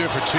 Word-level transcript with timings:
under 0.00 0.12
for 0.12 0.26
two. 0.26 0.38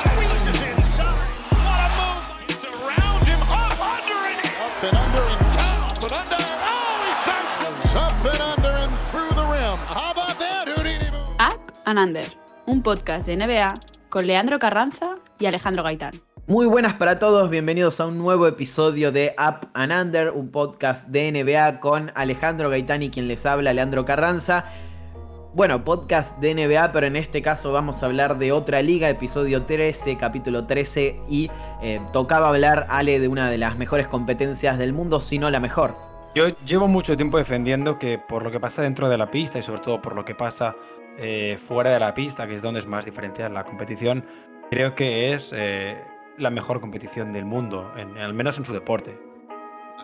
Squeezes 0.00 0.46
inside. 0.46 1.44
What 1.52 1.80
a 1.80 1.88
move. 1.98 2.24
It's 2.48 2.64
around 2.64 3.26
him. 3.26 3.40
Up, 3.42 3.76
under, 3.92 4.20
and 4.24 4.40
Up 4.64 4.82
and 4.84 4.96
under 4.96 5.22
and 5.22 5.54
down. 5.54 5.90
Up 5.90 6.02
and 6.02 6.12
under. 6.12 6.36
Oh, 6.64 7.04
he 7.04 7.12
bounces. 7.28 7.96
Up 7.96 8.24
and 8.24 8.40
under 8.40 8.72
and 8.84 8.92
through 9.10 9.30
the 9.30 9.44
rim. 9.44 9.78
How 9.86 10.12
about 10.12 10.38
that, 10.38 10.68
Houdini 10.68 11.10
move? 11.10 11.28
Up 11.38 11.72
and 11.84 11.98
Under, 11.98 12.26
un 12.66 12.82
podcast 12.82 13.26
de 13.26 13.36
NBA 13.36 13.80
con 14.08 14.26
Leandro 14.26 14.58
Carranza 14.58 15.14
y 15.38 15.46
Alejandro 15.46 15.82
Gaitán. 15.82 16.12
Muy 16.48 16.66
buenas 16.66 16.94
para 16.94 17.18
todos, 17.18 17.50
bienvenidos 17.50 18.00
a 18.00 18.06
un 18.06 18.18
nuevo 18.18 18.46
episodio 18.46 19.10
de 19.10 19.34
Up 19.36 19.68
and 19.74 19.92
Under, 19.92 20.30
un 20.30 20.52
podcast 20.52 21.08
de 21.08 21.32
NBA 21.32 21.80
con 21.80 22.12
Alejandro 22.14 22.70
Gaitán 22.70 23.02
y 23.02 23.10
quien 23.10 23.26
les 23.26 23.44
habla, 23.46 23.72
Leandro 23.72 24.04
Carranza. 24.04 24.64
Bueno, 25.56 25.82
podcast 25.84 26.38
de 26.38 26.54
NBA, 26.54 26.92
pero 26.92 27.06
en 27.06 27.16
este 27.16 27.40
caso 27.40 27.72
vamos 27.72 28.02
a 28.02 28.06
hablar 28.06 28.36
de 28.36 28.52
otra 28.52 28.82
liga, 28.82 29.08
episodio 29.08 29.62
13, 29.62 30.18
capítulo 30.18 30.66
13, 30.66 31.18
y 31.30 31.50
eh, 31.80 31.98
tocaba 32.12 32.50
hablar, 32.50 32.84
Ale, 32.90 33.18
de 33.20 33.26
una 33.26 33.48
de 33.48 33.56
las 33.56 33.78
mejores 33.78 34.06
competencias 34.06 34.76
del 34.76 34.92
mundo, 34.92 35.18
si 35.18 35.38
no 35.38 35.48
la 35.48 35.58
mejor. 35.58 35.94
Yo 36.34 36.48
llevo 36.66 36.88
mucho 36.88 37.16
tiempo 37.16 37.38
defendiendo 37.38 37.98
que 37.98 38.18
por 38.18 38.42
lo 38.42 38.50
que 38.50 38.60
pasa 38.60 38.82
dentro 38.82 39.08
de 39.08 39.16
la 39.16 39.30
pista 39.30 39.58
y 39.58 39.62
sobre 39.62 39.80
todo 39.80 40.02
por 40.02 40.14
lo 40.14 40.26
que 40.26 40.34
pasa 40.34 40.76
eh, 41.16 41.56
fuera 41.66 41.88
de 41.88 42.00
la 42.00 42.14
pista, 42.14 42.46
que 42.46 42.56
es 42.56 42.60
donde 42.60 42.80
es 42.80 42.86
más 42.86 43.06
diferencial 43.06 43.54
la 43.54 43.64
competición, 43.64 44.26
creo 44.70 44.94
que 44.94 45.32
es 45.32 45.54
eh, 45.56 45.96
la 46.36 46.50
mejor 46.50 46.82
competición 46.82 47.32
del 47.32 47.46
mundo, 47.46 47.90
al 47.96 48.34
menos 48.34 48.58
en 48.58 48.66
su 48.66 48.74
deporte. 48.74 49.18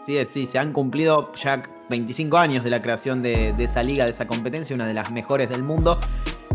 Así 0.03 0.19
es, 0.19 0.31
sí, 0.31 0.47
se 0.47 0.59
han 0.59 0.73
cumplido 0.73 1.33
ya 1.35 1.63
25 1.89 2.37
años 2.37 2.65
de 2.65 2.71
la 2.71 2.83
creación 2.83 3.23
de, 3.23 3.53
de 3.53 3.65
esa 3.67 3.85
liga, 3.85 4.05
de 4.05 4.11
esa 4.11 4.27
competencia, 4.27 4.75
una 4.75 4.85
de 4.85 4.95
las 4.95 5.13
mejores 5.13 5.49
del 5.49 5.63
mundo, 5.63 5.97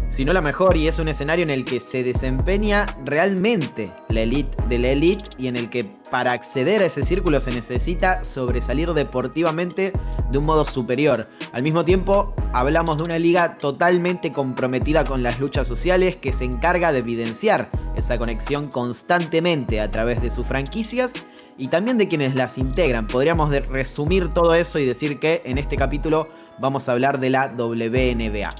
si 0.09 0.25
no 0.25 0.33
la 0.33 0.41
mejor, 0.41 0.75
y 0.75 0.89
es 0.89 0.99
un 0.99 1.07
escenario 1.07 1.43
en 1.43 1.49
el 1.49 1.63
que 1.63 1.79
se 1.79 2.03
desempeña 2.03 2.85
realmente 3.05 3.89
la 4.09 4.21
elite 4.21 4.61
de 4.67 4.79
la 4.79 4.89
elite 4.89 5.29
y 5.37 5.47
en 5.47 5.55
el 5.55 5.69
que 5.69 5.85
para 6.11 6.33
acceder 6.33 6.81
a 6.81 6.87
ese 6.87 7.05
círculo 7.05 7.39
se 7.39 7.51
necesita 7.51 8.25
sobresalir 8.25 8.91
deportivamente 8.91 9.93
de 10.29 10.37
un 10.37 10.45
modo 10.45 10.65
superior. 10.65 11.29
Al 11.53 11.63
mismo 11.63 11.85
tiempo, 11.85 12.33
hablamos 12.51 12.97
de 12.97 13.03
una 13.03 13.17
liga 13.17 13.57
totalmente 13.57 14.29
comprometida 14.29 15.05
con 15.05 15.23
las 15.23 15.39
luchas 15.39 15.69
sociales 15.69 16.17
que 16.17 16.33
se 16.33 16.43
encarga 16.43 16.91
de 16.91 16.99
evidenciar 16.99 17.69
esa 17.95 18.17
conexión 18.17 18.67
constantemente 18.67 19.79
a 19.79 19.89
través 19.89 20.21
de 20.21 20.31
sus 20.31 20.45
franquicias 20.45 21.13
y 21.57 21.67
también 21.69 21.97
de 21.97 22.07
quienes 22.07 22.35
las 22.35 22.57
integran. 22.57 23.07
Podríamos 23.07 23.49
resumir 23.67 24.29
todo 24.29 24.53
eso 24.53 24.79
y 24.79 24.85
decir 24.85 25.19
que 25.19 25.41
en 25.45 25.57
este 25.57 25.75
capítulo 25.75 26.29
vamos 26.59 26.87
a 26.87 26.91
hablar 26.91 27.19
de 27.19 27.29
la 27.29 27.49
WNBA. 27.49 28.53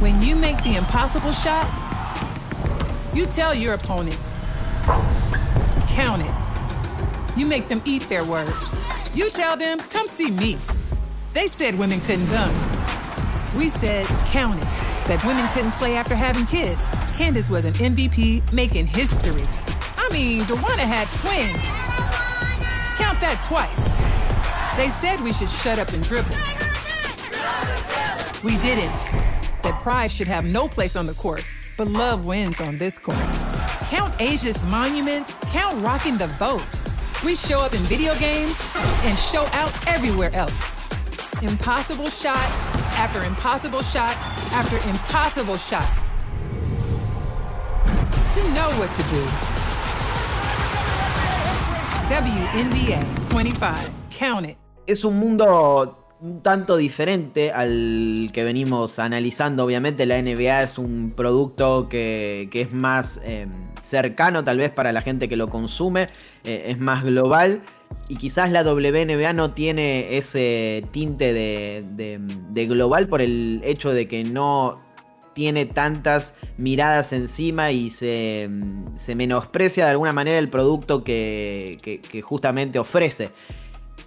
When 0.00 0.20
you 0.20 0.36
make 0.36 0.62
the 0.62 0.76
impossible 0.76 1.32
shot, 1.32 1.66
you 3.14 3.26
tell 3.26 3.54
your 3.54 3.74
opponents, 3.74 4.32
count 5.88 6.22
it. 6.22 6.30
You 7.36 7.46
make 7.46 7.68
them 7.68 7.80
eat 7.84 8.08
their 8.08 8.24
words. 8.24 8.76
You 9.14 9.30
tell 9.30 9.56
them, 9.56 9.78
come 9.90 10.06
see 10.06 10.30
me. 10.30 10.58
They 11.32 11.48
said 11.48 11.78
women 11.78 12.00
couldn't 12.00 12.26
come. 12.28 12.54
We 13.56 13.68
said, 13.68 14.06
count 14.26 14.60
it, 14.60 14.68
that 15.06 15.24
women 15.24 15.48
couldn't 15.48 15.72
play 15.72 15.96
after 15.96 16.14
having 16.14 16.44
kids. 16.46 16.80
Candace 17.14 17.48
was 17.48 17.64
an 17.64 17.74
MVP 17.74 18.52
making 18.52 18.88
history. 18.88 19.44
I 19.96 20.08
mean, 20.12 20.44
Joanna 20.46 20.82
had 20.82 21.06
twins. 21.20 21.64
Count 22.98 23.20
that 23.20 23.40
twice. 23.46 23.78
They 24.76 24.90
said 25.00 25.22
we 25.22 25.32
should 25.32 25.48
shut 25.48 25.78
up 25.78 25.92
and 25.92 26.02
dribble. 26.02 26.34
We 28.42 28.58
didn't. 28.58 28.90
That 29.62 29.78
pride 29.80 30.10
should 30.10 30.26
have 30.26 30.44
no 30.44 30.66
place 30.66 30.96
on 30.96 31.06
the 31.06 31.14
court, 31.14 31.44
but 31.76 31.86
love 31.86 32.26
wins 32.26 32.60
on 32.60 32.78
this 32.78 32.98
court. 32.98 33.16
Count 33.88 34.20
Asia's 34.20 34.64
monument, 34.64 35.28
count 35.42 35.80
rocking 35.84 36.18
the 36.18 36.26
vote. 36.26 36.80
We 37.24 37.36
show 37.36 37.60
up 37.60 37.74
in 37.74 37.80
video 37.82 38.16
games 38.18 38.58
and 39.04 39.16
show 39.16 39.46
out 39.52 39.72
everywhere 39.86 40.34
else. 40.34 40.74
Impossible 41.42 42.10
shot 42.10 42.44
after 42.98 43.24
impossible 43.24 43.82
shot 43.82 44.16
after 44.50 44.78
impossible 44.88 45.56
shot. 45.56 46.03
You 48.44 48.50
know 48.50 48.68
what 48.78 48.92
to 48.92 49.02
do. 49.04 49.22
WNBA 52.10 53.00
25. 53.30 53.90
Count 54.10 54.46
it. 54.46 54.58
Es 54.86 55.02
un 55.04 55.18
mundo 55.18 55.96
un 56.20 56.42
tanto 56.42 56.76
diferente 56.76 57.52
al 57.52 58.28
que 58.34 58.44
venimos 58.44 58.98
analizando. 58.98 59.64
Obviamente 59.64 60.04
la 60.04 60.20
NBA 60.20 60.62
es 60.62 60.76
un 60.76 61.10
producto 61.16 61.88
que, 61.88 62.50
es 62.52 62.70
más 62.70 63.18
eh, 63.24 63.46
cercano 63.80 64.44
tal 64.44 64.58
vez 64.58 64.70
para 64.70 64.92
la 64.92 65.00
gente 65.00 65.26
que 65.26 65.36
lo 65.36 65.48
consume, 65.48 66.08
eh, 66.44 66.64
es 66.66 66.78
más 66.78 67.02
global. 67.02 67.62
Y 68.10 68.16
quizás 68.16 68.52
la 68.52 68.62
WNBA 68.62 69.32
no 69.32 69.52
tiene 69.52 70.18
ese 70.18 70.84
tinte 70.90 71.32
de 71.32 72.66
global 72.66 73.08
por 73.08 73.22
el 73.22 73.62
hecho 73.64 73.94
de 73.94 74.06
que 74.06 74.22
no 74.22 74.83
tiene 75.34 75.66
tantas 75.66 76.34
miradas 76.56 77.12
encima 77.12 77.70
y 77.72 77.90
se, 77.90 78.48
se 78.96 79.14
menosprecia 79.14 79.84
de 79.84 79.90
alguna 79.90 80.12
manera 80.12 80.38
el 80.38 80.48
producto 80.48 81.04
que, 81.04 82.00
justamente 82.22 82.78
ofrece. 82.78 83.30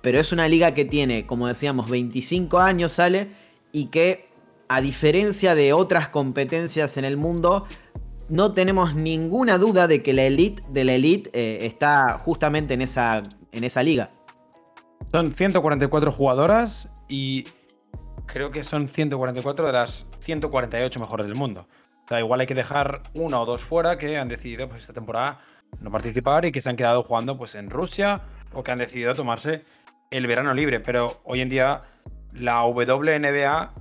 Pero 0.02 0.20
es 0.20 0.32
una 0.32 0.48
liga 0.48 0.74
que 0.74 0.86
tiene, 0.86 1.26
como 1.26 1.48
decíamos, 1.48 1.90
25 1.90 2.60
años 2.60 2.94
sale 2.94 3.28
y 3.72 3.88
que 3.88 4.28
a 4.70 4.82
diferencia 4.82 5.56
de 5.56 5.74
otras 5.74 6.10
competencias 6.10 6.98
en 6.98 7.06
el 7.06 7.18
mundo, 7.18 7.66
no 8.30 8.52
tenemos 8.52 8.96
ninguna 8.96 9.58
duda 9.58 9.88
de 9.88 10.04
que 10.04 10.14
la 10.14 10.24
elite 10.24 10.62
de 10.70 10.84
la 10.84 10.94
elite 10.94 11.30
eh, 11.34 11.66
está 11.66 12.18
justamente 12.20 12.74
en 12.74 12.82
esa, 12.82 13.24
en 13.52 13.64
esa 13.64 13.84
liga. 13.84 14.12
Son 15.12 15.32
144 15.32 16.12
jugadoras 16.12 16.90
y 17.08 17.46
creo 18.26 18.52
que 18.52 18.64
son 18.64 18.90
144 18.90 19.68
de 19.68 19.74
las 19.74 20.06
148 20.28 21.00
mejores 21.00 21.26
del 21.26 21.36
mundo. 21.36 21.70
O 22.04 22.08
sea, 22.08 22.20
igual 22.20 22.42
hay 22.42 22.48
que 22.48 22.54
dejar 22.54 23.02
una 23.14 23.40
o 23.40 23.46
dos 23.46 23.64
fuera 23.64 23.98
que 23.98 24.18
han 24.18 24.28
decidido 24.28 24.68
pues, 24.68 24.82
esta 24.82 24.94
temporada 24.94 25.40
no 25.80 25.90
participar 25.90 26.44
y 26.44 26.52
que 26.52 26.60
se 26.60 26.70
han 26.70 26.76
quedado 26.76 27.04
jugando 27.04 27.38
pues, 27.38 27.56
en 27.56 27.70
Rusia 27.70 28.22
o 28.54 28.62
que 28.62 28.72
han 28.72 28.78
decidido 28.78 29.16
tomarse 29.16 29.62
el 30.12 30.28
verano 30.28 30.54
libre. 30.54 30.82
Pero 30.82 31.22
hoy 31.24 31.40
en 31.40 31.48
día 31.48 31.80
la 32.34 32.66
WNBA, 32.66 33.74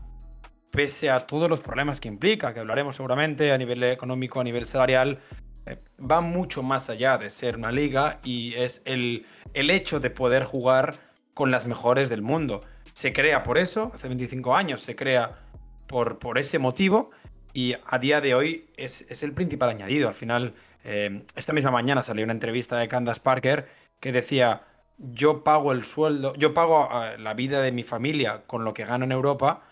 pese 0.71 1.11
a 1.11 1.27
todos 1.27 1.51
los 1.51 1.61
problemas 1.61 2.01
que 2.01 2.07
implica, 2.07 2.55
que 2.55 2.61
hablaremos 2.61 2.95
seguramente 2.95 3.53
a 3.53 3.59
nivel 3.59 3.83
económico, 3.83 4.39
a 4.39 4.45
nivel 4.45 4.67
salarial, 4.67 5.19
eh, 5.67 5.78
va 6.01 6.21
mucho 6.21 6.63
más 6.63 6.89
allá 6.91 7.19
de 7.19 7.28
ser 7.28 7.57
una 7.57 7.73
liga 7.73 8.21
y 8.23 8.55
es 8.55 8.83
el, 8.84 9.27
el 9.53 9.71
hecho 9.71 9.99
de 9.99 10.11
poder 10.11 10.45
jugar 10.45 10.95
con 11.34 11.51
las 11.51 11.67
mejores 11.67 12.09
del 12.09 12.23
mundo. 12.23 12.61
Se 12.93 13.13
crea 13.13 13.43
por 13.43 13.59
eso, 13.59 13.91
hace 13.95 14.07
25 14.07 14.55
años 14.55 14.83
se 14.83 14.95
crea 14.95 15.46
por, 15.86 16.38
ese 16.38 16.58
motivo 16.58 17.10
y 17.52 17.74
a 17.86 17.98
día 17.98 18.20
de 18.20 18.34
hoy 18.34 18.66
es, 18.76 19.22
el 19.22 19.32
principal 19.32 19.70
añadido. 19.70 20.08
Al 20.08 20.14
final, 20.14 20.54
eh, 20.84 21.22
esta 21.34 21.52
misma 21.52 21.70
mañana 21.70 22.02
salió 22.02 22.24
una 22.24 22.32
entrevista 22.32 22.76
de 22.78 22.88
Candace 22.88 23.20
Parker 23.20 23.69
que 24.00 24.12
decía, 24.12 24.62
yo 24.98 25.42
pago 25.44 25.72
el 25.72 25.84
sueldo, 25.84 26.34
yo 26.34 26.54
pago 26.54 26.88
eh, 26.92 27.19
la 27.19 27.34
vida 27.34 27.62
de 27.62 27.72
mi 27.72 27.82
familia 27.82 28.42
con 28.47 28.64
lo 28.64 28.74
que 28.74 28.84
gano 28.84 29.04
en 29.04 29.12
Europa, 29.12 29.62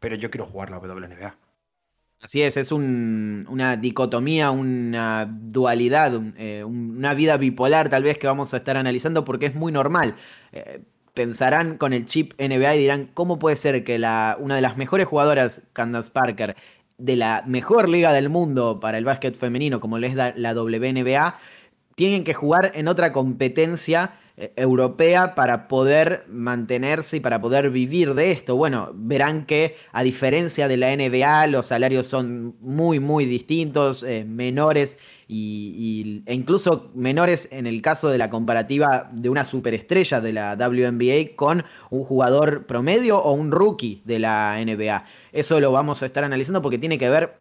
pero 0.00 0.16
yo 0.16 0.30
quiero 0.30 0.46
jugar 0.46 0.70
la 0.70 0.78
WNBA. 0.78 1.36
Así 2.20 2.42
es, 2.42 2.56
es 2.56 2.72
un- 2.72 3.46
una 3.48 3.76
dicotomía, 3.76 4.50
una 4.50 5.24
dualidad, 5.30 6.20
eh, 6.36 6.64
un- 6.64 6.96
una 6.98 7.14
vida 7.14 7.36
bipolar 7.36 7.88
tal 7.88 8.02
vez 8.02 8.18
que 8.18 8.26
vamos 8.26 8.54
a 8.54 8.56
estar 8.58 8.76
analizando 8.76 9.24
porque 9.24 9.46
es 9.46 9.54
muy 9.54 9.70
normal. 9.70 10.16
Pensarán 11.18 11.78
con 11.78 11.92
el 11.92 12.04
chip 12.06 12.32
NBA 12.38 12.76
y 12.76 12.78
dirán, 12.78 13.10
¿cómo 13.12 13.40
puede 13.40 13.56
ser 13.56 13.82
que 13.82 13.98
la, 13.98 14.36
una 14.38 14.54
de 14.54 14.62
las 14.62 14.76
mejores 14.76 15.08
jugadoras, 15.08 15.62
Candace 15.72 16.12
Parker, 16.12 16.54
de 16.96 17.16
la 17.16 17.42
mejor 17.44 17.88
liga 17.88 18.12
del 18.12 18.28
mundo 18.28 18.78
para 18.80 18.98
el 18.98 19.04
básquet 19.04 19.34
femenino, 19.36 19.80
como 19.80 19.98
le 19.98 20.06
es 20.06 20.14
da- 20.14 20.32
la 20.36 20.54
WNBA, 20.54 21.38
tienen 21.96 22.22
que 22.22 22.34
jugar 22.34 22.70
en 22.74 22.86
otra 22.86 23.12
competencia 23.12 24.12
eh, 24.36 24.52
europea 24.54 25.34
para 25.34 25.66
poder 25.66 26.24
mantenerse 26.28 27.16
y 27.16 27.20
para 27.20 27.40
poder 27.40 27.70
vivir 27.70 28.14
de 28.14 28.30
esto. 28.30 28.54
Bueno, 28.54 28.92
verán 28.94 29.44
que 29.46 29.74
a 29.92 30.04
diferencia 30.04 30.68
de 30.68 30.76
la 30.76 30.92
NBA, 30.92 31.48
los 31.48 31.66
salarios 31.66 32.06
son 32.06 32.54
muy, 32.60 33.00
muy 33.00 33.24
distintos, 33.26 34.04
eh, 34.04 34.24
menores 34.24 34.98
y, 35.28 36.22
e 36.24 36.34
incluso 36.34 36.90
menores 36.94 37.48
en 37.52 37.66
el 37.66 37.82
caso 37.82 38.08
de 38.08 38.16
la 38.16 38.30
comparativa 38.30 39.10
de 39.12 39.28
una 39.28 39.44
superestrella 39.44 40.22
de 40.22 40.32
la 40.32 40.56
WNBA 40.56 41.36
con 41.36 41.64
un 41.90 42.04
jugador 42.04 42.66
promedio 42.66 43.18
o 43.18 43.32
un 43.32 43.50
rookie 43.50 44.00
de 44.06 44.18
la 44.18 44.56
NBA. 44.64 45.04
Eso 45.32 45.60
lo 45.60 45.70
vamos 45.70 46.02
a 46.02 46.06
estar 46.06 46.24
analizando 46.24 46.62
porque 46.62 46.78
tiene 46.78 46.96
que 46.96 47.10
ver 47.10 47.38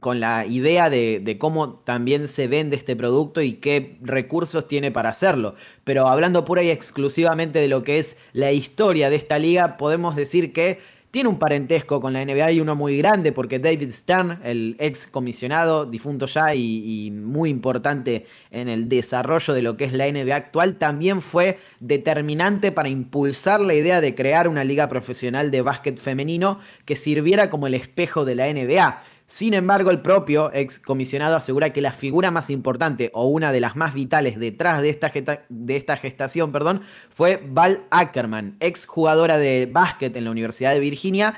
con 0.00 0.20
la 0.20 0.46
idea 0.46 0.90
de, 0.90 1.20
de 1.22 1.38
cómo 1.38 1.80
también 1.80 2.28
se 2.28 2.46
vende 2.46 2.76
este 2.76 2.96
producto 2.96 3.42
y 3.42 3.54
qué 3.54 3.98
recursos 4.00 4.66
tiene 4.66 4.90
para 4.90 5.10
hacerlo. 5.10 5.54
Pero 5.84 6.08
hablando 6.08 6.44
pura 6.44 6.62
y 6.62 6.70
exclusivamente 6.70 7.58
de 7.58 7.68
lo 7.68 7.82
que 7.82 7.98
es 7.98 8.16
la 8.32 8.52
historia 8.52 9.10
de 9.10 9.16
esta 9.16 9.38
liga, 9.38 9.76
podemos 9.76 10.16
decir 10.16 10.52
que 10.52 10.78
tiene 11.18 11.30
un 11.30 11.40
parentesco 11.40 12.00
con 12.00 12.12
la 12.12 12.24
NBA 12.24 12.52
y 12.52 12.60
uno 12.60 12.76
muy 12.76 12.96
grande 12.96 13.32
porque 13.32 13.58
David 13.58 13.90
Stern, 13.90 14.38
el 14.44 14.76
ex 14.78 15.08
comisionado, 15.08 15.84
difunto 15.84 16.26
ya 16.26 16.54
y, 16.54 17.10
muy 17.10 17.50
importante 17.50 18.26
en 18.52 18.68
el 18.68 18.88
desarrollo 18.88 19.52
de 19.52 19.62
lo 19.62 19.76
que 19.76 19.86
es 19.86 19.92
la 19.92 20.06
NBA 20.06 20.36
actual, 20.36 20.76
también 20.76 21.20
fue 21.20 21.58
determinante 21.80 22.70
para 22.70 22.88
impulsar 22.88 23.60
la 23.60 23.74
idea 23.74 24.00
de 24.00 24.14
crear 24.14 24.46
una 24.46 24.62
liga 24.62 24.88
profesional 24.88 25.50
de 25.50 25.60
básquet 25.60 25.96
femenino 25.96 26.60
que 26.84 26.94
sirviera 26.94 27.50
como 27.50 27.66
el 27.66 27.74
espejo 27.74 28.24
de 28.24 28.36
la 28.36 28.46
NBA. 28.46 29.02
Sin 29.30 29.52
embargo, 29.52 29.90
el 29.90 30.00
propio 30.00 30.50
ex 30.54 30.78
comisionado 30.78 31.36
asegura 31.36 31.70
que 31.70 31.82
la 31.82 31.92
figura 31.92 32.30
más 32.30 32.48
importante 32.48 33.10
o 33.12 33.26
una 33.26 33.52
de 33.52 33.60
las 33.60 33.76
más 33.76 33.92
vitales 33.92 34.38
detrás 34.38 34.80
de 34.80 34.88
esta, 34.88 35.96
gestación 35.98 36.50
perdón, 36.50 36.80
fue 37.14 37.42
Val 37.46 37.82
Ackerman, 37.90 38.56
ex 38.58 38.86
jugadora 38.86 39.36
de 39.36 39.68
básquet 39.70 40.16
en 40.16 40.24
la 40.24 40.30
Universidad 40.30 40.72
de 40.72 40.80
Virginia 40.80 41.34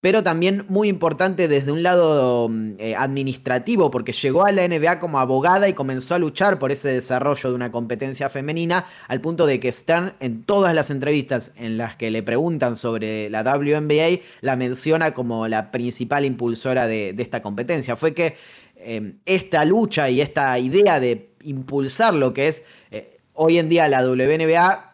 pero 0.00 0.22
también 0.22 0.64
muy 0.68 0.88
importante 0.88 1.46
desde 1.46 1.72
un 1.72 1.82
lado 1.82 2.48
mm, 2.48 2.72
eh, 2.78 2.94
administrativo, 2.96 3.90
porque 3.90 4.12
llegó 4.12 4.46
a 4.46 4.52
la 4.52 4.66
NBA 4.66 4.98
como 4.98 5.20
abogada 5.20 5.68
y 5.68 5.74
comenzó 5.74 6.14
a 6.14 6.18
luchar 6.18 6.58
por 6.58 6.72
ese 6.72 6.88
desarrollo 6.88 7.50
de 7.50 7.54
una 7.54 7.70
competencia 7.70 8.30
femenina, 8.30 8.86
al 9.08 9.20
punto 9.20 9.46
de 9.46 9.60
que 9.60 9.70
Stern 9.72 10.14
en 10.20 10.44
todas 10.44 10.74
las 10.74 10.90
entrevistas 10.90 11.52
en 11.56 11.76
las 11.76 11.96
que 11.96 12.10
le 12.10 12.22
preguntan 12.22 12.76
sobre 12.76 13.28
la 13.28 13.42
WNBA, 13.42 14.20
la 14.40 14.56
menciona 14.56 15.12
como 15.12 15.48
la 15.48 15.70
principal 15.70 16.24
impulsora 16.24 16.86
de, 16.86 17.14
esta 17.18 17.42
competencia. 17.42 17.96
Fue 17.96 18.14
que 18.14 18.36
em, 18.76 19.18
esta 19.26 19.64
lucha 19.66 20.08
y 20.08 20.22
esta 20.22 20.58
idea 20.58 20.98
de 20.98 21.30
impulsar 21.42 22.14
lo 22.14 22.32
que 22.32 22.48
es 22.48 22.64
eh, 22.90 23.18
hoy 23.34 23.58
en 23.58 23.68
día 23.68 23.88
la 23.88 24.02
WNBA 24.02 24.89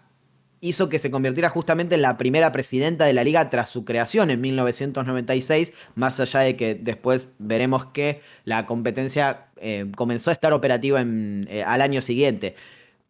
hizo 0.69 0.89
que 0.89 0.99
se 0.99 1.11
convirtiera 1.11 1.49
justamente 1.49 1.95
en 1.95 2.03
la 2.03 2.17
primera 2.17 2.53
presidenta 2.53 3.05
de 3.05 3.13
la 3.13 3.25
liga 3.25 3.49
tras 3.51 3.69
su 3.69 3.85
creación 3.85 4.31
en 4.31 4.41
1996, 4.41 5.73
más 5.95 6.21
allá 6.21 6.41
de 6.41 6.57
que 6.57 6.75
después 6.75 7.35
veremos 7.39 7.87
que 7.87 8.21
la 8.45 8.67
competencia 8.67 9.47
eh, 9.57 9.87
comenzó 9.97 10.31
a 10.31 10.33
estar 10.33 10.53
operativa 10.53 11.03
eh, 11.03 11.65
al 11.67 11.83
año 11.83 12.01
siguiente. 12.01 12.55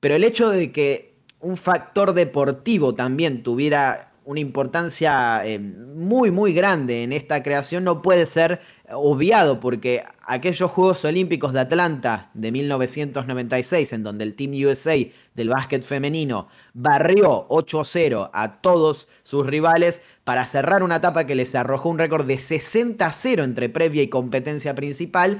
Pero 0.00 0.14
el 0.14 0.24
hecho 0.24 0.50
de 0.50 0.72
que 0.72 1.14
un 1.40 1.56
factor 1.56 2.12
deportivo 2.12 2.94
también 2.94 3.42
tuviera 3.42 4.08
una 4.24 4.40
importancia 4.40 5.46
eh, 5.46 5.58
muy, 5.58 6.32
muy 6.32 6.52
grande 6.52 7.04
en 7.04 7.12
esta 7.12 7.42
creación 7.42 7.84
no 7.84 8.02
puede 8.02 8.26
ser 8.26 8.60
obviado 8.90 9.60
porque 9.60 10.04
aquellos 10.26 10.70
Juegos 10.70 11.04
Olímpicos 11.04 11.52
de 11.52 11.60
Atlanta 11.60 12.30
de 12.34 12.52
1996, 12.52 13.92
en 13.92 14.02
donde 14.02 14.24
el 14.24 14.34
Team 14.34 14.52
USA 14.66 14.96
del 15.34 15.48
básquet 15.48 15.82
femenino 15.82 16.48
barrió 16.72 17.48
8-0 17.48 18.30
a 18.32 18.60
todos 18.60 19.08
sus 19.22 19.46
rivales 19.46 20.02
para 20.24 20.46
cerrar 20.46 20.82
una 20.82 20.96
etapa 20.96 21.26
que 21.26 21.34
les 21.34 21.54
arrojó 21.54 21.88
un 21.88 21.98
récord 21.98 22.26
de 22.26 22.36
60-0 22.36 23.44
entre 23.44 23.68
previa 23.68 24.02
y 24.02 24.08
competencia 24.08 24.74
principal, 24.74 25.38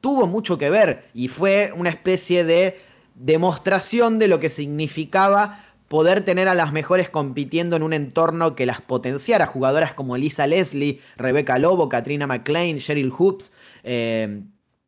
tuvo 0.00 0.26
mucho 0.26 0.58
que 0.58 0.70
ver 0.70 1.08
y 1.14 1.28
fue 1.28 1.72
una 1.76 1.90
especie 1.90 2.44
de 2.44 2.80
demostración 3.14 4.18
de 4.18 4.28
lo 4.28 4.38
que 4.40 4.48
significaba 4.48 5.64
poder 5.88 6.22
tener 6.22 6.48
a 6.48 6.54
las 6.54 6.72
mejores 6.72 7.10
compitiendo 7.10 7.74
en 7.74 7.82
un 7.82 7.92
entorno 7.92 8.54
que 8.54 8.66
las 8.66 8.80
potenciara. 8.80 9.46
Jugadoras 9.46 9.94
como 9.94 10.16
Lisa 10.16 10.46
Leslie, 10.46 11.00
Rebecca 11.16 11.58
Lobo, 11.58 11.88
Katrina 11.88 12.26
McLean, 12.26 12.78
Cheryl 12.78 13.10
Hoops, 13.10 13.52
eh, 13.84 14.42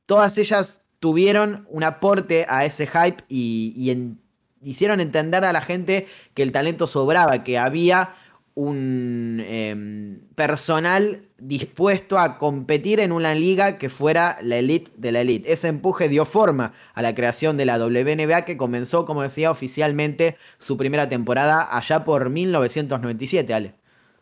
todas 0.06 0.37
ellas 0.38 0.82
tuvieron 0.99 1.67
un 1.70 1.82
aporte 1.82 2.47
a 2.49 2.64
ese 2.64 2.87
hype 2.87 3.25
y, 3.29 4.06
hicieron 4.62 5.00
entender 5.00 5.43
a 5.47 5.55
la 5.55 5.62
gente 5.62 6.06
que 6.35 6.43
el 6.43 6.52
talento 6.52 6.87
sobraba, 6.87 7.43
que 7.43 7.56
había 7.56 8.14
un 8.55 9.43
em, 9.47 10.20
personal 10.35 11.23
dispuesto 11.38 12.19
a 12.19 12.38
competir 12.38 13.00
en 13.00 13.12
una 13.12 13.35
liga 13.35 13.79
que 13.79 13.88
fuera 13.88 14.38
la 14.43 14.58
elite 14.58 14.91
de 14.97 15.12
la 15.12 15.20
elite. 15.20 15.52
Ese 15.52 15.69
empuje 15.69 16.08
dio 16.08 16.25
forma 16.25 16.73
a 16.94 17.02
la 17.02 17.14
creación 17.14 17.56
de 17.56 17.64
la 17.64 17.79
WNBA 17.79 18.44
que 18.44 18.56
comenzó, 18.56 19.06
como 19.06 19.23
decía, 19.23 19.50
oficialmente 19.50 20.37
su 20.58 20.76
primera 20.76 21.08
temporada 21.08 21.69
allá 21.76 22.05
por 22.05 22.29
1997, 22.29 23.55
Ale. 23.55 23.75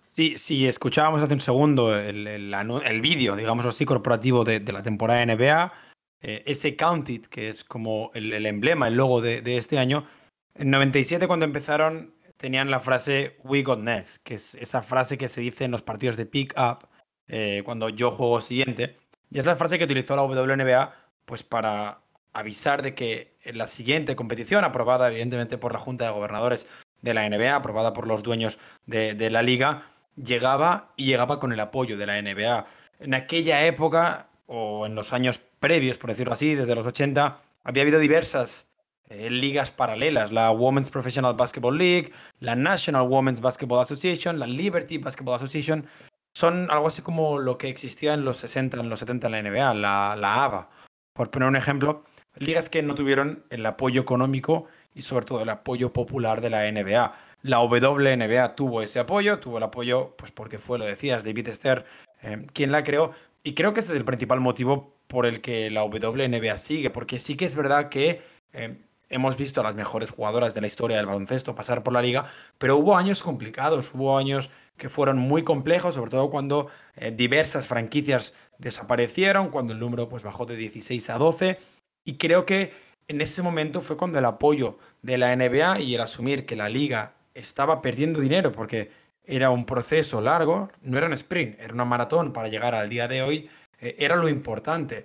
Sí, 0.08 0.34
si 0.36 0.66
escuchábamos 0.66 1.22
hace 1.22 1.34
un 1.34 1.40
segundo 1.40 1.96
el, 1.96 3.00
vídeo, 3.00 3.36
digamos 3.36 3.66
así, 3.66 3.84
corporativo 3.84 4.44
de, 4.44 4.60
la 4.60 4.82
temporada 4.82 5.24
NBA, 5.24 5.72
eh, 6.20 6.42
ese 6.46 6.76
Counted, 6.76 7.22
que 7.22 7.48
es 7.48 7.62
como 7.62 8.10
el, 8.14 8.46
emblema, 8.46 8.88
el 8.88 8.94
logo 8.94 9.20
de, 9.20 9.42
de 9.42 9.58
este 9.58 9.78
año, 9.78 10.06
en 10.54 10.70
97 10.70 11.26
cuando 11.26 11.44
empezaron 11.44 12.12
tenían 12.38 12.70
la 12.70 12.80
frase 12.80 13.36
We 13.44 13.62
got 13.62 13.80
next, 13.80 14.22
que 14.22 14.34
es 14.34 14.54
esa 14.54 14.82
frase 14.82 15.18
que 15.18 15.28
se 15.28 15.42
dice 15.42 15.64
en 15.64 15.70
los 15.70 15.82
partidos 15.82 16.16
de 16.16 16.24
pick 16.24 16.54
up 16.56 16.88
eh, 17.26 17.62
cuando 17.64 17.90
yo 17.90 18.10
juego 18.10 18.40
siguiente. 18.40 18.96
Y 19.30 19.38
es 19.38 19.44
la 19.44 19.56
frase 19.56 19.76
que 19.76 19.84
utilizó 19.84 20.16
la 20.16 20.22
WNBA 20.22 20.94
pues 21.26 21.42
para 21.42 22.00
avisar 22.32 22.82
de 22.82 22.94
que 22.94 23.36
en 23.42 23.58
la 23.58 23.66
siguiente 23.66 24.16
competición, 24.16 24.64
aprobada 24.64 25.08
evidentemente 25.08 25.58
por 25.58 25.72
la 25.72 25.78
Junta 25.78 26.06
de 26.06 26.12
Gobernadores 26.12 26.66
de 27.02 27.12
la 27.12 27.28
NBA, 27.28 27.54
aprobada 27.54 27.92
por 27.92 28.06
los 28.06 28.22
dueños 28.22 28.58
de, 28.86 29.14
de 29.14 29.30
la 29.30 29.42
liga, 29.42 29.90
llegaba 30.16 30.92
y 30.96 31.06
llegaba 31.06 31.38
con 31.40 31.52
el 31.52 31.60
apoyo 31.60 31.98
de 31.98 32.06
la 32.06 32.22
NBA. 32.22 32.66
En 33.00 33.14
aquella 33.14 33.66
época, 33.66 34.28
o 34.46 34.86
en 34.86 34.94
los 34.94 35.12
años 35.12 35.40
previos, 35.60 35.98
por 35.98 36.10
decirlo 36.10 36.32
así, 36.32 36.54
desde 36.54 36.74
los 36.74 36.86
80, 36.86 37.40
había 37.64 37.82
habido 37.82 37.98
diversas 37.98 38.67
eh, 39.08 39.30
ligas 39.30 39.70
paralelas, 39.70 40.32
la 40.32 40.50
Women's 40.50 40.90
Professional 40.90 41.34
Basketball 41.34 41.76
League, 41.76 42.12
la 42.40 42.54
National 42.54 43.08
Women's 43.08 43.40
Basketball 43.40 43.80
Association, 43.80 44.38
la 44.38 44.46
Liberty 44.46 44.98
Basketball 44.98 45.36
Association, 45.36 45.86
son 46.34 46.70
algo 46.70 46.88
así 46.88 47.02
como 47.02 47.38
lo 47.38 47.58
que 47.58 47.68
existía 47.68 48.14
en 48.14 48.24
los 48.24 48.36
60, 48.38 48.80
en 48.80 48.88
los 48.88 49.00
70 49.00 49.26
en 49.26 49.32
la 49.32 49.42
NBA, 49.42 49.74
la, 49.74 50.16
la 50.16 50.44
ABA. 50.44 50.70
Por 51.14 51.30
poner 51.30 51.48
un 51.48 51.56
ejemplo, 51.56 52.04
ligas 52.36 52.68
que 52.68 52.82
no 52.82 52.94
tuvieron 52.94 53.44
el 53.50 53.64
apoyo 53.66 54.00
económico 54.00 54.66
y 54.94 55.02
sobre 55.02 55.26
todo 55.26 55.42
el 55.42 55.48
apoyo 55.48 55.92
popular 55.92 56.40
de 56.40 56.50
la 56.50 56.70
NBA. 56.70 57.14
La 57.42 57.60
WNBA 57.60 58.54
tuvo 58.54 58.82
ese 58.82 58.98
apoyo, 58.98 59.38
tuvo 59.38 59.58
el 59.58 59.64
apoyo, 59.64 60.14
pues 60.16 60.32
porque 60.32 60.58
fue, 60.58 60.78
lo 60.78 60.84
decías, 60.84 61.24
David 61.24 61.48
Esther 61.48 61.84
eh, 62.22 62.46
quien 62.52 62.72
la 62.72 62.84
creó, 62.84 63.12
y 63.42 63.54
creo 63.54 63.72
que 63.72 63.80
ese 63.80 63.92
es 63.92 63.98
el 63.98 64.04
principal 64.04 64.40
motivo 64.40 64.94
por 65.06 65.24
el 65.24 65.40
que 65.40 65.70
la 65.70 65.84
WNBA 65.84 66.58
sigue, 66.58 66.90
porque 66.90 67.18
sí 67.18 67.36
que 67.36 67.44
es 67.44 67.54
verdad 67.54 67.88
que 67.88 68.20
eh, 68.52 68.76
hemos 69.08 69.36
visto 69.36 69.60
a 69.60 69.64
las 69.64 69.74
mejores 69.74 70.10
jugadoras 70.10 70.54
de 70.54 70.60
la 70.60 70.66
historia 70.66 70.96
del 70.96 71.06
baloncesto 71.06 71.54
pasar 71.54 71.82
por 71.82 71.92
la 71.92 72.02
liga, 72.02 72.30
pero 72.58 72.76
hubo 72.76 72.96
años 72.96 73.22
complicados, 73.22 73.94
hubo 73.94 74.16
años 74.18 74.50
que 74.76 74.88
fueron 74.88 75.18
muy 75.18 75.42
complejos, 75.42 75.94
sobre 75.94 76.10
todo 76.10 76.30
cuando 76.30 76.68
eh, 76.96 77.10
diversas 77.10 77.66
franquicias 77.66 78.32
desaparecieron, 78.58 79.50
cuando 79.50 79.72
el 79.72 79.80
número 79.80 80.08
pues, 80.08 80.22
bajó 80.22 80.46
de 80.46 80.56
16 80.56 81.10
a 81.10 81.18
12, 81.18 81.58
y 82.04 82.16
creo 82.16 82.46
que 82.46 82.72
en 83.08 83.20
ese 83.20 83.42
momento 83.42 83.80
fue 83.80 83.96
cuando 83.96 84.18
el 84.18 84.24
apoyo 84.24 84.78
de 85.02 85.18
la 85.18 85.34
NBA 85.34 85.80
y 85.80 85.94
el 85.94 86.00
asumir 86.00 86.44
que 86.46 86.56
la 86.56 86.68
liga 86.68 87.14
estaba 87.34 87.80
perdiendo 87.80 88.20
dinero 88.20 88.52
porque 88.52 88.90
era 89.24 89.50
un 89.50 89.66
proceso 89.66 90.20
largo, 90.20 90.70
no 90.82 90.98
era 90.98 91.06
un 91.06 91.12
sprint, 91.12 91.58
era 91.60 91.74
una 91.74 91.84
maratón 91.84 92.32
para 92.32 92.48
llegar 92.48 92.74
al 92.74 92.88
día 92.88 93.08
de 93.08 93.22
hoy, 93.22 93.50
eh, 93.80 93.96
era 93.98 94.16
lo 94.16 94.28
importante. 94.28 95.04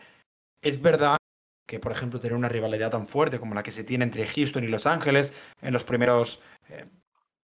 Es 0.62 0.82
verdad 0.82 1.18
que, 1.66 1.80
por 1.80 1.92
ejemplo, 1.92 2.20
tener 2.20 2.36
una 2.36 2.50
rivalidad 2.50 2.92
tan 2.92 3.08
fuerte 3.08 3.40
como 3.40 3.56
la 3.56 3.64
que 3.64 3.72
se 3.72 3.84
tiene 3.84 4.04
entre 4.04 4.28
Houston 4.28 4.64
y 4.64 4.68
Los 4.68 4.86
Ángeles 4.86 5.34
en 5.62 5.74
los 5.74 5.84
primeros 5.84 6.42
eh, 6.70 6.86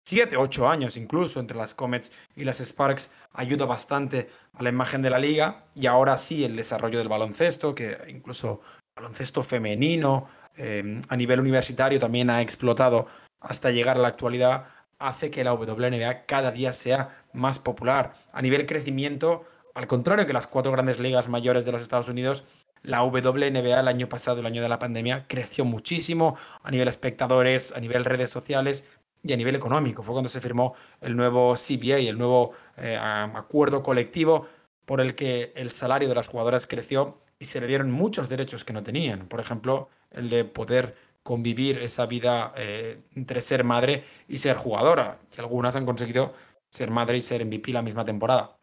siete, 0.07 0.37
ocho 0.37 0.69
años 0.69 0.97
incluso 0.97 1.41
entre 1.41 1.57
las 1.57 1.75
Comets 1.75 2.13
y 2.37 2.45
las 2.45 2.61
Sparks 2.61 3.11
ayuda 3.33 3.67
bastante 3.67 4.31
a 4.55 4.63
la 4.63 4.69
imagen 4.69 5.03
de 5.03 5.11
la 5.11 5.19
liga 5.19 5.65
y 5.75 5.87
ahora 5.87 6.17
sí 6.17 6.45
el 6.45 6.55
desarrollo 6.55 6.99
del 6.99 7.09
baloncesto, 7.09 7.75
que 7.75 7.99
incluso 8.09 8.61
baloncesto 8.95 9.43
femenino 9.43 10.29
eh, 10.57 11.01
a 11.09 11.17
nivel 11.17 11.41
universitario 11.41 11.99
también 11.99 12.31
ha 12.31 12.41
explotado 12.41 13.09
hasta 13.41 13.71
llegar 13.71 13.97
a 13.97 14.01
la 14.01 14.09
actualidad, 14.09 14.69
hace 14.99 15.31
que 15.31 15.45
la 15.45 15.53
WNBA 15.53 16.25
cada 16.25 16.51
día 16.53 16.73
sea 16.73 17.25
más 17.33 17.59
popular. 17.59 18.15
A 18.33 18.41
nivel 18.41 18.65
crecimiento, 18.67 19.45
al 19.75 19.87
contrario 19.87 20.27
que 20.27 20.33
las 20.33 20.47
cuatro 20.47 20.73
grandes 20.73 20.99
ligas 20.99 21.29
mayores 21.29 21.65
de 21.65 21.73
los 21.73 21.83
Estados 21.83 22.09
Unidos, 22.09 22.45
la 22.87 23.03
WNBA 23.03 23.81
el 23.81 23.89
año 23.89 24.09
pasado, 24.09 24.41
el 24.41 24.47
año 24.47 24.63
de 24.63 24.69
la 24.69 24.79
pandemia, 24.79 25.27
creció 25.29 25.65
muchísimo 25.65 26.37
a 26.63 26.71
nivel 26.71 26.89
espectadores, 26.89 27.73
a 27.73 27.81
nivel 27.81 28.05
redes 28.05 28.31
sociales 28.31 28.89
y 29.23 29.33
a 29.33 29.37
nivel 29.37 29.57
económico. 29.57 30.03
Fue 30.03 30.15
cuando 30.15 30.29
se 30.29 30.41
firmó 30.41 30.75
el 31.01 31.17
nuevo 31.17 31.55
CBA, 31.55 31.99
el 31.99 32.17
nuevo 32.17 32.53
eh, 32.77 32.97
acuerdo 32.97 33.83
colectivo 33.83 34.47
por 34.85 35.01
el 35.01 35.17
que 35.17 35.53
el 35.57 35.73
salario 35.73 36.09
de 36.09 36.15
las 36.15 36.29
jugadoras 36.29 36.67
creció 36.67 37.19
y 37.41 37.47
se 37.47 37.61
le 37.61 37.67
dieron 37.67 37.91
muchos 37.91 38.29
derechos 38.29 38.65
que 38.65 38.73
no 38.73 38.85
tenían. 38.85 39.27
Por 39.27 39.41
ejemplo, 39.41 39.89
el 40.13 40.31
de 40.31 40.45
poder 40.45 40.95
convivir 41.25 41.79
esa 41.79 42.07
vida 42.07 42.55
eh, 42.57 43.01
entre 43.17 43.43
ser 43.43 43.65
madre 43.65 44.05
y 44.29 44.39
ser 44.39 44.57
jugadora. 44.57 45.19
Y 45.37 45.41
algunas 45.41 45.75
han 45.75 45.87
conseguido 45.87 46.35
ser 46.71 46.91
madre 46.91 47.19
y 47.19 47.23
ser 47.23 47.45
MVP 47.45 47.73
la 47.73 47.83
misma 47.83 48.05
temporada. 48.05 48.57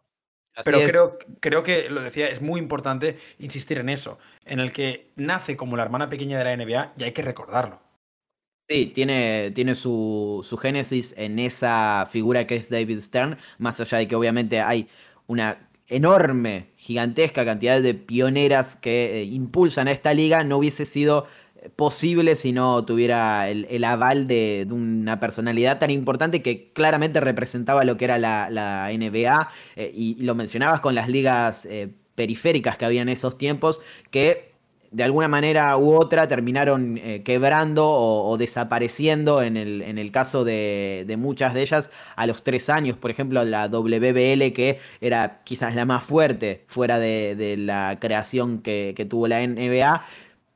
Pero 0.64 0.78
creo, 0.78 1.18
creo 1.40 1.62
que, 1.62 1.88
lo 1.90 2.02
decía, 2.02 2.28
es 2.28 2.40
muy 2.40 2.60
importante 2.60 3.18
insistir 3.38 3.78
en 3.78 3.88
eso, 3.88 4.18
en 4.44 4.60
el 4.60 4.72
que 4.72 5.10
nace 5.16 5.56
como 5.56 5.76
la 5.76 5.82
hermana 5.82 6.08
pequeña 6.08 6.38
de 6.38 6.44
la 6.44 6.56
NBA 6.56 6.92
y 6.98 7.04
hay 7.04 7.12
que 7.12 7.22
recordarlo. 7.22 7.80
Sí, 8.68 8.86
tiene, 8.94 9.50
tiene 9.54 9.74
su, 9.74 10.44
su 10.48 10.56
génesis 10.56 11.14
en 11.18 11.38
esa 11.38 12.08
figura 12.10 12.46
que 12.46 12.56
es 12.56 12.70
David 12.70 13.00
Stern, 13.00 13.36
más 13.58 13.80
allá 13.80 13.98
de 13.98 14.08
que 14.08 14.14
obviamente 14.14 14.60
hay 14.60 14.88
una 15.26 15.68
enorme, 15.88 16.70
gigantesca 16.76 17.44
cantidad 17.44 17.80
de 17.82 17.94
pioneras 17.94 18.76
que 18.76 19.20
eh, 19.20 19.24
impulsan 19.24 19.88
a 19.88 19.92
esta 19.92 20.14
liga, 20.14 20.44
no 20.44 20.58
hubiese 20.58 20.86
sido 20.86 21.26
posible 21.76 22.36
si 22.36 22.52
no 22.52 22.84
tuviera 22.84 23.48
el, 23.48 23.84
aval 23.84 24.26
de, 24.26 24.66
una 24.70 25.20
personalidad 25.20 25.78
tan 25.78 25.90
importante 25.90 26.42
que 26.42 26.70
claramente 26.72 27.20
representaba 27.20 27.84
lo 27.84 27.96
que 27.96 28.04
era 28.04 28.18
la, 28.18 28.90
NBA 28.92 29.48
eh, 29.76 29.92
y, 29.94 30.14
lo 30.22 30.34
mencionabas 30.34 30.80
con 30.80 30.94
las 30.94 31.08
ligas 31.08 31.66
eh, 31.66 31.88
periféricas 32.14 32.76
que 32.76 32.84
había 32.84 33.02
en 33.02 33.08
esos 33.08 33.38
tiempos 33.38 33.80
que 34.10 34.54
de 34.94 35.02
alguna 35.02 35.26
manera 35.26 35.76
u 35.76 35.92
otra 35.92 36.28
terminaron 36.28 36.98
eh, 36.98 37.22
quebrando 37.24 37.84
o, 37.90 38.36
desapareciendo 38.36 39.42
en 39.42 39.56
el, 39.56 39.82
en 39.82 39.98
el 39.98 40.12
caso 40.12 40.44
de, 40.44 41.12
muchas 41.18 41.52
de 41.52 41.62
ellas 41.62 41.90
a 42.14 42.26
los 42.28 42.44
tres 42.44 42.70
años. 42.70 42.96
Por 42.96 43.10
ejemplo, 43.10 43.44
la 43.44 43.66
WBL, 43.66 44.52
que 44.52 44.78
era 45.00 45.40
quizás 45.42 45.74
la 45.74 45.84
más 45.84 46.04
fuerte 46.04 46.64
fuera 46.68 47.00
de, 47.00 47.56
la 47.58 47.98
creación 48.00 48.60
que, 48.60 48.94
que, 48.96 49.04
tuvo 49.04 49.26
la 49.26 49.44
NBA, 49.44 50.04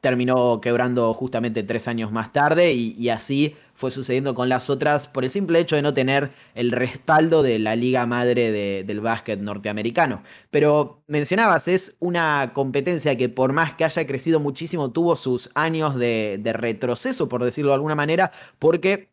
terminó 0.01 0.61
quebrando 0.61 1.13
justamente 1.13 1.63
tres 1.63 1.89
años 1.89 2.13
más 2.13 2.33
tarde 2.33 2.73
y, 2.73 3.09
así 3.09 3.57
fue 3.75 3.91
sucediendo 3.91 4.35
con 4.35 4.49
las 4.49 4.71
otras 4.71 5.07
por 5.07 5.25
el 5.25 5.31
simple 5.31 5.61
hecho 5.61 5.77
de 5.77 5.83
no 5.83 5.95
tener 5.95 6.31
el 6.55 6.73
respaldo 6.73 7.43
de 7.43 7.59
la 7.59 7.77
liga 7.77 8.07
madre 8.07 8.85
del 8.85 9.01
básquet 9.01 9.41
norteamericano. 9.41 10.23
Pero 10.51 11.03
mencionabas, 11.07 11.69
es 11.69 11.97
una 12.01 12.53
competencia 12.55 13.17
que 13.17 13.29
por 13.29 13.53
más 13.53 13.75
que 13.75 13.85
haya 13.85 14.07
crecido 14.07 14.41
muchísimo, 14.41 14.91
tuvo 14.91 15.17
sus 15.17 15.51
años 15.55 15.97
de, 15.97 16.41
retroceso, 16.45 17.29
por 17.29 17.45
decirlo 17.45 17.71
de 17.71 17.77
alguna 17.77 17.95
manera, 17.95 18.33
porque 18.59 19.11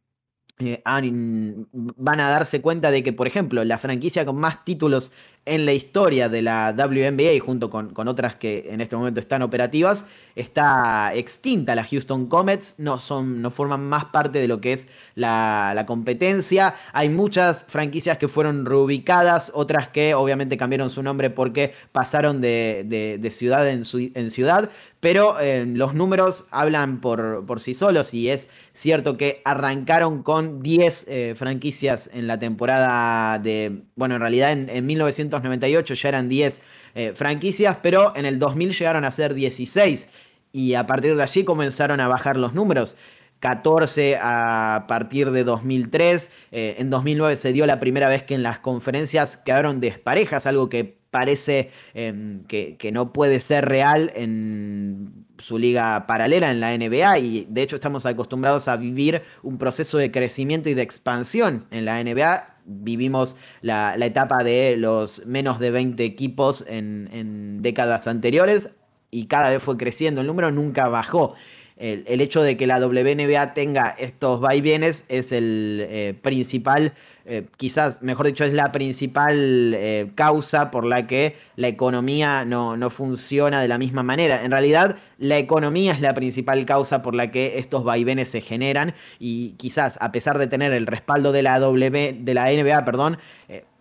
eh, 0.59 0.81
van 0.83 2.19
a 2.19 2.29
darse 2.29 2.61
cuenta 2.61 2.89
de 2.89 3.03
que, 3.03 3.13
por 3.13 3.27
ejemplo, 3.27 3.63
la 3.63 3.77
franquicia 3.77 4.25
con 4.25 4.37
más 4.37 4.63
títulos 4.65 5.11
en 5.45 5.65
la 5.65 5.73
historia 5.73 6.27
de 6.27 6.41
la 6.41 6.73
WNBA, 6.75 7.39
junto 7.39 7.69
con, 7.69 7.93
con, 7.93 8.07
otras 8.07 8.35
que 8.35 8.67
en 8.69 8.81
este 8.81 8.95
momento 8.95 9.19
están 9.19 9.43
operativas, 9.43 10.05
está 10.35 11.13
extinta. 11.13 11.75
La 11.75 11.83
Houston 11.83 12.27
Comets 12.27 12.79
no, 12.79 12.97
son, 12.97 13.41
no 13.41 13.51
forman 13.51 13.87
más 13.87 14.05
parte 14.05 14.39
de 14.39 14.47
lo 14.47 14.61
que 14.61 14.73
es 14.73 14.87
la, 15.15 15.83
competencia. 15.87 16.75
Hay 16.93 17.09
muchas 17.09 17.65
franquicias 17.65 18.17
que 18.17 18.27
fueron 18.27 18.65
reubicadas, 18.65 19.51
otras 19.53 19.87
que 19.89 20.15
obviamente 20.15 20.57
cambiaron 20.57 20.89
su 20.89 21.03
nombre 21.03 21.29
porque 21.29 21.73
pasaron 21.91 22.41
de, 22.41 23.31
ciudad 23.31 23.67
en, 23.69 23.85
ciudad. 23.85 24.69
Pero 24.99 25.39
eh, 25.39 25.65
los 25.67 25.93
números 25.93 26.47
hablan 26.49 26.99
por, 26.99 27.45
por, 27.45 27.59
sí 27.59 27.75
solos 27.75 28.15
y 28.15 28.29
es 28.29 28.49
cierto 28.73 29.17
que 29.17 29.41
arrancaron 29.45 30.23
con 30.23 30.63
10 30.63 31.05
eh, 31.07 31.35
franquicias 31.37 32.09
en 32.11 32.25
la 32.25 32.39
temporada 32.39 33.37
de, 33.37 33.83
bueno, 33.95 34.15
en 34.15 34.21
realidad 34.21 34.51
en, 34.51 34.67
en 34.69 34.85
1900 34.87 35.34
1998 35.41 35.93
ya 35.93 36.09
eran 36.09 36.29
10 36.29 36.61
eh, 36.95 37.13
franquicias, 37.15 37.77
pero 37.81 38.15
en 38.15 38.25
el 38.25 38.39
2000 38.39 38.73
llegaron 38.73 39.05
a 39.05 39.11
ser 39.11 39.33
16 39.33 40.09
y 40.51 40.73
a 40.75 40.87
partir 40.87 41.15
de 41.15 41.23
allí 41.23 41.43
comenzaron 41.43 41.99
a 41.99 42.07
bajar 42.07 42.37
los 42.37 42.53
números. 42.53 42.95
14 43.39 44.17
a 44.21 44.85
partir 44.87 45.31
de 45.31 45.43
2003. 45.43 46.31
Eh, 46.51 46.75
en 46.79 46.89
2009 46.89 47.35
se 47.37 47.53
dio 47.53 47.65
la 47.65 47.79
primera 47.79 48.07
vez 48.07 48.23
que 48.23 48.33
en 48.33 48.43
las 48.43 48.59
conferencias 48.59 49.37
quedaron 49.37 49.79
desparejas, 49.79 50.47
algo 50.47 50.69
que 50.69 50.97
parece 51.11 51.71
em, 51.93 52.43
que, 52.45 52.75
que, 52.77 52.91
no 52.91 53.13
puede 53.13 53.39
ser 53.39 53.65
real 53.65 54.11
en 54.15 55.25
su 55.37 55.57
liga 55.57 56.07
paralela 56.07 56.51
en 56.51 56.59
la 56.59 56.77
NBA 56.77 57.19
y 57.19 57.47
de 57.49 57.61
hecho 57.61 57.75
estamos 57.75 58.05
acostumbrados 58.05 58.67
a 58.67 58.75
vivir 58.77 59.21
un 59.43 59.57
proceso 59.57 59.97
de 59.97 60.11
crecimiento 60.11 60.69
y 60.69 60.73
de 60.73 60.81
expansión 60.81 61.67
en 61.71 61.85
la 61.85 62.03
NBA 62.03 62.54
vivimos 62.65 63.35
la, 63.61 63.95
etapa 63.95 64.43
de 64.43 64.75
los 64.77 65.25
menos 65.25 65.59
de 65.59 65.71
20 65.71 66.03
equipos 66.03 66.63
en, 66.67 67.61
décadas 67.61 68.07
anteriores 68.07 68.75
y 69.11 69.27
cada 69.27 69.49
vez 69.49 69.63
fue 69.63 69.77
creciendo, 69.77 70.21
el 70.21 70.27
número 70.27 70.51
nunca 70.51 70.89
bajó. 70.89 71.35
El, 71.77 72.21
hecho 72.21 72.41
de 72.41 72.55
que 72.55 72.67
la 72.67 72.79
WNBA 72.79 73.53
tenga 73.53 73.89
estos 73.99 74.39
vaivienes 74.39 75.05
es 75.09 75.33
el 75.33 75.85
eh, 75.89 76.15
principal 76.21 76.93
eh, 77.27 77.47
quizás, 77.57 78.03
mejor 78.03 78.27
dicho, 78.27 78.43
es 78.43 78.53
la 78.53 78.71
principal 78.71 79.73
eh, 79.73 80.11
causa 80.13 80.69
por 80.69 80.85
la 80.85 81.07
que 81.07 81.35
la 81.55 81.67
economía 81.67 82.45
no, 82.45 82.77
no, 82.77 82.91
funciona 82.91 83.61
de 83.61 83.67
la 83.67 83.79
misma 83.79 84.03
manera. 84.03 84.43
En 84.43 84.51
realidad, 84.51 84.97
la 85.17 85.39
economía 85.39 85.93
es 85.93 86.01
la 86.01 86.13
principal 86.13 86.63
causa 86.67 87.01
por 87.01 87.15
la 87.15 87.31
que 87.31 87.57
estos 87.57 87.83
vaivenes 87.83 88.29
se 88.29 88.41
generan 88.41 88.93
y 89.19 89.51
quizás, 89.57 89.97
a 90.01 90.11
pesar 90.11 90.37
de 90.37 90.45
tener 90.45 90.71
el 90.71 90.85
respaldo 90.85 91.31
de 91.31 91.41
la, 91.41 91.57
w, 91.57 92.13
de 92.19 92.33
la 92.35 92.45
NBA, 92.45 92.85
perdón, 92.85 93.17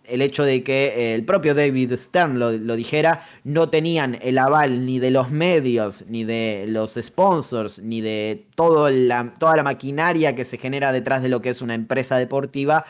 el 0.07 0.21
hecho 0.21 0.43
de 0.43 0.63
que 0.63 1.15
el 1.15 1.25
propio 1.25 1.53
David 1.53 1.93
Stern 1.95 2.39
lo, 2.39 2.75
dijera, 2.75 3.27
no 3.43 3.69
tenían 3.69 4.17
el 4.21 4.37
aval 4.37 4.85
ni 4.85 4.99
de 4.99 5.11
los 5.11 5.31
medios, 5.31 6.05
ni 6.07 6.23
de 6.23 6.65
los 6.67 6.93
sponsors, 7.01 7.79
ni 7.79 8.01
de 8.01 8.47
la, 8.57 9.33
toda 9.37 9.55
la 9.55 9.63
maquinaria 9.63 10.35
que 10.35 10.45
se 10.45 10.57
genera 10.57 10.91
detrás 10.91 11.21
de 11.21 11.29
lo 11.29 11.41
que 11.41 11.49
es 11.49 11.61
una 11.61 11.75
empresa 11.75 12.17
deportiva 12.17 12.85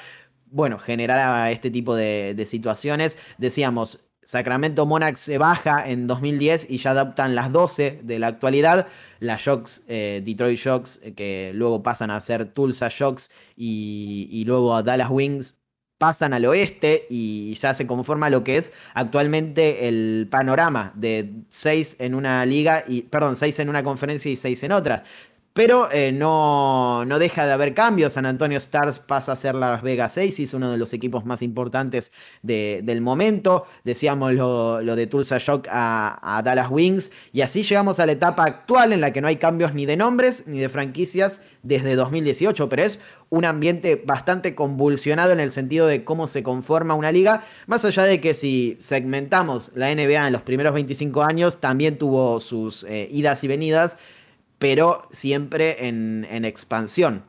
bueno, 0.55 0.77
generara 0.77 1.51
este 1.51 1.69
tipo 1.69 1.95
de, 1.95 2.45
situaciones. 2.47 3.17
Decíamos, 3.37 4.07
Sacramento 4.23 4.85
Monarchs 4.85 5.19
se 5.19 5.37
baja 5.37 5.83
en 5.85 6.07
2010 6.07 6.69
y 6.69 6.77
ya 6.77 6.91
adaptan 6.91 7.35
las 7.35 7.51
12 7.51 7.99
de 8.03 8.19
la 8.19 8.27
actualidad. 8.27 8.87
Las 9.19 9.41
Shocks, 9.41 9.83
eh, 9.87 10.21
Detroit 10.25 10.57
Shocks, 10.57 11.01
eh, 11.03 11.13
que 11.13 11.51
luego 11.53 11.83
pasan 11.83 12.09
a 12.09 12.19
ser 12.21 12.53
Tulsa 12.53 12.87
Shocks 12.89 13.31
y, 13.57 14.43
luego 14.45 14.75
a 14.75 14.81
Dallas 14.81 15.09
Wings, 15.11 15.55
pasan 15.97 16.33
al 16.33 16.45
oeste 16.45 17.07
y 17.09 17.53
ya 17.55 17.73
se 17.73 17.87
conforma 17.87 18.29
lo 18.29 18.43
que 18.43 18.57
es 18.57 18.73
actualmente 18.93 19.87
el 19.87 20.27
panorama 20.29 20.91
de 20.95 21.31
6 21.49 21.97
en 21.99 22.15
una 22.15 22.45
liga 22.45 22.83
y 22.87 23.03
perdón, 23.03 23.35
6 23.35 23.59
en 23.59 23.69
una 23.69 23.83
conferencia 23.83 24.31
y 24.31 24.35
6 24.35 24.63
en 24.63 24.71
otra. 24.73 25.03
Pero 25.55 25.89
eh, 25.89 26.11
no, 26.11 27.05
no, 27.05 27.17
deja 27.17 27.45
de 27.45 27.53
haber 27.53 27.73
cambios. 27.73 28.11
San 28.11 28.25
Antonio 28.25 28.57
Stars 28.57 28.99
pasa 28.99 29.31
a 29.31 29.35
ser 29.37 29.55
Las 29.55 29.81
Vegas 29.81 30.17
Aces, 30.17 30.53
uno 30.53 30.69
de 30.69 30.77
los 30.77 30.91
equipos 30.91 31.23
más 31.23 31.41
importantes 31.41 32.11
del 32.41 32.99
momento. 32.99 33.65
Decíamos 33.85 34.33
lo, 34.33 34.81
de 34.81 35.07
Tulsa 35.07 35.37
Shock 35.37 35.69
a, 35.71 36.41
Dallas 36.43 36.67
Wings. 36.69 37.09
Y 37.31 37.39
así 37.39 37.63
llegamos 37.63 38.01
a 38.01 38.05
la 38.05 38.11
etapa 38.11 38.43
actual 38.43 38.91
en 38.91 38.99
la 38.99 39.13
que 39.13 39.21
no 39.21 39.29
hay 39.29 39.37
cambios 39.37 39.73
ni 39.73 39.85
de 39.85 39.95
nombres 39.95 40.45
ni 40.45 40.59
de 40.59 40.67
franquicias 40.67 41.41
desde 41.63 41.95
2018. 41.95 42.67
Pero 42.67 42.83
es 42.83 42.99
un 43.29 43.45
ambiente 43.45 44.03
bastante 44.05 44.55
convulsionado 44.55 45.31
en 45.31 45.39
el 45.39 45.51
sentido 45.51 45.87
de 45.87 46.03
cómo 46.03 46.27
se 46.27 46.43
conforma 46.43 46.95
una 46.95 47.13
liga. 47.13 47.45
Más 47.65 47.85
allá 47.85 48.03
de 48.03 48.19
que 48.19 48.33
si 48.33 48.75
segmentamos 48.77 49.71
la 49.73 49.87
NBA 49.95 50.27
en 50.27 50.33
los 50.33 50.41
primeros 50.41 50.73
25 50.73 51.23
años, 51.23 51.61
también 51.61 51.97
tuvo 51.97 52.41
sus 52.41 52.83
eh, 52.89 53.07
idas 53.09 53.41
y 53.45 53.47
venidas 53.47 53.97
pero 54.57 55.07
siempre 55.11 55.87
en, 55.87 56.45
expansión. 56.45 57.25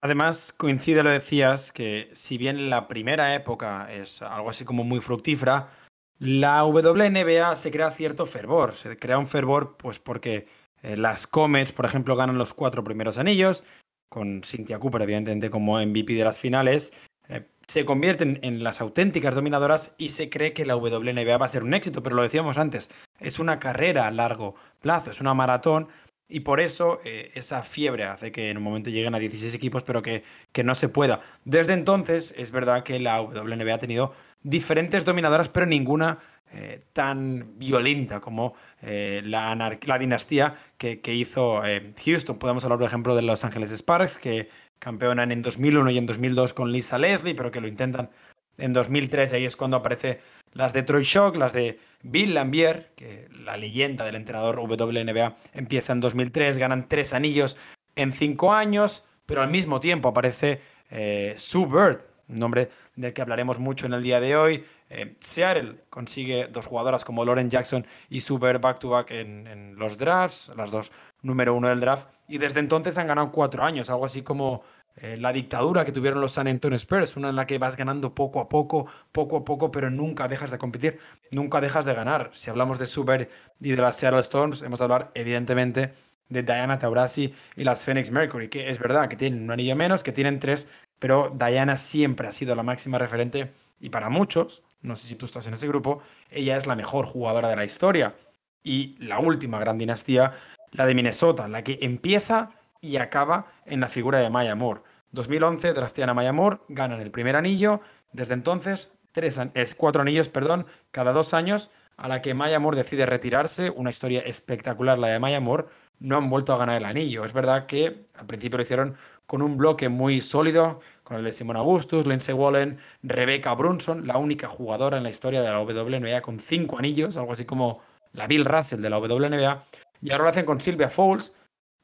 Además, 0.00 0.52
coincide, 0.52 1.02
lo 1.02 1.10
decías, 1.10 1.72
que 1.72 2.10
si 2.12 2.38
bien 2.38 2.70
la 2.70 2.86
primera 2.86 3.34
época 3.34 3.92
es 3.92 4.22
algo 4.22 4.50
así 4.50 4.64
como 4.64 4.84
muy 4.84 5.00
fructífera, 5.00 5.70
la 6.18 6.64
WNBA 6.64 7.54
se 7.56 7.70
crea 7.70 7.90
cierto 7.90 8.26
fervor. 8.26 8.74
Se 8.74 8.96
crea 8.98 9.18
un 9.18 9.28
fervor 9.28 9.76
pues 9.76 9.98
porque 9.98 10.46
eh, 10.82 10.96
las 10.96 11.26
Comets, 11.26 11.72
por 11.72 11.86
ejemplo, 11.86 12.14
ganan 12.16 12.38
los 12.38 12.54
cuatro 12.54 12.84
primeros 12.84 13.18
anillos, 13.18 13.64
con 14.08 14.42
Cynthia 14.44 14.78
Cooper, 14.78 15.02
evidentemente, 15.02 15.50
como 15.50 15.80
MVP 15.80 16.14
de 16.14 16.24
las 16.24 16.38
finales. 16.38 16.92
Eh, 17.28 17.48
se 17.66 17.84
convierten 17.84 18.38
en 18.42 18.62
las 18.62 18.80
auténticas 18.80 19.34
dominadoras 19.34 19.94
y 19.98 20.10
se 20.10 20.30
cree 20.30 20.52
que 20.52 20.66
la 20.66 20.76
WNBA 20.76 21.36
va 21.36 21.46
a 21.46 21.50
ser 21.50 21.64
un 21.64 21.74
éxito, 21.74 22.02
pero 22.02 22.14
lo 22.14 22.22
decíamos 22.22 22.58
antes, 22.58 22.88
es 23.20 23.38
una 23.38 23.58
carrera 23.58 24.06
a 24.06 24.10
largo 24.10 24.54
plazo, 24.80 25.10
es 25.10 25.20
una 25.20 25.34
maratón 25.34 25.88
y 26.28 26.40
por 26.40 26.60
eso 26.60 27.00
eh, 27.04 27.30
esa 27.34 27.62
fiebre 27.62 28.04
hace 28.04 28.32
que 28.32 28.50
en 28.50 28.56
un 28.56 28.62
momento 28.62 28.90
lleguen 28.90 29.14
a 29.14 29.18
16 29.18 29.54
equipos, 29.54 29.84
pero 29.84 30.02
que, 30.02 30.24
que 30.52 30.64
no 30.64 30.74
se 30.74 30.88
pueda. 30.88 31.20
Desde 31.44 31.72
entonces 31.72 32.34
es 32.36 32.50
verdad 32.50 32.82
que 32.82 32.98
la 32.98 33.20
WNBA 33.20 33.74
ha 33.74 33.78
tenido 33.78 34.12
diferentes 34.42 35.04
dominadoras, 35.04 35.48
pero 35.48 35.66
ninguna 35.66 36.18
eh, 36.52 36.82
tan 36.92 37.58
violenta 37.58 38.20
como 38.20 38.54
eh, 38.82 39.22
la, 39.24 39.54
la, 39.54 39.98
dinastía 39.98 40.58
que, 40.78 41.00
que 41.00 41.14
hizo 41.14 41.62
Houston. 42.04 42.38
Podemos 42.38 42.64
hablar, 42.64 42.78
por 42.78 42.88
ejemplo, 42.88 43.14
de 43.14 43.22
Los 43.22 43.44
Ángeles 43.44 43.70
Sparks, 43.70 44.18
que 44.18 44.48
campeonan 44.78 45.32
en 45.32 45.42
2001 45.42 45.90
y 45.90 45.98
en 45.98 46.06
2002 46.06 46.54
con 46.54 46.72
Lisa 46.72 46.98
Leslie, 46.98 47.34
pero 47.34 47.50
que 47.50 47.60
lo 47.60 47.68
intentan 47.68 48.10
en 48.58 48.72
2003. 48.72 49.32
Ahí 49.32 49.44
es 49.44 49.56
cuando 49.56 49.76
aparece 49.76 50.20
las 50.56 50.72
Detroit 50.72 51.04
Shock, 51.04 51.36
las 51.36 51.52
de 51.52 51.78
Bill 52.02 52.34
Lambier, 52.34 52.92
que 52.96 53.28
la 53.30 53.56
leyenda 53.56 54.04
del 54.04 54.14
entrenador 54.14 54.58
WNBA 54.58 55.36
empieza 55.52 55.92
en 55.92 56.00
2003, 56.00 56.58
ganan 56.58 56.88
tres 56.88 57.12
anillos 57.12 57.56
en 57.94 58.12
cinco 58.12 58.52
años, 58.52 59.04
pero 59.26 59.42
al 59.42 59.50
mismo 59.50 59.80
tiempo 59.80 60.08
aparece 60.08 60.62
eh, 60.90 61.34
Sue 61.36 61.66
Bird, 61.66 62.00
un 62.28 62.36
nombre 62.36 62.70
del 62.94 63.12
que 63.12 63.22
hablaremos 63.22 63.58
mucho 63.58 63.86
en 63.86 63.94
el 63.94 64.02
día 64.02 64.20
de 64.20 64.36
hoy, 64.36 64.64
Eh, 64.88 65.16
Seattle 65.18 65.84
consigue 65.90 66.46
dos 66.46 66.66
jugadoras 66.66 67.04
como 67.04 67.24
Lauren 67.24 67.50
Jackson 67.50 67.84
y 68.08 68.20
Super 68.20 68.60
back 68.60 68.78
to 68.78 68.90
back 68.90 69.10
en, 69.10 69.74
los 69.76 69.98
drafts, 69.98 70.52
las 70.56 70.70
dos 70.70 70.92
número 71.22 71.56
uno 71.56 71.68
del 71.68 71.80
draft, 71.80 72.06
y 72.28 72.38
desde 72.38 72.60
entonces 72.60 72.96
han 72.96 73.08
ganado 73.08 73.32
cuatro 73.32 73.64
años, 73.64 73.90
algo 73.90 74.06
así 74.06 74.22
como 74.22 74.62
eh, 74.96 75.16
la 75.18 75.32
dictadura 75.32 75.84
que 75.84 75.92
tuvieron 75.92 76.20
los 76.20 76.32
San 76.32 76.48
Antonio 76.48 76.76
Spurs, 76.76 77.16
una 77.16 77.28
en 77.28 77.36
la 77.36 77.46
que 77.46 77.58
vas 77.58 77.76
ganando 77.76 78.14
poco 78.14 78.40
a 78.40 78.48
poco, 78.48 78.86
poco 79.12 79.38
a 79.38 79.44
poco, 79.44 79.70
pero 79.70 79.90
nunca 79.90 80.26
dejas 80.26 80.50
de 80.50 80.58
competir, 80.58 80.98
nunca 81.30 81.60
dejas 81.60 81.84
de 81.84 81.94
ganar. 81.94 82.30
Si 82.34 82.48
hablamos 82.48 82.78
de 82.78 82.86
Super 82.86 83.28
y 83.60 83.70
de 83.72 83.82
las 83.82 83.96
Seattle 83.96 84.20
Storms, 84.20 84.62
hemos 84.62 84.78
de 84.78 84.84
hablar 84.84 85.10
evidentemente 85.14 85.92
de 86.28 86.42
Diana 86.42 86.78
Taurasi 86.78 87.34
y 87.56 87.64
las 87.64 87.84
Phoenix 87.84 88.10
Mercury, 88.10 88.48
que 88.48 88.70
es 88.70 88.78
verdad 88.78 89.08
que 89.08 89.16
tienen 89.16 89.42
un 89.42 89.50
anillo 89.50 89.76
menos, 89.76 90.02
que 90.02 90.12
tienen 90.12 90.40
tres, 90.40 90.68
pero 90.98 91.30
Diana 91.36 91.76
siempre 91.76 92.28
ha 92.28 92.32
sido 92.32 92.54
la 92.54 92.62
máxima 92.62 92.98
referente 92.98 93.52
y 93.80 93.90
para 93.90 94.08
muchos, 94.08 94.62
no 94.82 94.96
sé 94.96 95.06
si 95.06 95.14
tú 95.14 95.26
estás 95.26 95.46
en 95.46 95.54
ese 95.54 95.68
grupo, 95.68 96.00
ella 96.30 96.56
es 96.56 96.66
la 96.66 96.76
mejor 96.76 97.06
jugadora 97.06 97.48
de 97.48 97.56
la 97.56 97.64
historia. 97.64 98.14
Y 98.62 98.96
la 98.98 99.20
última 99.20 99.60
gran 99.60 99.78
dinastía, 99.78 100.32
la 100.72 100.86
de 100.86 100.94
Minnesota, 100.94 101.46
la 101.48 101.62
que 101.62 101.78
empieza 101.82 102.50
y 102.80 102.96
acaba 102.96 103.46
en 103.64 103.80
la 103.80 103.88
figura 103.88 104.18
de 104.18 104.30
Maya 104.30 104.54
Moore. 104.54 104.80
2011 105.12 105.72
draftean 105.72 106.10
a 106.10 106.14
Maya 106.14 106.32
Moore, 106.32 106.58
ganan 106.68 107.00
el 107.00 107.10
primer 107.10 107.36
anillo, 107.36 107.80
desde 108.12 108.34
entonces 108.34 108.92
tres, 109.12 109.40
es 109.54 109.74
cuatro 109.74 110.02
anillos, 110.02 110.28
perdón, 110.28 110.66
cada 110.90 111.12
dos 111.12 111.32
años, 111.34 111.70
a 111.96 112.08
la 112.08 112.20
que 112.20 112.34
Maya 112.34 112.58
Moore 112.58 112.76
decide 112.76 113.06
retirarse, 113.06 113.70
una 113.70 113.90
historia 113.90 114.20
espectacular 114.20 114.98
la 114.98 115.08
de 115.08 115.18
Maya 115.18 115.40
Moore, 115.40 115.64
no 115.98 116.18
han 116.18 116.28
vuelto 116.28 116.52
a 116.52 116.58
ganar 116.58 116.76
el 116.76 116.84
anillo. 116.84 117.24
Es 117.24 117.32
verdad 117.32 117.66
que 117.66 118.06
al 118.14 118.26
principio 118.26 118.58
lo 118.58 118.64
hicieron 118.64 118.96
con 119.26 119.42
un 119.42 119.56
bloque 119.56 119.88
muy 119.88 120.20
sólido, 120.20 120.80
con 121.02 121.16
el 121.16 121.24
de 121.24 121.32
Simon 121.32 121.56
Augustus, 121.56 122.06
Lindsay 122.06 122.34
Wallen, 122.34 122.78
Rebecca 123.02 123.54
Brunson, 123.54 124.06
la 124.06 124.18
única 124.18 124.48
jugadora 124.48 124.98
en 124.98 125.02
la 125.02 125.10
historia 125.10 125.40
de 125.40 125.48
la 125.48 125.60
WNBA 125.60 126.20
con 126.20 126.38
cinco 126.38 126.78
anillos, 126.78 127.16
algo 127.16 127.32
así 127.32 127.44
como 127.44 127.80
la 128.12 128.26
Bill 128.26 128.44
Russell 128.44 128.80
de 128.80 128.90
la 128.90 128.98
WNBA, 128.98 129.64
y 130.02 130.10
ahora 130.10 130.24
lo 130.24 130.30
hacen 130.30 130.44
con 130.44 130.60
Sylvia 130.60 130.88
Fowles, 130.88 131.32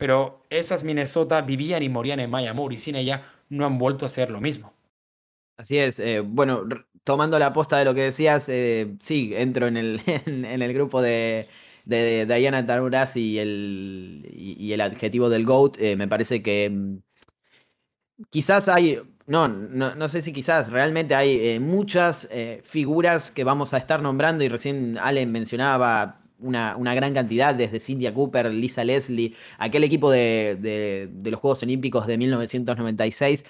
pero 0.02 0.42
esas 0.50 0.82
Minnesota 0.82 1.42
vivían 1.42 1.80
y 1.84 1.88
morían 1.88 2.18
en 2.18 2.28
Maya 2.28 2.52
Moore 2.52 2.74
y 2.74 2.78
sin 2.78 2.96
ella 2.96 3.24
no 3.50 3.64
han 3.64 3.78
vuelto 3.78 4.04
a 4.04 4.08
ser 4.08 4.32
lo 4.32 4.40
mismo. 4.40 4.74
Así 5.56 5.78
es, 5.78 6.00
eh, 6.00 6.18
bueno, 6.18 6.64
tomando 7.04 7.38
la 7.38 7.52
posta 7.52 7.78
de 7.78 7.84
lo 7.84 7.94
que 7.94 8.02
decías, 8.02 8.48
eh, 8.48 8.96
sí, 8.98 9.32
entro 9.32 9.68
en 9.68 9.76
el, 9.76 10.02
en 10.26 10.60
el 10.60 10.74
grupo 10.74 11.00
de, 11.00 11.46
de 11.84 12.26
Diana 12.26 12.66
Taurasi 12.66 13.20
y 13.20 13.38
el, 13.38 14.28
y, 14.28 14.72
el 14.72 14.80
adjetivo 14.80 15.30
del 15.30 15.46
GOAT, 15.46 15.78
eh, 15.78 15.94
me 15.94 16.08
parece 16.08 16.42
que 16.42 16.68
mm, 16.68 16.96
quizás 18.28 18.68
hay, 18.68 18.98
no, 19.26 19.46
no, 19.46 20.08
sé 20.08 20.20
si 20.20 20.32
quizás, 20.32 20.70
realmente 20.72 21.14
hay 21.14 21.60
muchas 21.60 22.28
figuras 22.64 23.30
que 23.30 23.44
vamos 23.44 23.72
a 23.72 23.78
estar 23.78 24.02
nombrando 24.02 24.42
y 24.42 24.48
recién 24.48 24.98
Allen 24.98 25.30
mencionaba 25.30 26.21
una, 26.42 26.76
una, 26.76 26.94
gran 26.94 27.14
cantidad, 27.14 27.54
desde 27.54 27.80
Cynthia 27.80 28.12
Cooper, 28.12 28.52
Lisa 28.52 28.84
Leslie, 28.84 29.34
aquel 29.58 29.84
equipo 29.84 30.10
de, 30.10 30.58
de, 30.60 31.08
de, 31.12 31.30
los 31.30 31.40
Juegos 31.40 31.62
Olímpicos 31.62 32.06
de 32.06 32.18
1996, 32.18 33.44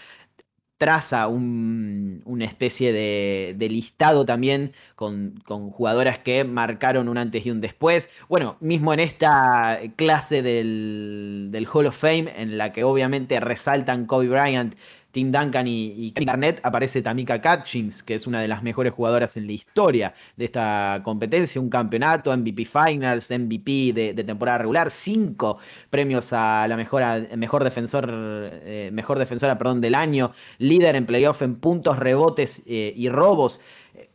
traza 0.82 1.28
una 1.28 2.44
especie 2.44 2.92
de, 2.92 3.68
listado 3.70 4.26
también 4.26 4.72
con, 4.96 5.40
jugadoras 5.70 6.18
que 6.18 6.42
marcaron 6.42 7.08
un 7.08 7.18
antes 7.18 7.46
y 7.46 7.52
un 7.52 7.60
después. 7.60 8.10
Bueno, 8.28 8.56
mismo 8.58 8.92
en 8.92 8.98
esta 8.98 9.78
clase 9.94 10.42
del, 10.42 11.50
del 11.52 11.68
Hall 11.72 11.86
of 11.86 11.96
Fame, 11.96 12.32
en 12.36 12.58
la 12.58 12.72
que 12.72 12.82
obviamente 12.82 13.38
resaltan 13.38 14.06
Kobe 14.06 14.26
Bryant 14.26 14.74
Tim 15.12 15.30
Duncan 15.30 15.66
y, 15.66 16.12
y 16.16 16.24
Garnett, 16.24 16.60
aparece 16.62 17.02
Tamika 17.02 17.40
Catchings, 17.40 18.02
que 18.02 18.14
es 18.14 18.26
una 18.26 18.40
de 18.40 18.48
las 18.48 18.62
mejores 18.62 18.92
jugadoras 18.92 19.36
en 19.36 19.46
la 19.46 19.52
historia 19.52 20.14
de 20.36 20.46
esta 20.46 21.00
competencia. 21.04 21.60
Un 21.60 21.68
campeonato, 21.68 22.36
MVP 22.36 22.64
Finals, 22.64 23.30
MVP 23.30 23.92
de, 23.92 24.24
temporada 24.24 24.58
regular, 24.58 24.90
cinco 24.90 25.58
premios 25.90 26.32
a 26.32 26.66
la 26.66 26.76
mejor, 26.76 27.02
mejor 27.36 27.64
defensor, 27.64 28.08
eh, 28.10 28.90
mejor 28.92 29.18
defensora 29.18 29.58
perdón, 29.58 29.80
del 29.80 29.94
año, 29.94 30.32
líder 30.58 30.96
en 30.96 31.06
playoff 31.06 31.42
en 31.42 31.56
puntos, 31.56 31.98
rebotes 31.98 32.62
eh, 32.66 32.94
y 32.96 33.08
robos 33.08 33.60
eh, 33.94 34.10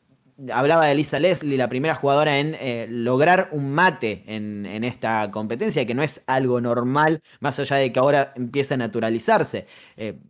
hablaba 0.51 0.87
de 0.87 0.95
Lisa 0.95 1.19
Leslie, 1.19 1.57
la 1.57 1.69
primera 1.69 1.95
jugadora 1.95 2.39
en 2.39 2.55
lograr 3.03 3.49
un 3.51 3.71
mate 3.73 4.23
en, 4.27 4.65
en, 4.65 4.83
esta 4.83 5.29
competencia, 5.31 5.85
que 5.85 5.95
no 5.95 6.03
es 6.03 6.23
algo 6.27 6.61
normal, 6.61 7.21
más 7.39 7.59
allá 7.59 7.77
de 7.77 7.91
que 7.91 7.99
ahora 7.99 8.33
empieza 8.35 8.75
a 8.75 8.77
naturalizarse. 8.77 9.67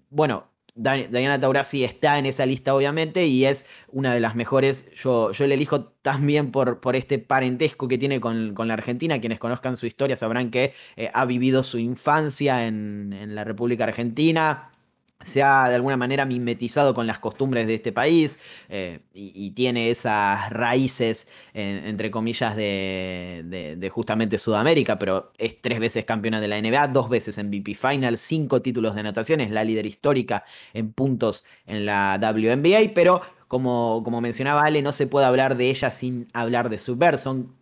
bueno, 0.09 0.45
Diana 0.77 1.39
Taurasi 1.39 1.83
está 1.83 2.19
en 2.19 2.27
esa 2.27 2.45
lista, 2.45 2.75
obviamente, 2.75 3.25
y 3.25 3.45
es 3.45 3.65
una 3.91 4.13
de 4.13 4.19
las 4.19 4.35
mejores. 4.35 4.89
Yo, 4.95 5.31
yo 5.31 5.47
le 5.47 5.55
elijo 5.55 5.85
también 6.01 6.51
por, 6.51 6.79
por 6.79 6.95
este 6.95 7.17
parentesco 7.19 7.87
que 7.87 7.97
tiene 7.97 8.19
con, 8.19 8.53
la 8.55 8.73
Argentina. 8.73 9.19
Quienes 9.19 9.39
conozcan 9.39 9.75
su 9.75 9.87
historia 9.87 10.15
sabrán 10.15 10.51
que 10.51 10.73
eh, 10.95 11.09
ha 11.13 11.25
vivido 11.25 11.63
su 11.63 11.79
infancia 11.79 12.67
en, 12.67 13.11
en 13.13 13.33
la 13.35 13.43
República 13.43 13.85
Argentina 13.85 14.71
se 15.21 15.41
ha 15.41 15.67
de 15.67 15.75
alguna 15.75 15.97
manera 15.97 16.25
mimetizado 16.25 16.93
con 16.93 17.07
las 17.07 17.19
costumbres 17.19 17.65
de 17.67 17.75
este 17.75 17.91
país 17.91 18.39
eh, 18.69 18.99
y, 19.13 19.51
tiene 19.51 19.89
esas 19.89 20.51
raíces, 20.51 21.27
entre 21.53 22.11
comillas, 22.11 22.55
de, 22.55 23.91
justamente 23.91 24.37
Sudamérica, 24.37 24.99
pero 24.99 25.31
es 25.37 25.59
tres 25.59 25.79
veces 25.79 26.05
campeona 26.05 26.39
de 26.39 26.47
la 26.47 26.61
NBA, 26.61 26.89
dos 26.89 27.09
veces 27.09 27.37
en 27.39 27.47
MVP 27.47 27.73
Final, 27.73 28.17
cinco 28.17 28.61
títulos 28.61 28.93
de 28.93 29.01
anotaciones, 29.01 29.49
la 29.49 29.63
líder 29.63 29.85
histórica 29.85 30.43
en 30.73 30.91
puntos 30.91 31.45
en 31.65 31.85
la 31.85 32.19
WNBA, 32.21 32.93
pero 32.93 33.21
como, 33.47 34.01
como 34.03 34.21
mencionaba 34.21 34.63
Ale, 34.63 34.81
no 34.81 34.91
se 34.91 35.07
puede 35.07 35.25
hablar 35.25 35.57
de 35.57 35.69
ella 35.69 35.89
sin 35.89 36.27
hablar 36.33 36.69
de 36.69 36.77
su 36.77 36.97
Son 37.17 37.55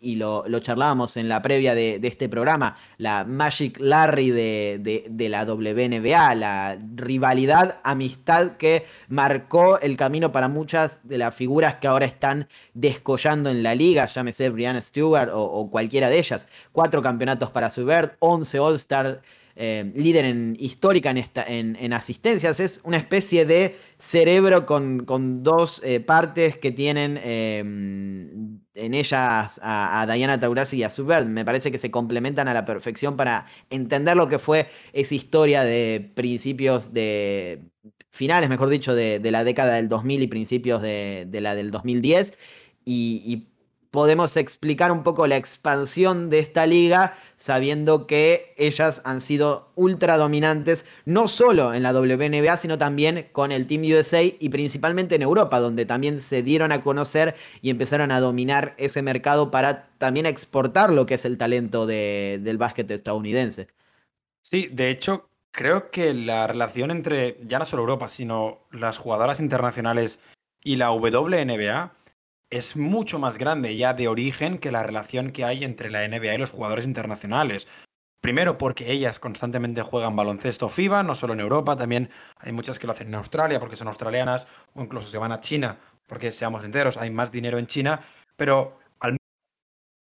y 0.00 0.16
lo, 0.16 0.44
charlábamos 0.60 1.16
en 1.16 1.28
la 1.28 1.42
previa 1.42 1.74
de, 1.74 2.00
este 2.02 2.28
programa, 2.28 2.76
la 2.98 3.24
Magic 3.24 3.78
Larry 3.80 4.30
de, 4.30 5.28
la 5.28 5.44
WNBA, 5.44 6.34
la 6.34 6.78
rivalidad, 6.94 7.78
amistad 7.82 8.56
que 8.56 8.86
marcó 9.08 9.78
el 9.80 9.96
camino 9.96 10.32
para 10.32 10.48
muchas 10.48 11.06
de 11.08 11.18
las 11.18 11.34
figuras 11.34 11.76
que 11.76 11.88
ahora 11.88 12.06
están 12.06 12.48
descollando 12.74 13.50
en 13.50 13.62
la 13.62 13.74
liga, 13.74 14.06
llámese 14.06 14.50
Brianna 14.50 14.80
Stewart 14.80 15.30
o, 15.32 15.68
cualquiera 15.70 16.08
de 16.08 16.18
ellas. 16.18 16.48
Cuatro 16.72 17.02
campeonatos 17.02 17.50
para 17.50 17.70
Subert, 17.70 18.16
11 18.20 18.58
All-Star. 18.58 19.22
Eh, 19.60 19.90
líder 19.96 20.24
en, 20.24 20.56
histórica 20.60 21.10
en, 21.10 21.16
esta, 21.16 21.44
en, 21.44 21.92
asistencias. 21.92 22.60
Es 22.60 22.80
una 22.84 22.96
especie 22.96 23.44
de 23.44 23.76
cerebro 23.98 24.66
con, 24.66 25.42
dos 25.42 25.80
eh, 25.84 25.98
partes 25.98 26.56
que 26.56 26.70
tienen 26.70 27.18
eh, 27.20 27.58
en 27.58 28.94
ellas 28.94 29.58
a, 29.60 30.06
Diana 30.14 30.38
Taurasi 30.38 30.76
y 30.76 30.84
a 30.84 30.90
Subert. 30.90 31.26
Me 31.26 31.44
parece 31.44 31.72
que 31.72 31.78
se 31.78 31.90
complementan 31.90 32.46
a 32.46 32.54
la 32.54 32.64
perfección 32.64 33.16
para 33.16 33.46
entender 33.68 34.16
lo 34.16 34.28
que 34.28 34.38
fue 34.38 34.68
esa 34.92 35.16
historia 35.16 35.64
de 35.64 36.08
principios 36.14 36.92
de 36.92 37.64
finales, 38.12 38.48
mejor 38.48 38.68
dicho, 38.68 38.94
de, 38.94 39.18
la 39.24 39.42
década 39.42 39.74
del 39.74 39.88
2000 39.88 40.22
y 40.22 40.26
principios 40.28 40.82
de, 40.82 41.26
la 41.32 41.56
del 41.56 41.72
2010. 41.72 42.38
y 42.84 43.47
podemos 43.90 44.36
explicar 44.36 44.92
un 44.92 45.02
poco 45.02 45.26
la 45.26 45.36
expansión 45.36 46.30
de 46.30 46.40
esta 46.40 46.66
liga 46.66 47.16
sabiendo 47.36 48.06
que 48.06 48.52
ellas 48.56 49.00
han 49.04 49.20
sido 49.20 49.70
ultra 49.76 50.18
dominantes 50.18 50.86
no 51.04 51.28
solo 51.28 51.72
en 51.72 51.82
la 51.82 51.92
WNBA, 51.92 52.56
sino 52.56 52.78
también 52.78 53.28
con 53.32 53.52
el 53.52 53.66
Team 53.66 53.82
USA 53.82 54.22
y 54.22 54.48
principalmente 54.48 55.14
en 55.14 55.22
Europa, 55.22 55.60
donde 55.60 55.86
también 55.86 56.20
se 56.20 56.42
dieron 56.42 56.72
a 56.72 56.82
conocer 56.82 57.36
y 57.62 57.70
empezaron 57.70 58.10
a 58.10 58.20
dominar 58.20 58.74
ese 58.76 59.02
mercado 59.02 59.50
para 59.50 59.88
también 59.98 60.26
exportar 60.26 60.90
lo 60.90 61.06
que 61.06 61.14
es 61.14 61.24
el 61.24 61.38
talento 61.38 61.86
del 61.86 62.58
básquet 62.58 62.90
estadounidense. 62.90 63.68
Sí, 64.42 64.66
de 64.70 64.90
hecho, 64.90 65.28
creo 65.52 65.90
que 65.90 66.12
la 66.12 66.46
relación 66.46 66.90
entre 66.90 67.38
ya 67.44 67.58
no 67.58 67.66
solo 67.66 67.82
Europa, 67.82 68.08
sino 68.08 68.66
las 68.70 68.98
jugadoras 68.98 69.40
internacionales 69.40 70.20
y 70.62 70.76
la 70.76 70.90
WNBA 70.90 71.92
es 72.50 72.76
mucho 72.76 73.18
más 73.18 73.38
grande 73.38 73.76
ya 73.76 73.94
de 73.94 74.08
origen 74.08 74.58
que 74.58 74.72
la 74.72 74.82
relación 74.82 75.32
que 75.32 75.44
hay 75.44 75.64
entre 75.64 75.90
la 75.90 76.06
NBA 76.06 76.34
y 76.34 76.38
los 76.38 76.50
jugadores 76.50 76.84
internacionales. 76.84 77.66
Primero 78.20 78.58
porque 78.58 78.90
ellas 78.90 79.18
constantemente 79.18 79.82
juegan 79.82 80.16
baloncesto 80.16 80.68
FIBA, 80.68 81.02
no 81.02 81.14
solo 81.14 81.34
en 81.34 81.40
Europa, 81.40 81.76
también 81.76 82.10
hay 82.38 82.52
muchas 82.52 82.78
que 82.78 82.86
lo 82.86 82.92
hacen 82.92 83.08
en 83.08 83.14
Australia 83.14 83.60
porque 83.60 83.76
son 83.76 83.88
australianas 83.88 84.46
o 84.74 84.82
incluso 84.82 85.08
se 85.08 85.18
van 85.18 85.32
a 85.32 85.40
China 85.40 85.78
porque 86.08 86.32
seamos 86.32 86.64
enteros, 86.64 86.96
hay 86.96 87.10
más 87.10 87.30
dinero 87.30 87.58
en 87.58 87.66
China, 87.66 88.00
pero 88.36 88.78
al 88.98 89.18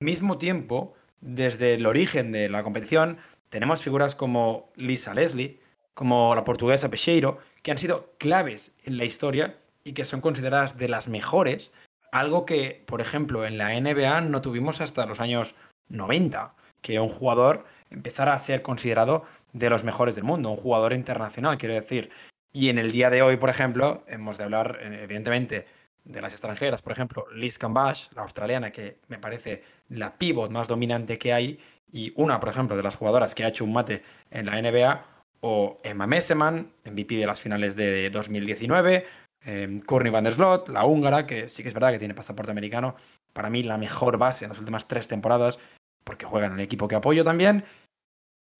mismo 0.01 0.37
tiempo, 0.37 0.95
desde 1.21 1.75
el 1.75 1.85
origen 1.85 2.31
de 2.31 2.49
la 2.49 2.63
competición, 2.63 3.19
tenemos 3.49 3.83
figuras 3.83 4.15
como 4.15 4.71
Lisa 4.75 5.13
Leslie, 5.13 5.61
como 5.93 6.33
la 6.33 6.43
portuguesa 6.43 6.89
Pecheiro, 6.89 7.37
que 7.61 7.71
han 7.71 7.77
sido 7.77 8.11
claves 8.17 8.75
en 8.83 8.97
la 8.97 9.05
historia 9.05 9.59
y 9.83 9.93
que 9.93 10.03
son 10.03 10.19
consideradas 10.19 10.77
de 10.77 10.89
las 10.89 11.07
mejores 11.07 11.71
algo 12.13 12.45
que, 12.45 12.83
por 12.85 13.01
ejemplo, 13.01 13.45
en 13.45 13.57
la 13.57 13.73
NBA 13.79 14.21
no 14.21 14.41
tuvimos 14.41 14.81
hasta 14.81 15.07
los 15.07 15.19
años 15.19 15.55
90, 15.89 16.53
que 16.81 16.99
un 16.99 17.09
jugador 17.09 17.65
empezara 17.89 18.33
a 18.33 18.39
ser 18.39 18.61
considerado 18.61 19.23
de 19.51 19.69
los 19.69 19.83
mejores 19.83 20.13
del 20.15 20.23
mundo, 20.23 20.51
un 20.51 20.57
jugador 20.57 20.93
internacional, 20.93 21.57
quiero 21.57 21.73
decir. 21.73 22.11
Y 22.51 22.69
en 22.69 22.77
el 22.77 22.91
día 22.91 23.09
de 23.09 23.23
hoy, 23.23 23.37
por 23.37 23.49
ejemplo, 23.49 24.03
hemos 24.07 24.37
de 24.37 24.43
hablar, 24.43 24.77
eh, 24.79 24.99
evidentemente, 25.03 25.65
de 26.03 26.21
las 26.21 26.33
extranjeras, 26.33 26.83
por 26.83 26.93
ejemplo, 26.93 27.25
Liz 27.33 27.57
Cambash, 27.57 28.09
la 28.13 28.21
australiana, 28.21 28.71
que 28.71 28.99
me 29.07 29.17
parece 29.17 29.63
la 29.89 30.15
pivot 30.15 30.51
más 30.51 30.67
dominante 30.67 31.17
que 31.17 31.33
hay, 31.33 31.59
y 31.91 32.13
una, 32.15 32.39
por 32.39 32.49
ejemplo, 32.49 32.77
de 32.77 32.83
las 32.83 32.95
jugadoras 32.95 33.33
que 33.33 33.43
ha 33.43 33.47
hecho 33.47 33.63
un 33.63 33.73
mate 33.73 34.03
en 34.29 34.45
la 34.45 34.61
NBA, 34.61 35.05
o 35.41 35.79
Emma 35.83 36.05
Messeman, 36.05 36.71
MVP 36.85 37.15
de 37.15 37.25
las 37.25 37.41
finales 37.41 37.75
de 37.75 38.09
2019, 38.11 39.05
eh, 39.45 39.81
Courtney 39.85 40.11
van 40.11 40.23
der 40.23 40.33
Slot, 40.33 40.69
la 40.69 40.85
húngara, 40.85 41.27
que 41.27 41.49
sí 41.49 41.63
que 41.63 41.69
es 41.69 41.73
verdad 41.73 41.91
que 41.91 41.99
tiene 41.99 42.13
pasaporte 42.13 42.51
americano, 42.51 42.95
para 43.33 43.49
mí 43.49 43.63
la 43.63 43.77
mejor 43.77 44.17
base 44.17 44.45
en 44.45 44.49
las 44.49 44.59
últimas 44.59 44.87
tres 44.87 45.07
temporadas, 45.07 45.59
porque 46.03 46.25
juega 46.25 46.47
en 46.47 46.53
el 46.53 46.59
equipo 46.59 46.87
que 46.87 46.95
apoyo 46.95 47.23
también. 47.23 47.65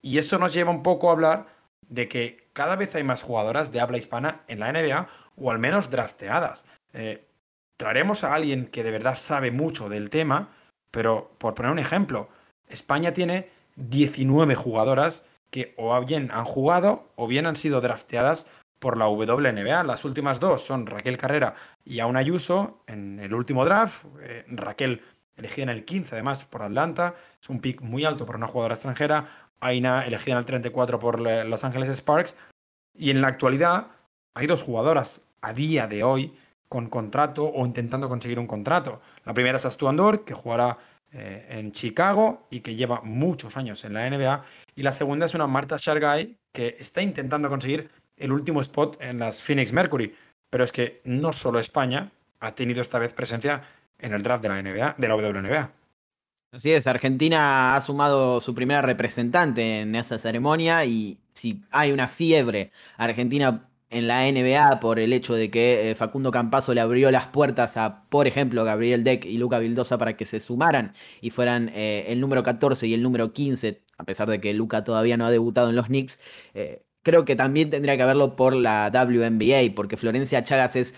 Y 0.01 0.17
eso 0.17 0.37
nos 0.37 0.53
lleva 0.53 0.71
un 0.71 0.83
poco 0.83 1.09
a 1.09 1.13
hablar 1.13 1.47
de 1.87 2.07
que 2.07 2.49
cada 2.53 2.75
vez 2.75 2.95
hay 2.95 3.03
más 3.03 3.21
jugadoras 3.23 3.71
de 3.71 3.81
habla 3.81 3.97
hispana 3.97 4.41
en 4.47 4.59
la 4.59 4.71
NBA, 4.71 5.07
o 5.37 5.51
al 5.51 5.59
menos 5.59 5.89
drafteadas. 5.89 6.65
Eh, 6.93 7.25
traeremos 7.77 8.23
a 8.23 8.33
alguien 8.33 8.67
que 8.67 8.83
de 8.83 8.91
verdad 8.91 9.15
sabe 9.15 9.51
mucho 9.51 9.89
del 9.89 10.09
tema, 10.09 10.49
pero 10.91 11.31
por 11.37 11.55
poner 11.55 11.71
un 11.71 11.79
ejemplo, 11.79 12.29
España 12.67 13.13
tiene 13.13 13.49
19 13.75 14.55
jugadoras 14.55 15.25
que 15.49 15.73
o 15.77 15.99
bien 16.03 16.31
han 16.31 16.45
jugado 16.45 17.09
o 17.15 17.27
bien 17.27 17.45
han 17.45 17.55
sido 17.55 17.81
drafteadas 17.81 18.47
por 18.83 18.97
la 18.97 19.07
WNBA. 19.07 19.81
Las 19.85 20.03
últimas 20.03 20.41
dos 20.41 20.65
son 20.65 20.85
Raquel 20.85 21.17
Carrera 21.17 21.55
y 21.85 22.01
Auna 22.01 22.19
Ayuso 22.19 22.83
en 22.85 23.17
el 23.21 23.33
último 23.33 23.63
draft. 23.63 24.03
Eh, 24.19 24.43
Raquel 24.49 25.01
elegida 25.37 25.63
en 25.63 25.69
el 25.69 25.85
15 25.85 26.15
además 26.15 26.43
por 26.43 26.63
Atlanta, 26.63 27.15
es 27.41 27.49
un 27.49 27.61
pick 27.61 27.81
muy 27.81 28.03
alto 28.03 28.25
para 28.25 28.37
una 28.37 28.49
jugadora 28.49 28.75
extranjera. 28.75 29.49
Aina 29.61 30.05
elegida 30.05 30.33
en 30.33 30.39
el 30.39 30.45
34 30.45 30.99
por 30.99 31.21
Los 31.21 31.63
Ángeles 31.63 31.95
Sparks. 31.97 32.35
Y 32.93 33.09
en 33.09 33.21
la 33.21 33.29
actualidad 33.29 33.87
hay 34.33 34.47
dos 34.47 34.61
jugadoras 34.61 35.29
a 35.41 35.53
día 35.53 35.87
de 35.87 36.03
hoy 36.03 36.37
con 36.67 36.89
contrato 36.89 37.45
o 37.45 37.65
intentando 37.65 38.09
conseguir 38.09 38.37
un 38.37 38.47
contrato. 38.47 38.99
La 39.23 39.33
primera 39.33 39.59
es 39.59 39.65
Astu 39.65 39.87
Andor, 39.87 40.25
que 40.25 40.33
jugará 40.33 40.77
eh, 41.13 41.47
en 41.51 41.71
Chicago 41.71 42.47
y 42.49 42.59
que 42.59 42.75
lleva 42.75 42.99
muchos 43.01 43.55
años 43.55 43.85
en 43.85 43.93
la 43.93 44.09
NBA. 44.09 44.43
Y 44.75 44.83
la 44.83 44.91
segunda 44.91 45.25
es 45.25 45.33
una 45.35 45.47
Marta 45.47 45.77
Shargay, 45.79 46.35
que 46.51 46.75
está 46.79 47.01
intentando 47.01 47.47
conseguir 47.47 47.89
el 48.17 48.31
último 48.31 48.61
spot 48.61 48.97
en 49.01 49.19
las 49.19 49.41
Phoenix 49.41 49.73
Mercury. 49.73 50.15
Pero 50.49 50.63
es 50.63 50.71
que 50.71 51.01
no 51.03 51.33
solo 51.33 51.59
España 51.59 52.11
ha 52.39 52.55
tenido 52.55 52.81
esta 52.81 52.99
vez 52.99 53.13
presencia 53.13 53.63
en 53.99 54.13
el 54.13 54.21
draft 54.21 54.43
de 54.43 54.49
la 54.49 54.61
NBA, 54.61 54.95
de 54.97 55.07
la 55.07 55.15
WNBA. 55.15 55.71
Así 56.51 56.71
es, 56.71 56.85
Argentina 56.85 57.75
ha 57.75 57.81
sumado 57.81 58.39
su 58.39 58.53
primera 58.53 58.83
representante 58.83 59.81
en 59.81 59.95
esa 59.95 60.19
ceremonia 60.19 60.85
y 60.85 61.17
si 61.33 61.63
hay 61.71 61.91
una 61.91 62.07
fiebre 62.07 62.71
argentina 62.95 63.67
en 63.89 64.07
la 64.07 64.29
NBA 64.31 64.79
por 64.79 64.99
el 64.99 65.13
hecho 65.13 65.33
de 65.35 65.49
que 65.49 65.91
eh, 65.91 65.95
Facundo 65.95 66.31
Campazo 66.31 66.73
le 66.73 66.81
abrió 66.81 67.11
las 67.11 67.27
puertas 67.27 67.77
a, 67.77 68.03
por 68.09 68.27
ejemplo, 68.27 68.63
Gabriel 68.65 69.03
Deck 69.03 69.25
y 69.25 69.37
Luca 69.37 69.59
Vildosa 69.59 69.97
para 69.97 70.17
que 70.17 70.25
se 70.25 70.39
sumaran 70.39 70.93
y 71.21 71.29
fueran 71.29 71.69
eh, 71.73 72.05
el 72.09 72.19
número 72.19 72.43
14 72.43 72.87
y 72.87 72.93
el 72.93 73.03
número 73.03 73.33
15, 73.33 73.81
a 73.97 74.03
pesar 74.03 74.29
de 74.29 74.41
que 74.41 74.53
Luca 74.53 74.83
todavía 74.83 75.17
no 75.17 75.25
ha 75.25 75.31
debutado 75.31 75.69
en 75.69 75.75
los 75.75 75.87
Knicks. 75.87 76.19
Eh, 76.53 76.83
creo 77.03 77.25
que 77.25 77.35
también 77.35 77.69
tendría 77.69 77.95
que 77.97 78.03
haberlo 78.03 78.35
por 78.35 78.55
la 78.55 78.91
WNBA, 78.93 79.75
porque 79.75 79.97
Florencia 79.97 80.43
Chagas 80.43 80.75
es 80.75 80.95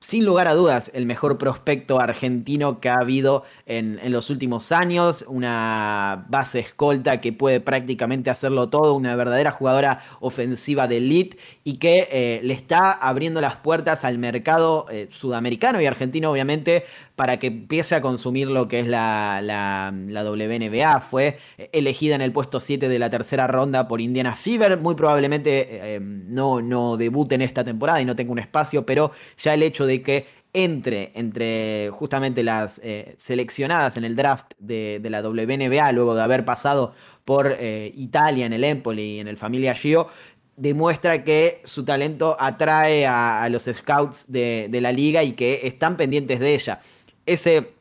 sin 0.00 0.24
lugar 0.24 0.48
a 0.48 0.54
dudas, 0.54 0.90
el 0.94 1.04
mejor 1.04 1.36
prospecto 1.36 2.00
argentino 2.00 2.80
que 2.80 2.88
ha 2.88 2.96
habido 2.96 3.44
en, 3.66 4.00
los 4.10 4.30
últimos 4.30 4.72
años. 4.72 5.26
Una 5.28 6.24
base 6.30 6.60
escolta 6.60 7.20
que 7.20 7.34
puede 7.34 7.60
prácticamente 7.60 8.30
hacerlo 8.30 8.70
todo, 8.70 8.94
una 8.94 9.14
verdadera 9.14 9.50
jugadora 9.50 10.00
ofensiva 10.20 10.88
de 10.88 10.96
elite 10.96 11.36
y 11.64 11.74
que 11.74 12.08
eh, 12.10 12.40
le 12.42 12.54
está 12.54 12.92
abriendo 12.92 13.42
las 13.42 13.56
puertas 13.56 14.04
al 14.04 14.16
mercado 14.16 14.86
eh, 14.90 15.08
sudamericano 15.10 15.82
y 15.82 15.86
argentino, 15.86 16.30
obviamente, 16.30 16.84
para 17.20 17.38
que 17.38 17.48
empiece 17.48 17.94
a 17.94 18.00
consumir 18.00 18.48
lo 18.48 18.66
que 18.66 18.80
es 18.80 18.88
la, 18.88 19.42
la, 19.42 19.92
WNBA. 20.24 21.00
Fue 21.00 21.36
elegida 21.70 22.14
en 22.14 22.22
el 22.22 22.32
puesto 22.32 22.60
7 22.60 22.88
de 22.88 22.98
la 22.98 23.10
tercera 23.10 23.46
ronda 23.46 23.86
por 23.88 24.00
Indiana 24.00 24.34
Fever. 24.34 24.78
Muy 24.78 24.94
probablemente 24.94 25.66
eh, 25.68 26.00
no, 26.00 26.62
no 26.62 26.96
debute 26.96 27.34
en 27.34 27.42
esta 27.42 27.62
temporada 27.62 28.00
y 28.00 28.06
no 28.06 28.16
tenga 28.16 28.32
un 28.32 28.38
espacio, 28.38 28.86
pero 28.86 29.10
ya 29.36 29.52
el 29.52 29.62
hecho 29.62 29.84
de 29.84 30.00
que 30.00 30.28
entre, 30.54 31.12
entre 31.14 31.90
justamente 31.90 32.42
las 32.42 32.80
eh, 32.82 33.14
seleccionadas 33.18 33.98
en 33.98 34.04
el 34.04 34.16
draft 34.16 34.52
de, 34.58 34.98
la 35.04 35.20
WNBA, 35.20 35.92
luego 35.92 36.14
de 36.14 36.22
haber 36.22 36.46
pasado 36.46 36.94
por 37.26 37.54
eh, 37.60 37.92
Italia 37.98 38.46
en 38.46 38.54
el 38.54 38.64
Empoli 38.64 39.16
y 39.16 39.20
en 39.20 39.28
el 39.28 39.36
Familia 39.36 39.74
Gio, 39.74 40.08
demuestra 40.56 41.24
que 41.24 41.62
su 41.64 41.86
talento 41.86 42.36
atrae 42.38 43.06
a, 43.06 43.48
los 43.50 43.64
scouts 43.64 44.30
de, 44.30 44.68
de, 44.70 44.80
la 44.82 44.92
liga 44.92 45.22
y 45.22 45.32
que 45.32 45.60
están 45.64 45.96
pendientes 45.96 46.38
de 46.38 46.54
ella 46.54 46.80
ese, 47.26 47.74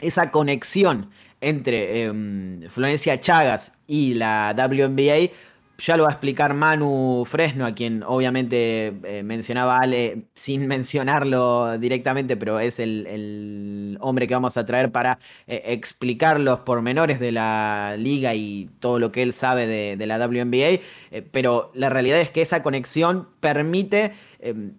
esa 0.00 0.30
conexión 0.30 1.10
entre 1.40 2.04
em, 2.04 2.68
Florencia 2.68 3.20
Chagas 3.20 3.72
y 3.86 4.14
la 4.14 4.54
WNBA, 4.56 5.30
ya 5.78 5.96
lo 5.96 6.04
va 6.04 6.10
a 6.10 6.12
explicar 6.12 6.54
Manu 6.54 7.24
Fresno, 7.26 7.66
a 7.66 7.74
quien 7.74 8.02
obviamente 8.04 8.94
eh, 9.04 9.22
mencionaba 9.24 9.78
Ale 9.80 10.26
sin 10.34 10.66
mencionarlo 10.68 11.78
directamente, 11.78 12.36
pero 12.36 12.60
es 12.60 12.78
el, 12.78 13.98
hombre 14.00 14.26
que 14.26 14.34
vamos 14.34 14.56
a 14.56 14.66
traer 14.66 14.92
para 14.92 15.18
eh, 15.46 15.62
explicar 15.66 16.40
los 16.40 16.60
pormenores 16.60 17.20
de 17.20 17.32
la 17.32 17.96
liga 17.98 18.34
y 18.34 18.70
todo 18.80 18.98
lo 18.98 19.12
que 19.12 19.22
él 19.22 19.32
sabe 19.32 19.66
de, 19.66 19.96
de 19.96 20.06
la 20.06 20.18
WNBA. 20.18 20.80
Eh, 21.10 21.26
pero 21.30 21.70
la 21.74 21.90
realidad 21.90 22.20
es 22.20 22.30
que 22.30 22.42
esa 22.42 22.62
conexión 22.62 23.28
permite 23.40 24.12
em, 24.40 24.74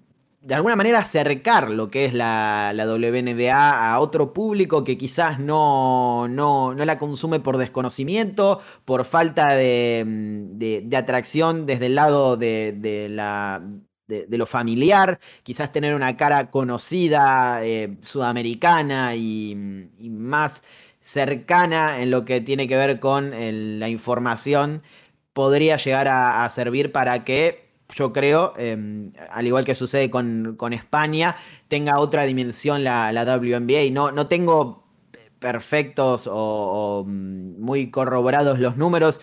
de 0.45 0.53
alguna 0.53 0.75
manera 0.75 0.99
acercar 0.99 1.71
lo 1.71 1.89
que 1.89 2.05
es 2.05 2.13
la, 2.13 2.71
WNBA 2.77 3.91
a 3.91 3.99
otro 3.99 4.31
público 4.31 4.83
que 4.83 4.95
quizás 4.95 5.39
no, 5.39 6.27
no, 6.27 6.75
la 6.75 6.99
consume 6.99 7.39
por 7.39 7.57
desconocimiento, 7.57 8.61
por 8.85 9.05
falta 9.05 9.55
de, 9.55 10.87
atracción 10.95 11.65
desde 11.65 11.87
el 11.87 11.95
lado 11.95 12.37
de, 12.37 13.07
la, 13.09 13.63
de, 14.07 14.37
lo 14.37 14.45
familiar, 14.45 15.19
quizás 15.41 15.71
tener 15.71 15.95
una 15.95 16.15
cara 16.15 16.51
conocida, 16.51 17.65
eh, 17.65 17.97
sudamericana 18.01 19.15
y, 19.15 19.55
más 19.55 20.63
cercana 21.01 22.01
en 22.01 22.11
lo 22.11 22.23
que 22.23 22.41
tiene 22.41 22.67
que 22.67 22.77
ver 22.77 22.99
con 22.99 23.31
la 23.79 23.89
información, 23.89 24.83
podría 25.33 25.77
llegar 25.77 26.07
a 26.07 26.47
servir 26.49 26.91
para 26.91 27.23
que 27.23 27.64
yo 27.93 28.13
creo, 28.13 28.53
em, 28.57 29.11
al 29.29 29.47
igual 29.47 29.65
que 29.65 29.75
sucede 29.75 30.09
con, 30.09 30.73
España, 30.73 31.37
tenga 31.67 31.99
otra 31.99 32.25
dimensión 32.25 32.83
la, 32.83 33.11
la 33.11 33.23
WNBA. 33.23 33.91
No, 33.91 34.11
no 34.11 34.27
tengo 34.27 34.85
perfectos 35.39 36.27
o, 36.31 37.03
mm, 37.05 37.61
muy 37.61 37.91
corroborados 37.91 38.59
los 38.59 38.77
números, 38.77 39.21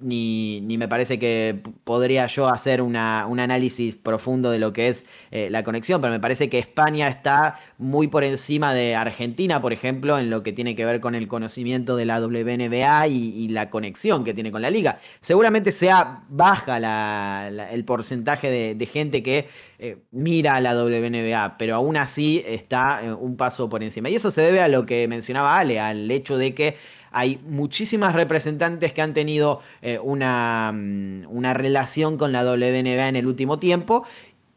ni, 0.00 0.60
me 0.76 0.88
parece 0.88 1.18
que 1.18 1.62
podría 1.84 2.26
yo 2.26 2.48
hacer 2.48 2.82
un 2.82 2.96
análisis 2.96 3.96
profundo 3.96 4.50
de 4.50 4.58
lo 4.58 4.72
que 4.72 4.88
es 4.88 5.06
eh, 5.30 5.48
la 5.50 5.62
conexión, 5.62 6.00
pero 6.00 6.12
me 6.12 6.20
parece 6.20 6.50
que 6.50 6.58
España 6.58 7.08
está 7.08 7.58
muy 7.78 8.08
por 8.08 8.24
encima 8.24 8.74
de 8.74 8.94
Argentina, 8.96 9.62
por 9.62 9.72
ejemplo, 9.72 10.18
en 10.18 10.30
lo 10.30 10.42
que 10.42 10.52
tiene 10.52 10.74
que 10.74 10.84
ver 10.84 11.00
con 11.00 11.14
el 11.14 11.28
conocimiento 11.28 11.96
de 11.96 12.06
la 12.06 12.20
WNBA 12.20 13.06
y, 13.08 13.44
la 13.54 13.70
conexión 13.70 14.24
que 14.24 14.34
tiene 14.34 14.50
con 14.50 14.62
la 14.62 14.70
liga. 14.70 14.98
Seguramente 15.20 15.70
sea 15.70 16.22
baja 16.28 17.48
el 17.48 17.84
porcentaje 17.84 18.74
de, 18.74 18.86
gente 18.86 19.22
que 19.22 19.48
eh, 19.78 19.98
mira 20.10 20.56
a 20.56 20.60
la 20.60 20.74
WNBA, 20.74 21.56
pero 21.56 21.76
aún 21.76 21.96
así 21.96 22.42
está 22.46 23.02
eh, 23.04 23.12
un 23.12 23.36
paso 23.36 23.68
por 23.68 23.82
encima. 23.82 24.10
Y 24.10 24.16
eso 24.16 24.30
se 24.30 24.40
debe 24.40 24.60
a 24.60 24.68
lo 24.68 24.86
que 24.86 25.06
mencionaba 25.08 25.58
Ale, 25.58 25.78
al 25.80 26.10
hecho 26.10 26.36
de 26.36 26.54
que 26.54 26.76
hay 27.14 27.40
muchísimas 27.46 28.12
representantes 28.12 28.92
que 28.92 29.00
han 29.00 29.14
tenido 29.14 29.60
eh, 29.82 29.98
una, 30.00 30.72
mm, 30.74 31.26
una 31.28 31.54
relación 31.54 32.18
con 32.18 32.32
la 32.32 32.42
WNBA 32.44 33.08
en 33.08 33.16
el 33.16 33.26
último 33.26 33.58
tiempo 33.60 34.04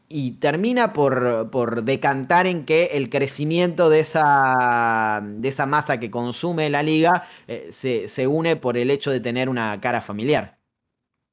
y 0.10 0.32
termina 0.34 0.94
por, 0.94 1.50
por, 1.52 1.84
decantar 1.84 2.48
en 2.48 2.66
que 2.66 2.86
el 2.94 3.10
crecimiento 3.10 3.90
de 3.90 4.00
esa, 4.00 5.22
de 5.24 5.48
esa 5.48 5.66
masa 5.66 6.00
que 6.00 6.10
consume 6.10 6.70
la 6.70 6.82
liga 6.82 7.28
eh, 7.48 7.70
se, 7.72 8.28
une 8.28 8.56
por 8.56 8.78
el 8.78 8.90
hecho 8.90 9.12
de 9.12 9.20
tener 9.20 9.50
una 9.50 9.80
cara 9.80 10.02
familiar. 10.02 10.58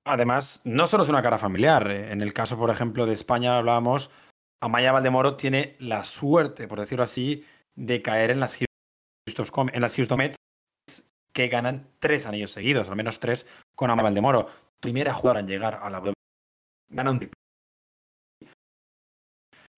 Además, 0.05 0.61
no 0.65 0.87
solo 0.87 1.05
es 1.05 1.09
una 1.09 1.23
cara 1.23 1.39
familiar. 1.39 1.91
Eh, 1.91 2.13
en 2.13 2.21
el 2.21 2.35
caso, 2.35 2.59
por 2.59 2.71
ejemplo, 2.71 3.07
de 3.07 3.15
España 3.15 3.57
hablábamos, 3.57 4.11
Amaya 4.61 4.93
Valdemoro 4.93 5.37
tiene 5.37 5.77
la 5.79 6.05
suerte, 6.05 6.69
por 6.69 6.81
decirlo 6.81 7.05
así, 7.05 7.45
de 7.77 8.03
caer 8.03 8.31
en 8.31 8.41
las 8.41 8.59
Houston, 9.27 9.71
Houston 9.73 10.19
Mets 10.19 10.37
que 11.35 11.49
ganan 11.49 11.87
tres 11.99 12.27
anillos 12.27 12.53
seguidos, 12.53 12.89
al 12.89 12.97
menos 12.97 13.21
tres 13.21 13.45
con 13.75 13.91
Amal 13.91 14.15
de 14.15 14.21
Moro. 14.23 14.49
Primera 14.81 15.13
jugadora 15.13 15.41
en 15.41 15.49
llegar 15.49 15.81
a 15.83 15.91
la 15.91 16.03
Gana 16.89 17.11
un 17.11 17.19
tipo. 17.19 17.35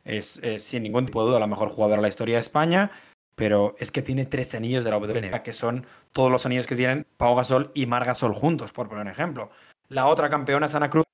Es 0.04 0.40
sin 0.58 0.84
ningún 0.84 1.06
tipo 1.06 1.22
de 1.22 1.30
duda 1.30 1.40
la 1.40 1.48
mejor 1.48 1.70
jugadora 1.70 1.96
de 1.96 2.02
la 2.02 2.08
historia 2.08 2.36
de 2.36 2.42
España, 2.42 2.92
pero 3.34 3.74
es 3.78 3.90
que 3.90 4.02
tiene 4.02 4.26
tres 4.26 4.54
anillos 4.54 4.84
de 4.84 4.90
la 4.90 4.98
WNBA, 4.98 5.42
que 5.42 5.52
son 5.52 5.86
todos 6.12 6.30
los 6.30 6.46
anillos 6.46 6.66
que 6.66 6.76
tienen 6.76 7.06
Pau 7.16 7.34
Gasol 7.36 7.70
y 7.74 7.86
Mar 7.86 8.04
Gasol 8.04 8.32
juntos, 8.32 8.72
por 8.72 8.88
poner 8.88 9.04
un 9.04 9.10
ejemplo. 9.10 9.50
La 9.88 10.06
otra 10.06 10.30
campeona 10.30 10.66
es 10.66 10.74
Ana 10.74 10.90
Cruz 10.90 11.04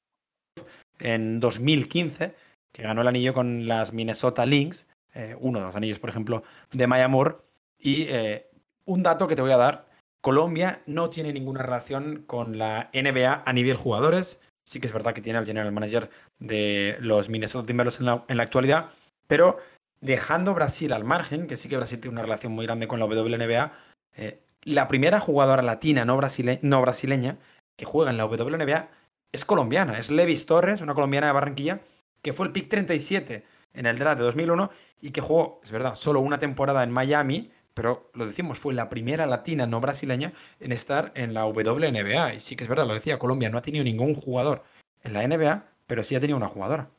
en 0.99 1.41
2015, 1.41 2.35
que 2.73 2.83
ganó 2.83 3.03
el 3.03 3.09
anillo 3.09 3.35
con 3.35 3.67
las 3.67 3.93
Minnesota 3.93 4.47
Lynx, 4.47 4.87
eh, 5.15 5.37
uno 5.39 5.59
de 5.59 5.67
los 5.67 5.77
anillos, 5.77 5.99
por 5.99 6.11
ejemplo, 6.11 6.43
de 6.71 6.87
Maya 6.87 7.09
Moore. 7.09 7.37
Y 7.79 8.05
eh, 8.05 8.49
un 8.85 9.03
dato 9.03 9.27
que 9.27 9.37
te 9.37 9.43
voy 9.43 9.51
a 9.51 9.57
dar, 9.57 9.89
Colombia 10.23 10.83
no 10.87 11.11
tiene 11.11 11.33
ninguna 11.33 11.63
relación 11.63 12.23
con 12.27 12.57
la 12.57 12.91
NBA 12.95 13.43
a 13.45 13.53
nivel 13.53 13.77
jugadores. 13.77 14.41
Sí 14.65 14.81
que 14.81 14.87
es 14.87 14.93
verdad 14.93 15.15
que 15.15 15.21
tiene 15.21 15.41
al 15.41 15.47
general 15.47 15.73
manager 15.73 16.11
de 16.39 16.97
los 17.01 17.29
Minnesota 17.29 17.67
Timberwolves 17.67 17.99
en 18.01 18.37
la, 18.37 18.43
actualidad, 18.43 18.91
pero 19.27 19.59
dejando 20.01 20.55
Brasil 20.55 20.93
al 20.93 21.05
margen, 21.05 21.49
que 21.49 21.57
sí 21.57 21.69
que 21.69 21.77
Brasil 21.77 22.01
tiene 22.01 22.15
una 22.15 22.23
relación 22.23 22.53
muy 22.53 22.65
grande 22.65 22.87
con 22.87 23.01
la 23.01 23.07
WNBA, 23.07 23.73
eh, 24.17 24.41
la 24.63 24.87
primera 24.87 25.19
jugadora 25.19 25.63
latina 25.63 26.05
no, 26.05 26.21
no, 26.63 26.81
brasileña 26.83 27.39
que 27.77 27.85
juega 27.85 28.13
en 28.13 28.17
la 28.17 28.27
WNBA 28.27 28.91
es 29.33 29.45
colombiana, 29.45 29.99
es 29.99 30.09
Levis 30.09 30.47
Torres, 30.47 30.81
una 30.83 30.95
colombiana 30.95 31.27
de 31.27 31.33
Barranquilla, 31.33 31.81
que 32.23 32.33
fue 32.33 32.47
el 32.47 32.53
pick 32.53 32.69
37 32.69 33.45
en 33.75 33.87
el 33.87 33.99
draft 33.99 34.19
de 34.19 34.25
2001 34.25 34.71
y 35.01 35.11
que 35.11 35.21
jugó, 35.21 35.61
es 35.65 35.73
verdad, 35.73 35.97
solo 35.97 36.21
una 36.21 36.39
temporada 36.39 36.85
en 36.85 36.93
Miami, 36.93 37.51
pero 37.75 38.11
lo 38.15 38.27
decimos, 38.27 38.59
fue 38.59 38.75
la 38.75 38.89
primera 38.89 39.27
latina 39.27 39.67
no 39.67 39.81
brasileña 39.81 40.33
en 40.61 40.73
estar 40.73 41.13
en 41.15 41.35
la 41.35 41.47
WNBA. 41.47 42.35
Y 42.35 42.41
sí 42.41 42.57
que 42.57 42.65
es 42.65 42.71
verdad, 42.71 42.87
lo 42.87 42.95
decía, 42.95 43.19
Colombia 43.19 43.51
no 43.51 43.59
ha 43.59 43.63
tenido 43.63 43.85
ningún 43.85 44.15
jugador 44.15 44.65
en 45.03 45.13
la 45.15 45.27
NBA, 45.27 45.65
pero 45.87 46.05
sí 46.05 46.15
ha 46.15 46.21
tenido 46.21 46.37
una 46.37 46.49
jugadora 46.49 46.91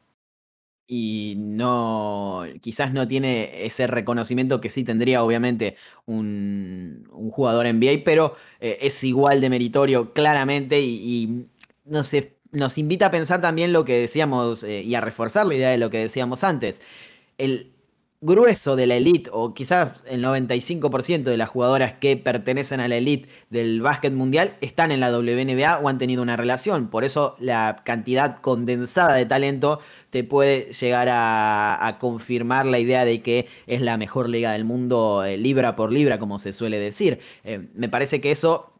y 0.87 1.35
no, 1.37 2.43
quizás 2.61 2.93
no 2.93 3.07
tiene 3.07 3.65
ese 3.65 3.87
reconocimiento 3.87 4.59
que 4.61 4.69
sí 4.69 4.83
tendría 4.83 5.23
obviamente 5.23 5.75
un, 6.05 7.07
un 7.11 7.31
jugador 7.31 7.65
NBA, 7.67 8.03
pero 8.03 8.35
eh, 8.59 8.79
es 8.81 9.03
igual 9.03 9.41
de 9.41 9.49
meritorio 9.49 10.13
claramente 10.13 10.81
y, 10.81 11.47
no 11.85 12.03
sé, 12.03 12.37
nos 12.51 12.77
invita 12.77 13.07
a 13.07 13.11
pensar 13.11 13.41
también 13.41 13.73
lo 13.73 13.85
que 13.85 13.97
decíamos 13.97 14.63
eh, 14.63 14.83
y 14.83 14.95
a 14.95 15.01
reforzar 15.01 15.45
la 15.45 15.55
idea 15.55 15.69
de 15.69 15.77
lo 15.77 15.89
que 15.89 15.99
decíamos 15.99 16.43
antes. 16.43 16.81
El, 17.37 17.72
grueso 18.23 18.77
de 18.77 18.87
la 18.87 18.95
elite, 18.95 19.29
o 19.33 19.53
quizás 19.53 20.01
el 20.07 20.23
95% 20.23 21.23
de 21.23 21.35
las 21.35 21.49
jugadoras 21.49 21.93
que 21.95 22.15
pertenecen 22.15 22.79
a 22.79 22.87
la 22.87 22.95
elite 22.95 23.27
del 23.49 23.81
básquet 23.81 24.13
mundial, 24.13 24.55
están 24.61 24.91
en 24.91 25.01
la 25.01 25.11
WNBA 25.11 25.79
o 25.79 25.89
han 25.89 25.97
tenido 25.97 26.21
una 26.21 26.37
relación. 26.37 26.87
Por 26.87 27.03
eso 27.03 27.35
la 27.39 27.81
cantidad 27.83 28.39
condensada 28.39 29.15
de 29.15 29.25
talento 29.25 29.81
te 30.09 30.23
puede 30.23 30.71
llegar 30.71 31.09
a, 31.11 31.97
confirmar 31.99 32.65
la 32.65 32.79
idea 32.79 33.03
de 33.05 33.21
que 33.21 33.47
es 33.67 33.81
la 33.81 33.97
mejor 33.97 34.29
liga 34.29 34.53
del 34.53 34.63
mundo 34.63 35.23
eh, 35.23 35.37
libra 35.37 35.75
por 35.75 35.91
libra, 35.91 36.17
como 36.17 36.39
se 36.39 36.53
suele 36.53 36.79
decir. 36.79 37.19
Eh, 37.43 37.67
me 37.73 37.89
parece 37.89 38.21
que 38.21 38.31
eso, 38.31 38.73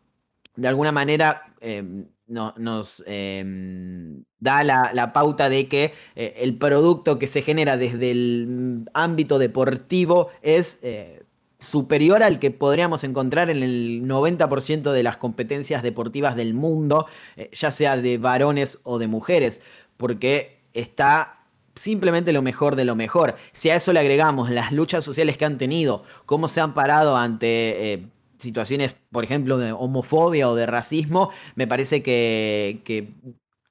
de 0.56 0.68
alguna 0.70 0.92
manera, 0.92 1.54
eh, 1.60 1.84
nos 2.28 3.04
em, 3.06 4.24
da 4.40 4.64
la, 4.64 5.14
pauta 5.14 5.50
de 5.50 5.68
que 5.68 5.94
eh, 6.16 6.36
el 6.38 6.58
producto 6.58 7.20
que 7.20 7.28
se 7.28 7.42
genera 7.42 7.78
desde 7.78 8.12
el 8.12 8.90
ámbito 8.94 9.40
deportivo 9.40 10.30
es 10.42 10.80
eh, 10.84 11.24
superior 11.60 12.24
al 12.24 12.40
que 12.40 12.52
podríamos 12.52 13.04
encontrar 13.04 13.50
en 13.50 13.64
el 13.64 14.04
90% 14.04 14.92
de 14.92 15.04
las 15.04 15.18
competencias 15.18 15.84
deportivas 15.84 16.36
del 16.36 16.54
mundo, 16.54 17.08
eh, 17.36 17.50
ya 17.54 17.72
sea 17.72 17.98
de 17.98 18.18
varones 18.18 18.80
o 18.84 19.00
de 19.00 19.08
mujeres, 19.08 19.62
porque 19.98 20.62
está 20.74 21.40
simplemente 21.76 22.34
lo 22.34 22.42
mejor 22.42 22.76
de 22.76 22.86
lo 22.86 22.96
mejor. 22.96 23.36
Si 23.52 23.70
a 23.70 23.76
eso 23.76 23.94
le 23.94 24.00
agregamos 24.00 24.50
las 24.50 24.72
luchas 24.72 25.04
sociales 25.04 25.38
que 25.38 25.46
han 25.46 25.58
tenido, 25.58 26.04
cómo 26.26 26.48
se 26.48 26.62
han 26.62 26.74
parado 26.74 27.18
ante 27.18 28.12
situaciones, 28.44 28.96
por 29.12 29.24
ejemplo, 29.24 29.58
de 29.58 29.72
homofobia 29.72 30.50
o 30.50 30.56
de 30.56 30.66
racismo, 30.66 31.32
me 31.56 31.68
parece 31.68 32.04
que, 32.04 32.82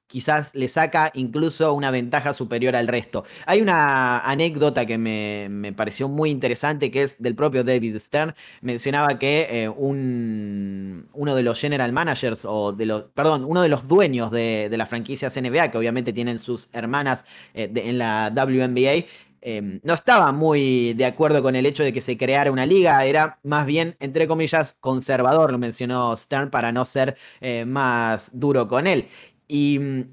quizás 0.07 0.53
le 0.53 0.67
saca 0.67 1.11
incluso 1.15 1.73
una 1.73 1.89
ventaja 1.89 2.33
superior 2.33 2.75
al 2.75 2.87
resto. 2.87 3.23
Hay 3.47 3.61
una 3.61 4.19
anécdota 4.19 4.85
que 4.85 4.99
me, 4.99 5.73
pareció 5.73 6.07
muy 6.07 6.29
interesante, 6.29 6.91
que 6.91 7.01
es 7.01 7.19
del 7.19 7.33
propio 7.33 7.63
David 7.63 7.97
Stern. 7.97 8.35
Mencionaba 8.61 9.17
que 9.17 9.47
eh, 9.49 9.69
un, 9.69 11.07
uno 11.13 11.35
de 11.35 11.41
los 11.41 11.59
general 11.59 11.93
managers, 11.93 12.45
o 12.45 12.73
de 12.73 12.85
los, 12.85 13.03
perdón, 13.15 13.43
uno 13.43 13.63
de 13.63 13.69
los 13.69 13.87
dueños 13.87 14.29
de, 14.29 14.67
de 14.69 14.77
las 14.77 14.89
franquicias 14.89 15.35
NBA, 15.35 15.71
que 15.71 15.79
obviamente 15.79 16.13
tienen 16.13 16.37
sus 16.37 16.69
hermanas 16.73 17.25
eh, 17.55 17.71
en 17.73 17.97
la 17.97 18.31
WNBA, 18.35 19.05
Em, 19.45 19.81
no 19.83 19.93
estaba 19.93 20.31
muy 20.31 20.93
de 20.93 21.03
acuerdo 21.05 21.43
con 21.43 21.53
el 21.57 21.65
hecho 21.65 21.83
de 21.83 21.91
que 21.91 21.99
se 21.99 22.17
creara 22.17 22.49
una 22.49 22.65
liga, 22.65 23.03
era 23.03 23.39
más 23.43 23.65
bien, 23.65 23.97
entre 23.99 24.25
comillas, 24.25 24.77
conservador, 24.79 25.51
lo 25.51 25.57
mencionó 25.57 26.15
Stern 26.15 26.49
para 26.49 26.71
no 26.71 26.85
ser 26.85 27.17
eh, 27.41 27.65
más 27.65 28.29
duro 28.31 28.69
con 28.69 28.87
él. 28.87 29.09
Y 29.49 29.79
mm, 29.79 30.03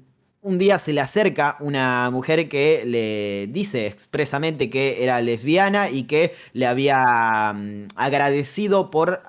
un 0.41 0.57
día 0.57 0.79
se 0.79 0.91
le 0.91 0.99
acerca 0.99 1.55
una 1.61 2.09
mujer 2.11 2.49
que 2.49 2.83
le 2.85 3.47
dice 3.53 3.87
expresamente 3.87 4.69
que 4.69 5.01
era 5.01 5.21
lesbiana 5.21 5.89
y 5.89 6.03
que 6.03 6.35
le 6.51 6.67
había 6.67 7.53
mm, 7.53 7.87
agradecido 7.95 8.91
por 8.91 9.21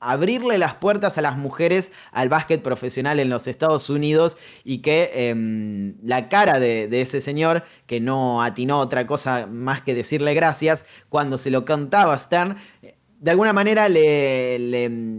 abrirle 0.00 0.58
las 0.58 0.74
puertas 0.74 1.18
a 1.18 1.22
las 1.22 1.36
mujeres 1.36 1.92
al 2.12 2.28
básquet 2.28 2.62
profesional 2.62 3.20
en 3.20 3.28
los 3.28 3.46
Estados 3.46 3.90
Unidos 3.90 4.36
y 4.64 4.78
que 4.78 5.10
em, 5.14 5.94
la 6.02 6.28
cara 6.28 6.60
de, 6.60 6.88
ese 7.00 7.20
señor, 7.20 7.64
que 7.86 8.00
no 8.00 8.42
atinó 8.42 8.78
otra 8.78 9.06
cosa 9.06 9.46
más 9.46 9.82
que 9.82 9.94
decirle 9.94 10.34
gracias, 10.34 10.86
cuando 11.08 11.38
se 11.38 11.50
lo 11.50 11.64
contaba 11.64 12.18
Stern, 12.18 12.56
de 13.20 13.32
alguna 13.32 13.52
manera 13.52 13.88
le, 13.88 15.18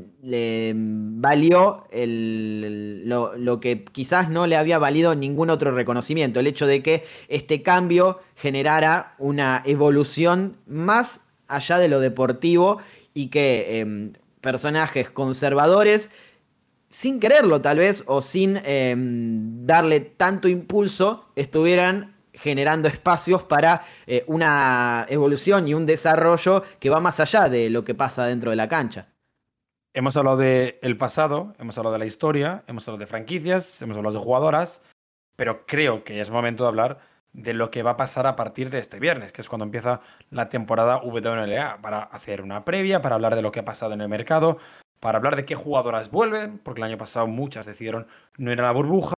valió 1.22 1.86
lo, 1.92 3.36
lo, 3.36 3.60
que 3.60 3.84
quizás 3.84 4.30
no 4.30 4.48
le 4.48 4.56
había 4.56 4.80
valido 4.80 5.16
ningún 5.16 5.50
otro 5.50 5.72
reconocimiento, 5.72 6.40
el 6.40 6.48
hecho 6.48 6.66
de 6.66 6.82
que 6.82 7.04
este 7.28 7.62
cambio 7.62 8.20
generara 8.36 9.16
una 9.18 9.62
evolución 9.66 10.56
más 10.66 11.26
allá 11.50 11.78
de 11.78 11.90
lo 11.90 12.00
deportivo 12.00 12.78
y 13.14 13.28
que 13.28 13.82
em, 13.82 14.14
personajes 14.42 15.10
conservadores, 15.10 16.12
sin 16.90 17.20
quererlo 17.20 17.62
tal 17.62 17.78
vez, 17.78 18.04
o 18.08 18.22
sin 18.22 18.60
em, 18.64 19.66
darle 19.66 20.00
tanto 20.00 20.48
impulso, 20.48 21.26
estuvieran 21.36 22.16
generando 22.34 22.88
espacios 22.88 23.44
para 23.44 23.84
eh, 24.08 24.24
una 24.28 25.06
evolución 25.10 25.68
y 25.68 25.74
un 25.74 25.86
desarrollo 25.86 26.64
que 26.80 26.90
va 26.90 27.00
más 27.00 27.20
allá 27.20 27.50
de 27.50 27.70
lo 27.70 27.84
que 27.84 27.96
pasa 27.96 28.26
dentro 28.26 28.50
de 28.50 28.56
la 28.56 28.70
cancha. 28.70 29.08
Hemos 29.94 30.16
hablado 30.16 30.38
del 30.38 30.98
pasado, 30.98 31.54
hemos 31.60 31.78
hablado 31.78 31.94
de 31.94 32.00
la 32.00 32.06
historia, 32.06 32.64
hemos 32.68 32.88
hablado 32.88 33.00
de 33.00 33.08
franquicias, 33.08 33.82
hemos 33.82 33.98
hablado 33.98 34.18
de 34.18 34.24
jugadoras, 34.24 34.84
pero 35.36 35.66
creo 35.66 36.04
que 36.04 36.22
es 36.22 36.30
momento 36.30 36.64
de 36.64 36.70
hablar 36.70 37.00
de 37.34 37.54
lo 37.54 37.72
que 37.72 37.84
va 37.84 37.92
a 37.92 37.98
pasar 37.98 38.28
a 38.28 38.36
partir 38.36 38.70
de 38.70 38.80
este 38.80 39.00
viernes, 39.00 39.32
que 39.32 39.42
es 39.42 39.50
cuando 39.50 39.66
empieza 39.66 40.02
la 40.32 40.50
temporada 40.50 41.02
WNLA, 41.04 41.82
para 41.82 42.00
hacer 42.00 42.42
una 42.42 42.66
previa, 42.66 43.02
para 43.02 43.16
hablar 43.16 43.36
de 43.36 43.42
lo 43.42 43.52
que 43.52 43.60
ha 43.60 43.66
pasado 43.66 43.94
en 43.94 44.02
el 44.02 44.10
mercado, 44.10 44.58
para 45.00 45.18
hablar 45.18 45.36
de 45.36 45.46
qué 45.46 45.56
jugadoras 45.56 46.12
vuelven, 46.12 46.60
porque 46.60 46.82
el 46.82 46.86
año 46.86 46.98
pasado 46.98 47.28
muchas 47.28 47.66
decidieron 47.66 48.08
no 48.38 48.52
ir 48.52 48.60
a 48.60 48.64
la 48.64 48.72
burbuja, 48.72 49.14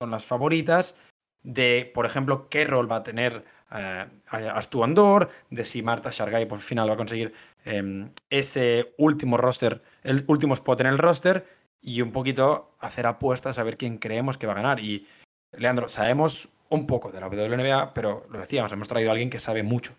son 0.00 0.10
las 0.10 0.24
favoritas, 0.24 0.96
de, 1.42 1.90
por 1.94 2.06
ejemplo, 2.06 2.48
qué 2.48 2.64
rol 2.64 2.90
va 2.90 2.96
a 2.96 3.02
tener 3.02 3.44
eh, 3.70 4.06
Astu 4.30 4.84
Andor, 4.84 5.30
de 5.50 5.64
si 5.64 5.82
Marta 5.82 6.10
Shargay 6.12 6.46
por 6.46 6.58
final 6.58 6.88
va 6.88 6.94
a 6.94 6.98
conseguir 6.98 7.32
em, 7.64 8.10
ese 8.30 8.94
último 8.98 9.36
roster, 9.36 9.82
el 10.02 10.24
último 10.26 10.54
spot 10.54 10.80
en 10.80 10.88
el 10.88 10.98
roster, 10.98 11.46
y 11.80 12.02
un 12.02 12.12
poquito 12.12 12.74
hacer 12.80 13.06
apuestas 13.06 13.58
a 13.58 13.62
ver 13.62 13.76
quién 13.76 13.98
creemos 13.98 14.36
que 14.36 14.46
va 14.46 14.52
a 14.52 14.56
ganar. 14.56 14.80
Y, 14.80 15.06
Leandro, 15.52 15.88
sabemos 15.88 16.50
un 16.70 16.86
poco 16.86 17.10
de 17.10 17.20
la 17.20 17.28
WNBA, 17.28 17.94
pero 17.94 18.26
lo 18.30 18.40
decíamos, 18.40 18.72
hemos 18.72 18.88
traído 18.88 19.10
a 19.10 19.12
alguien 19.12 19.30
que 19.30 19.40
sabe 19.40 19.62
mucho. 19.62 19.94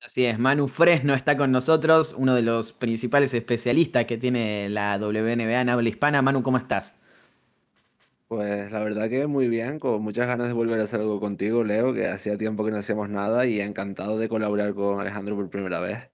Así 0.00 0.26
es, 0.26 0.38
Manu 0.38 0.66
Fresno 0.68 1.14
está 1.14 1.36
con 1.36 1.52
nosotros, 1.52 2.14
uno 2.18 2.34
de 2.34 2.42
los 2.42 2.72
principales 2.72 3.34
especialistas 3.34 4.04
que 4.04 4.18
tiene 4.18 4.68
la 4.68 4.98
WNBA 4.98 5.60
en 5.60 5.68
habla 5.68 5.88
hispana. 5.88 6.22
Manu, 6.22 6.42
¿cómo 6.42 6.58
estás? 6.58 6.96
Pues 8.26 8.72
la 8.72 8.82
verdad 8.82 9.08
que 9.10 9.26
muy 9.26 9.48
bien, 9.48 9.78
con 9.78 10.02
muchas 10.02 10.26
ganas 10.26 10.48
de 10.48 10.54
volver 10.54 10.80
a 10.80 10.84
hacer 10.84 11.00
algo 11.00 11.20
contigo, 11.20 11.64
Leo, 11.64 11.94
que 11.94 12.08
hacía 12.08 12.38
tiempo 12.38 12.64
que 12.64 12.70
no 12.70 12.78
hacíamos 12.78 13.10
nada 13.10 13.46
y 13.46 13.60
encantado 13.60 14.18
de 14.18 14.28
colaborar 14.28 14.74
con 14.74 15.00
Alejandro 15.00 15.36
por 15.36 15.50
primera 15.50 15.80
vez. 15.80 16.11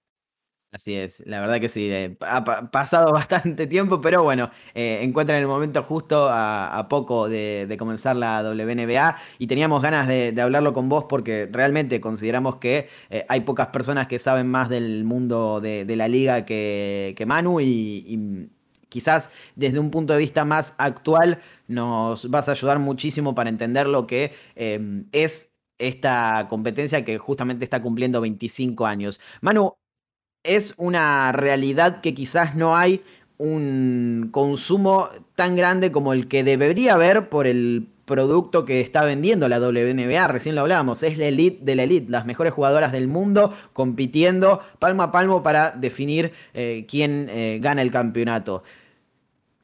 Así 0.70 0.94
es, 0.94 1.22
la 1.26 1.40
verdad 1.40 1.60
que 1.60 1.70
sí, 1.70 1.88
eh, 1.90 2.18
ha 2.20 2.44
pasado 2.70 3.10
bastante 3.14 3.66
tiempo, 3.66 4.02
pero 4.02 4.22
bueno, 4.22 4.50
eh, 4.74 4.98
encuentran 5.02 5.40
el 5.40 5.46
momento 5.46 5.82
justo 5.82 6.28
a, 6.30 6.86
poco 6.90 7.26
de, 7.26 7.74
comenzar 7.78 8.16
la 8.16 8.42
WNBA 8.42 9.16
y 9.38 9.46
teníamos 9.46 9.80
ganas 9.80 10.06
de, 10.06 10.38
hablarlo 10.38 10.74
con 10.74 10.90
vos 10.90 11.06
porque 11.08 11.48
realmente 11.50 12.02
consideramos 12.02 12.56
que 12.56 12.88
eh, 13.08 13.24
hay 13.30 13.40
pocas 13.42 13.68
personas 13.68 14.08
que 14.08 14.18
saben 14.18 14.46
más 14.50 14.68
del 14.68 15.04
mundo 15.04 15.60
de, 15.62 15.86
la 15.96 16.06
liga 16.06 16.44
que, 16.44 17.24
Manu 17.26 17.60
y, 17.62 18.50
quizás 18.90 19.30
desde 19.54 19.78
un 19.78 19.90
punto 19.90 20.12
de 20.14 20.18
vista 20.18 20.44
más 20.44 20.74
actual 20.78 21.40
nos 21.66 22.30
vas 22.30 22.48
a 22.48 22.52
ayudar 22.52 22.78
muchísimo 22.78 23.34
para 23.34 23.50
entender 23.50 23.86
lo 23.86 24.06
que 24.06 24.32
es 25.12 25.52
esta 25.78 26.46
competencia 26.50 27.04
que 27.04 27.18
justamente 27.18 27.64
está 27.64 27.80
cumpliendo 27.82 28.20
25 28.20 28.86
años. 28.86 29.20
Manu, 29.40 29.77
es 30.48 30.74
una 30.78 31.30
realidad 31.32 32.00
que 32.00 32.14
quizás 32.14 32.54
no 32.56 32.76
hay 32.76 33.02
un 33.36 34.30
consumo 34.32 35.10
tan 35.34 35.54
grande 35.54 35.92
como 35.92 36.12
el 36.12 36.26
que 36.26 36.42
debería 36.42 36.94
haber 36.94 37.28
por 37.28 37.46
el 37.46 37.86
producto 38.06 38.64
que 38.64 38.80
está 38.80 39.04
vendiendo 39.04 39.48
la 39.48 39.60
WNBA, 39.60 40.26
recién 40.28 40.54
lo 40.54 40.62
hablábamos, 40.62 41.02
es 41.02 41.18
la 41.18 41.26
elite 41.26 41.62
de 41.62 41.76
la 41.76 41.82
elite, 41.82 42.10
las 42.10 42.24
mejores 42.24 42.54
jugadoras 42.54 42.90
del 42.90 43.06
mundo 43.06 43.54
compitiendo 43.74 44.60
palmo 44.78 45.02
a 45.02 45.12
palmo 45.12 45.42
para 45.42 45.72
definir 45.72 46.32
eh, 46.54 46.86
quién 46.88 47.28
eh, 47.30 47.58
gana 47.60 47.82
el 47.82 47.92
campeonato. 47.92 48.64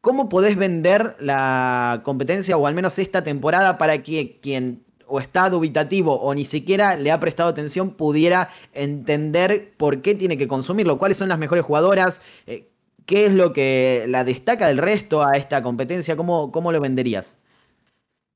¿Cómo 0.03 0.29
podés 0.29 0.57
vender 0.57 1.17
la 1.19 2.03
competencia 2.05 2.59
o 2.59 2.67
al 2.67 2.75
menos 2.75 2.99
esta 2.99 3.25
temporada 3.25 3.79
para 3.79 4.03
que 4.03 4.39
quien 4.43 4.85
o 5.07 5.21
está 5.21 5.51
dubitativo 5.51 6.15
o 6.21 6.35
ni 6.35 6.45
siquiera 6.45 6.97
le 6.97 7.11
ha 7.11 7.21
prestado 7.21 7.49
atención 7.49 7.91
pudiera 7.91 8.51
entender 8.73 9.73
por 9.77 10.03
qué 10.03 10.15
tiene 10.15 10.37
que 10.37 10.49
consumirlo? 10.49 10.99
¿Cuáles 10.99 11.19
son 11.19 11.29
las 11.29 11.39
mejores 11.39 11.65
jugadoras? 11.65 12.21
Eh, 12.47 12.69
¿Qué 13.07 13.27
es 13.27 13.35
lo 13.35 13.53
que 13.53 14.07
la 14.09 14.25
destaca 14.25 14.69
del 14.69 14.79
resto 14.79 15.23
a 15.23 15.37
esta 15.37 15.63
competencia? 15.63 16.17
¿Cómo, 16.17 16.51
cómo 16.51 16.73
lo 16.73 16.81
venderías? 16.81 17.35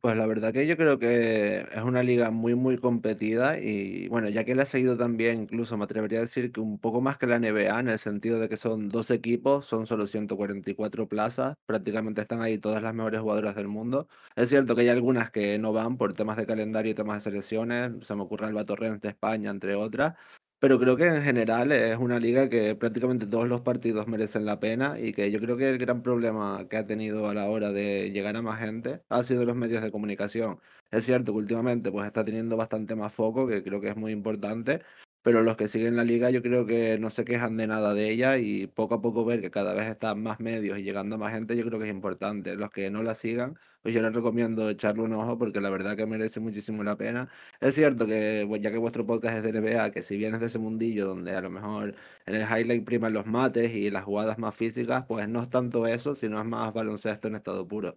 Pues 0.01 0.17
la 0.17 0.27
verdad 0.27 0.53
que 0.53 0.65
yo 0.69 0.77
creo 0.77 1.01
que 1.01 1.67
es 1.73 1.83
una 1.83 2.05
liga 2.05 2.31
muy, 2.31 2.55
muy 2.55 2.79
competida 2.79 3.59
y 3.59 4.07
bueno, 4.07 4.29
ya 4.29 4.45
que 4.45 4.55
la 4.55 4.63
he 4.63 4.67
seguido 4.67 4.97
también, 4.97 5.43
incluso 5.43 5.77
me 5.77 5.83
atrevería 5.85 6.19
a 6.19 6.23
decir 6.23 6.53
que 6.53 6.61
un 6.61 6.79
poco 6.79 7.01
más 7.01 7.19
que 7.19 7.27
la 7.27 7.35
NBA, 7.37 7.81
en 7.81 7.89
el 7.89 7.99
sentido 7.99 8.39
de 8.39 8.49
que 8.49 8.57
son 8.57 8.89
dos 8.91 9.11
equipos, 9.11 9.67
son 9.67 9.89
solo 9.89 10.07
144 10.07 11.09
plazas, 11.09 11.57
prácticamente 11.67 12.21
están 12.21 12.41
ahí 12.43 12.59
todas 12.59 12.81
las 12.81 12.95
mejores 12.95 13.21
jugadoras 13.21 13.57
del 13.57 13.67
mundo. 13.67 14.07
Es 14.37 14.51
cierto 14.51 14.77
que 14.77 14.83
hay 14.83 14.89
algunas 14.89 15.33
que 15.33 15.59
no 15.59 15.73
van 15.73 15.97
por 15.97 16.13
temas 16.13 16.37
de 16.37 16.47
calendario 16.47 16.93
y 16.93 16.95
temas 16.95 17.17
de 17.17 17.31
selecciones, 17.33 18.07
se 18.07 18.15
me 18.15 18.23
ocurre 18.23 18.47
Alba 18.47 18.65
Torrens 18.65 19.01
de 19.01 19.09
España, 19.09 19.51
entre 19.51 19.75
otras, 19.75 20.15
pero 20.61 20.79
creo 20.81 20.97
que 20.97 21.07
en 21.07 21.23
general 21.23 21.73
es 21.73 21.97
una 21.99 22.19
liga 22.19 22.49
que 22.49 22.75
prácticamente 22.75 23.27
todos 23.27 23.49
los 23.49 23.61
partidos 23.61 24.09
merecen 24.09 24.45
la 24.45 24.59
pena 24.61 24.99
y 24.99 25.13
que 25.13 25.31
yo 25.31 25.41
creo 25.41 25.57
que 25.57 25.69
el 25.69 25.79
gran 25.79 26.03
problema 26.03 26.67
que 26.69 26.77
ha 26.77 26.87
tenido 26.87 27.29
a 27.29 27.35
la 27.35 27.49
hora 27.49 27.71
de 27.73 28.11
llegar 28.11 28.37
a 28.37 28.43
más 28.43 28.59
gente 28.59 29.03
ha 29.09 29.23
sido 29.23 29.45
los 29.45 29.57
medios 29.57 29.83
de 29.83 29.93
comunicación. 29.93 30.61
Es 30.91 31.05
cierto 31.05 31.33
que 31.33 31.39
últimamente 31.39 31.93
pues 31.93 32.07
está 32.07 32.25
teniendo 32.25 32.57
bastante 32.57 32.97
más 32.97 33.13
foco, 33.15 33.47
que 33.47 33.63
creo 33.63 33.81
que 33.81 33.89
es 33.89 33.97
muy 33.97 34.13
importante, 34.13 34.83
pero 35.29 35.43
los 35.43 35.59
que 35.59 35.69
siguen 35.69 35.95
la 35.95 36.05
liga 36.05 36.31
yo 36.31 36.41
creo 36.41 36.65
que 36.65 36.99
no 36.99 37.11
se 37.11 37.23
quejan 37.27 37.59
de 37.59 37.67
nada 37.67 37.93
de 37.93 38.09
ella 38.09 38.39
y 38.39 38.67
poco 38.67 38.95
a 38.95 39.03
poco 39.03 39.27
ver 39.27 39.43
que 39.43 39.51
cada 39.51 39.75
vez 39.75 39.87
están 39.87 40.23
más 40.23 40.41
medios 40.41 40.79
y 40.79 40.83
llegando 40.83 41.17
a 41.17 41.19
más 41.19 41.35
gente 41.35 41.55
yo 41.55 41.67
creo 41.67 41.79
que 41.79 41.85
es 41.85 41.91
importante. 41.91 42.57
Los 42.57 42.71
que 42.71 42.89
no 42.91 43.03
la 43.03 43.15
sigan, 43.15 43.59
pues 43.83 43.95
yo 43.95 44.01
les 44.01 44.15
recomiendo 44.15 44.71
echarle 44.71 45.03
un 45.03 45.13
ojo 45.13 45.37
porque 45.37 45.61
la 45.61 45.69
verdad 45.69 45.99
que 45.99 46.07
merece 46.07 46.41
muchísimo 46.41 46.83
la 46.83 46.97
pena. 46.97 47.29
Es 47.61 47.75
cierto 47.75 48.07
que 48.07 48.47
pues, 48.49 48.63
ya 48.63 48.71
que 48.71 48.79
vuestro 48.79 49.05
podcast 49.05 49.37
es 49.37 49.43
de 49.43 49.53
NBA, 49.53 49.91
que 49.91 50.01
si 50.01 50.17
vienes 50.17 50.41
de 50.41 50.47
ese 50.47 50.59
mundillo 50.59 51.05
donde 51.05 51.37
a 51.37 51.43
lo 51.43 51.51
mejor 51.51 51.95
en 52.25 52.35
el 52.35 52.41
highlight 52.41 52.87
priman 52.87 53.13
los 53.13 53.27
mates 53.27 53.75
y 53.75 53.91
las 53.91 54.05
jugadas 54.05 54.39
más 54.39 54.57
físicas, 54.57 55.05
pues 55.07 55.29
no 55.29 55.43
es 55.43 55.51
tanto 55.51 55.87
eso, 55.87 56.15
sino 56.15 56.41
es 56.41 56.47
más 56.47 56.73
baloncesto 56.73 57.29
en 57.29 57.35
estado 57.35 57.69
puro. 57.69 57.97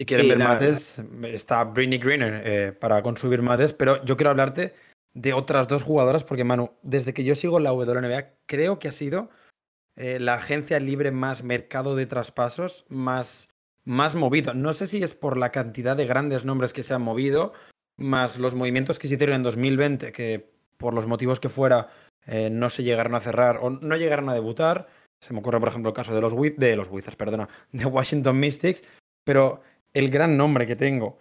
Si 0.00 0.06
quieren 0.06 0.26
ver 0.26 0.38
mates, 0.38 1.00
está 1.22 1.62
Britney 1.62 1.98
Greener 1.98 2.42
eh, 2.44 2.72
para 2.72 3.00
consumir 3.00 3.42
mates, 3.42 3.72
pero 3.72 4.04
yo 4.04 4.16
quiero 4.16 4.30
hablarte 4.30 4.74
de 5.14 5.32
otras 5.32 5.68
dos 5.68 5.82
jugadoras, 5.82 6.24
porque 6.24 6.44
Manu, 6.44 6.72
desde 6.82 7.14
que 7.14 7.24
yo 7.24 7.34
sigo 7.34 7.60
la 7.60 7.72
WNBA, 7.72 8.34
creo 8.46 8.78
que 8.78 8.88
ha 8.88 8.92
sido 8.92 9.30
eh, 9.96 10.18
la 10.18 10.34
agencia 10.34 10.80
libre 10.80 11.12
más 11.12 11.44
mercado 11.44 11.94
de 11.94 12.06
traspasos, 12.06 12.84
más, 12.88 13.48
más 13.84 14.16
movido. 14.16 14.54
No 14.54 14.72
sé 14.74 14.88
si 14.88 15.02
es 15.02 15.14
por 15.14 15.36
la 15.38 15.52
cantidad 15.52 15.96
de 15.96 16.06
grandes 16.06 16.44
nombres 16.44 16.72
que 16.72 16.82
se 16.82 16.94
han 16.94 17.02
movido, 17.02 17.52
más 17.96 18.38
los 18.38 18.54
movimientos 18.54 18.98
que 18.98 19.06
se 19.06 19.14
hicieron 19.14 19.36
en 19.36 19.42
2020, 19.44 20.12
que 20.12 20.52
por 20.76 20.94
los 20.94 21.06
motivos 21.06 21.38
que 21.38 21.48
fuera 21.48 21.88
eh, 22.26 22.50
no 22.50 22.68
se 22.70 22.82
llegaron 22.82 23.14
a 23.14 23.20
cerrar 23.20 23.58
o 23.62 23.70
no 23.70 23.96
llegaron 23.96 24.28
a 24.28 24.34
debutar. 24.34 24.88
Se 25.20 25.32
me 25.32 25.38
ocurre, 25.38 25.60
por 25.60 25.68
ejemplo, 25.68 25.90
el 25.90 25.94
caso 25.94 26.14
de 26.14 26.20
los, 26.20 26.34
de 26.34 26.76
los 26.76 26.88
Wizards, 26.90 27.16
perdona, 27.16 27.48
de 27.72 27.86
Washington 27.86 28.38
Mystics, 28.38 28.82
pero 29.22 29.62
el 29.92 30.10
gran 30.10 30.36
nombre 30.36 30.66
que 30.66 30.74
tengo, 30.74 31.18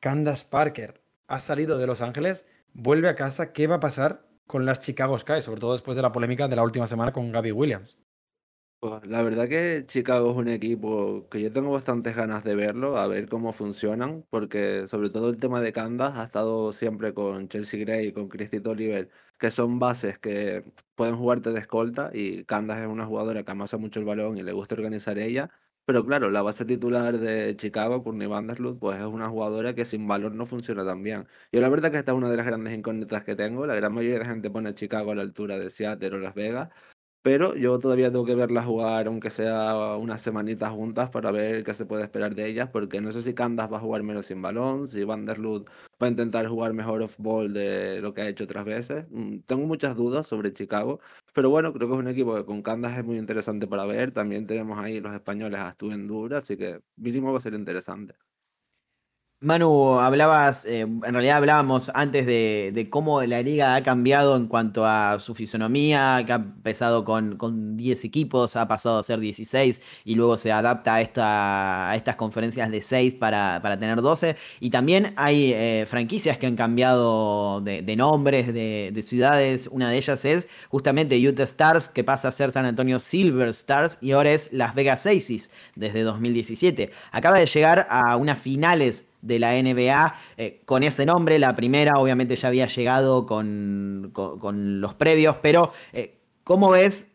Candace 0.00 0.46
Parker, 0.50 1.00
ha 1.28 1.40
salido 1.40 1.78
de 1.78 1.86
Los 1.86 2.02
Ángeles 2.02 2.46
vuelve 2.76 3.08
a 3.08 3.14
casa, 3.16 3.52
¿qué 3.52 3.66
va 3.66 3.76
a 3.76 3.80
pasar 3.80 4.28
con 4.46 4.66
las 4.66 4.80
Chicago 4.80 5.18
Sky? 5.18 5.42
Sobre 5.42 5.60
todo 5.60 5.72
después 5.72 5.96
de 5.96 6.02
la 6.02 6.12
polémica 6.12 6.48
de 6.48 6.56
la 6.56 6.62
última 6.62 6.86
semana 6.86 7.12
con 7.12 7.32
Gaby 7.32 7.52
Williams. 7.52 8.02
Pues 8.78 9.06
la 9.06 9.22
verdad 9.22 9.48
que 9.48 9.84
Chicago 9.86 10.30
es 10.30 10.36
un 10.36 10.48
equipo 10.48 11.28
que 11.30 11.40
yo 11.40 11.52
tengo 11.52 11.72
bastantes 11.72 12.14
ganas 12.14 12.44
de 12.44 12.54
verlo, 12.54 12.98
a 12.98 13.06
ver 13.06 13.26
cómo 13.28 13.52
funcionan, 13.52 14.24
porque 14.30 14.86
sobre 14.86 15.08
todo 15.08 15.30
el 15.30 15.38
tema 15.38 15.60
de 15.62 15.72
Candas 15.72 16.16
ha 16.16 16.24
estado 16.24 16.72
siempre 16.72 17.14
con 17.14 17.48
Chelsea 17.48 17.80
Gray 17.80 18.08
y 18.08 18.12
con 18.12 18.28
Christy 18.28 18.58
Oliver, 18.64 19.10
que 19.38 19.50
son 19.50 19.78
bases 19.78 20.18
que 20.18 20.62
pueden 20.94 21.16
jugarte 21.16 21.52
de 21.52 21.60
escolta 21.60 22.10
y 22.12 22.44
Candas 22.44 22.78
es 22.78 22.86
una 22.86 23.06
jugadora 23.06 23.42
que 23.44 23.50
amasa 23.50 23.78
mucho 23.78 23.98
el 23.98 24.06
balón 24.06 24.36
y 24.36 24.42
le 24.42 24.52
gusta 24.52 24.74
organizar 24.74 25.18
ella. 25.18 25.50
Pero 25.86 26.04
claro, 26.04 26.30
la 26.30 26.42
base 26.42 26.64
titular 26.64 27.16
de 27.18 27.56
Chicago, 27.56 28.02
Courtney 28.02 28.26
Vanderloot, 28.26 28.78
pues 28.80 28.98
es 28.98 29.04
una 29.06 29.28
jugadora 29.28 29.72
que 29.74 29.84
sin 29.84 30.08
valor 30.08 30.34
no 30.34 30.44
funciona 30.44 30.84
tan 30.84 31.00
bien. 31.04 31.28
Yo 31.52 31.60
la 31.60 31.68
verdad 31.68 31.92
que 31.92 31.98
esta 31.98 32.10
es 32.10 32.18
una 32.18 32.28
de 32.28 32.36
las 32.36 32.44
grandes 32.46 32.74
incógnitas 32.76 33.22
que 33.22 33.36
tengo. 33.36 33.66
La 33.66 33.74
gran 33.76 33.94
mayoría 33.94 34.18
de 34.18 34.24
gente 34.24 34.50
pone 34.50 34.74
Chicago 34.74 35.12
a 35.12 35.14
la 35.14 35.22
altura 35.22 35.58
de 35.60 35.70
Seattle 35.70 36.16
o 36.16 36.18
Las 36.18 36.34
Vegas, 36.34 36.70
pero 37.22 37.54
yo 37.56 37.78
todavía 37.78 38.10
tengo 38.12 38.24
que 38.24 38.34
verla 38.34 38.62
jugar, 38.64 39.06
aunque 39.08 39.30
sea 39.30 39.96
unas 39.96 40.22
semanitas 40.22 40.70
juntas, 40.70 41.10
para 41.10 41.30
ver 41.32 41.64
qué 41.64 41.74
se 41.74 41.86
puede 41.86 42.04
esperar 42.04 42.34
de 42.34 42.46
ellas, 42.46 42.68
porque 42.70 43.00
no 43.00 43.10
sé 43.12 43.20
si 43.22 43.34
Candas 43.34 43.72
va 43.72 43.78
a 43.78 43.80
jugar 43.80 44.02
menos 44.02 44.26
sin 44.26 44.40
balón, 44.42 44.88
si 44.88 45.04
Vanderloot 45.04 45.68
va 46.02 46.06
a 46.06 46.10
intentar 46.10 46.46
jugar 46.48 46.72
mejor 46.72 47.02
off-ball 47.02 47.52
de 47.52 48.00
lo 48.00 48.14
que 48.14 48.22
ha 48.22 48.28
hecho 48.28 48.44
otras 48.44 48.64
veces. 48.64 49.06
Mm, 49.10 49.38
tengo 49.40 49.66
muchas 49.66 49.96
dudas 49.96 50.26
sobre 50.26 50.52
Chicago, 50.52 51.00
pero 51.32 51.50
bueno, 51.50 51.72
creo 51.72 51.88
que 51.88 51.94
es 51.94 52.00
un 52.00 52.08
equipo 52.08 52.34
que 52.36 52.44
con 52.44 52.62
Candas 52.62 52.96
es 52.98 53.04
muy 53.04 53.18
interesante 53.18 53.66
para 53.66 53.86
ver. 53.86 54.12
También 54.12 54.46
tenemos 54.46 54.78
ahí 54.78 55.00
los 55.00 55.12
españoles 55.14 55.60
a 55.60 55.76
en 55.80 56.06
Dura, 56.06 56.38
así 56.38 56.56
que 56.56 56.80
mínimo 56.96 57.32
va 57.32 57.38
a 57.38 57.40
ser 57.40 57.54
interesante. 57.54 58.14
Manu, 59.40 60.00
hablabas, 60.00 60.64
eh, 60.64 60.80
en 60.80 61.12
realidad 61.12 61.36
hablábamos 61.36 61.90
antes 61.92 62.24
de, 62.24 62.88
cómo 62.90 63.20
la 63.20 63.42
liga 63.42 63.74
ha 63.74 63.82
cambiado 63.82 64.34
en 64.34 64.46
cuanto 64.46 64.86
a 64.86 65.18
su 65.20 65.34
fisonomía, 65.34 66.22
que 66.24 66.32
ha 66.32 66.36
empezado 66.36 67.04
con, 67.04 67.36
con 67.36 67.76
10 67.76 68.04
equipos, 68.06 68.56
ha 68.56 68.66
pasado 68.66 68.98
a 68.98 69.02
ser 69.02 69.20
16 69.20 69.82
y 70.06 70.14
luego 70.14 70.38
se 70.38 70.52
adapta 70.52 70.94
a, 70.94 71.00
esta, 71.02 71.90
a 71.90 71.96
estas 71.96 72.16
conferencias 72.16 72.70
de 72.70 72.80
6 72.80 73.12
para, 73.14 73.60
tener 73.78 74.00
12. 74.00 74.36
Y 74.58 74.70
también 74.70 75.12
hay 75.16 75.52
eh, 75.52 75.84
franquicias 75.86 76.38
que 76.38 76.46
han 76.46 76.56
cambiado 76.56 77.60
de, 77.60 77.94
nombres, 77.94 78.46
de, 78.54 78.90
de, 78.90 79.02
ciudades. 79.02 79.68
Una 79.70 79.90
de 79.90 79.98
ellas 79.98 80.24
es 80.24 80.48
justamente 80.70 81.18
Utah 81.28 81.42
Stars, 81.44 81.88
que 81.88 82.04
pasa 82.04 82.28
a 82.28 82.32
ser 82.32 82.52
San 82.52 82.64
Antonio 82.64 82.98
Silver 83.00 83.48
Stars 83.50 83.98
y 84.00 84.12
ahora 84.12 84.32
es 84.32 84.50
Las 84.54 84.74
Vegas 84.74 85.04
Aces 85.04 85.50
desde 85.74 86.04
2017. 86.04 86.90
Acaba 87.12 87.38
de 87.38 87.44
llegar 87.44 87.86
a 87.90 88.16
unas 88.16 88.38
finales 88.38 89.04
de 89.22 89.38
la 89.38 89.52
NBA 89.52 90.14
eh, 90.36 90.62
con 90.64 90.82
ese 90.82 91.06
nombre. 91.06 91.38
La 91.38 91.56
primera 91.56 91.94
obviamente 91.98 92.36
ya 92.36 92.48
había 92.48 92.66
llegado 92.66 93.26
con, 93.26 94.12
los 94.80 94.94
previos, 94.94 95.36
pero 95.42 95.72
eh, 95.92 96.18
¿cómo 96.44 96.70
ves 96.70 97.12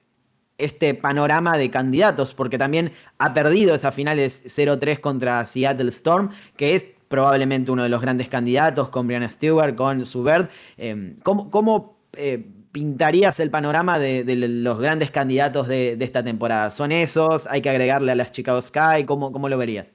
este 0.57 0.93
panorama 0.93 1.57
de 1.57 1.69
candidatos? 1.69 2.33
Porque 2.33 2.57
también 2.57 2.91
ha 3.17 3.33
perdido 3.33 3.75
esas 3.75 3.95
finales 3.95 4.43
0-3 4.45 4.99
contra 4.99 5.45
Seattle 5.45 5.89
Storm, 5.89 6.29
que 6.55 6.75
es 6.75 6.85
probablemente 7.07 7.71
uno 7.71 7.83
de 7.83 7.89
los 7.89 8.01
grandes 8.01 8.29
candidatos 8.29 8.89
con 8.89 9.07
Brianna 9.07 9.29
Stewart, 9.29 9.75
con 9.75 10.05
Subert. 10.05 10.49
Eh, 10.77 11.15
¿Cómo, 11.23 11.99
pintarías 12.71 13.39
el 13.41 13.49
panorama 13.49 13.99
de, 13.99 14.23
los 14.35 14.79
grandes 14.79 15.11
candidatos 15.11 15.67
de, 15.67 15.97
esta 15.99 16.23
temporada? 16.23 16.71
¿Son 16.71 16.91
esos? 16.91 17.47
¿Hay 17.47 17.61
que 17.61 17.69
agregarle 17.69 18.11
a 18.11 18.15
las 18.15 18.31
Chicago 18.31 18.61
Sky? 18.61 19.05
¿Cómo, 19.05 19.31
cómo 19.31 19.49
lo 19.49 19.57
verías? 19.57 19.93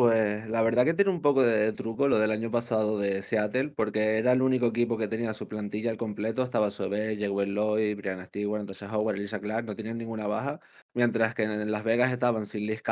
Pues 0.00 0.48
la 0.48 0.62
verdad 0.62 0.86
que 0.86 0.94
tiene 0.94 1.10
un 1.10 1.20
poco 1.20 1.42
de 1.42 1.74
truco 1.74 2.08
lo 2.08 2.18
del 2.18 2.30
año 2.30 2.50
pasado 2.50 2.98
de 2.98 3.20
Seattle, 3.22 3.68
porque 3.68 4.16
era 4.16 4.32
el 4.32 4.40
único 4.40 4.64
equipo 4.68 4.96
que 4.96 5.08
tenía 5.08 5.34
su 5.34 5.46
plantilla 5.46 5.90
al 5.90 5.98
completo. 5.98 6.42
Estaba 6.42 6.70
Sober, 6.70 7.18
Jewel 7.18 7.52
Lloyd, 7.54 7.98
Brian 7.98 8.24
Stewart, 8.24 8.62
entonces 8.62 8.90
Howard, 8.90 9.16
Elisa 9.16 9.40
Clark, 9.40 9.66
no 9.66 9.76
tenían 9.76 9.98
ninguna 9.98 10.26
baja. 10.26 10.60
Mientras 10.94 11.34
que 11.34 11.42
en 11.42 11.70
Las 11.70 11.84
Vegas 11.84 12.12
estaban 12.12 12.46
sin 12.46 12.66
Liz 12.66 12.82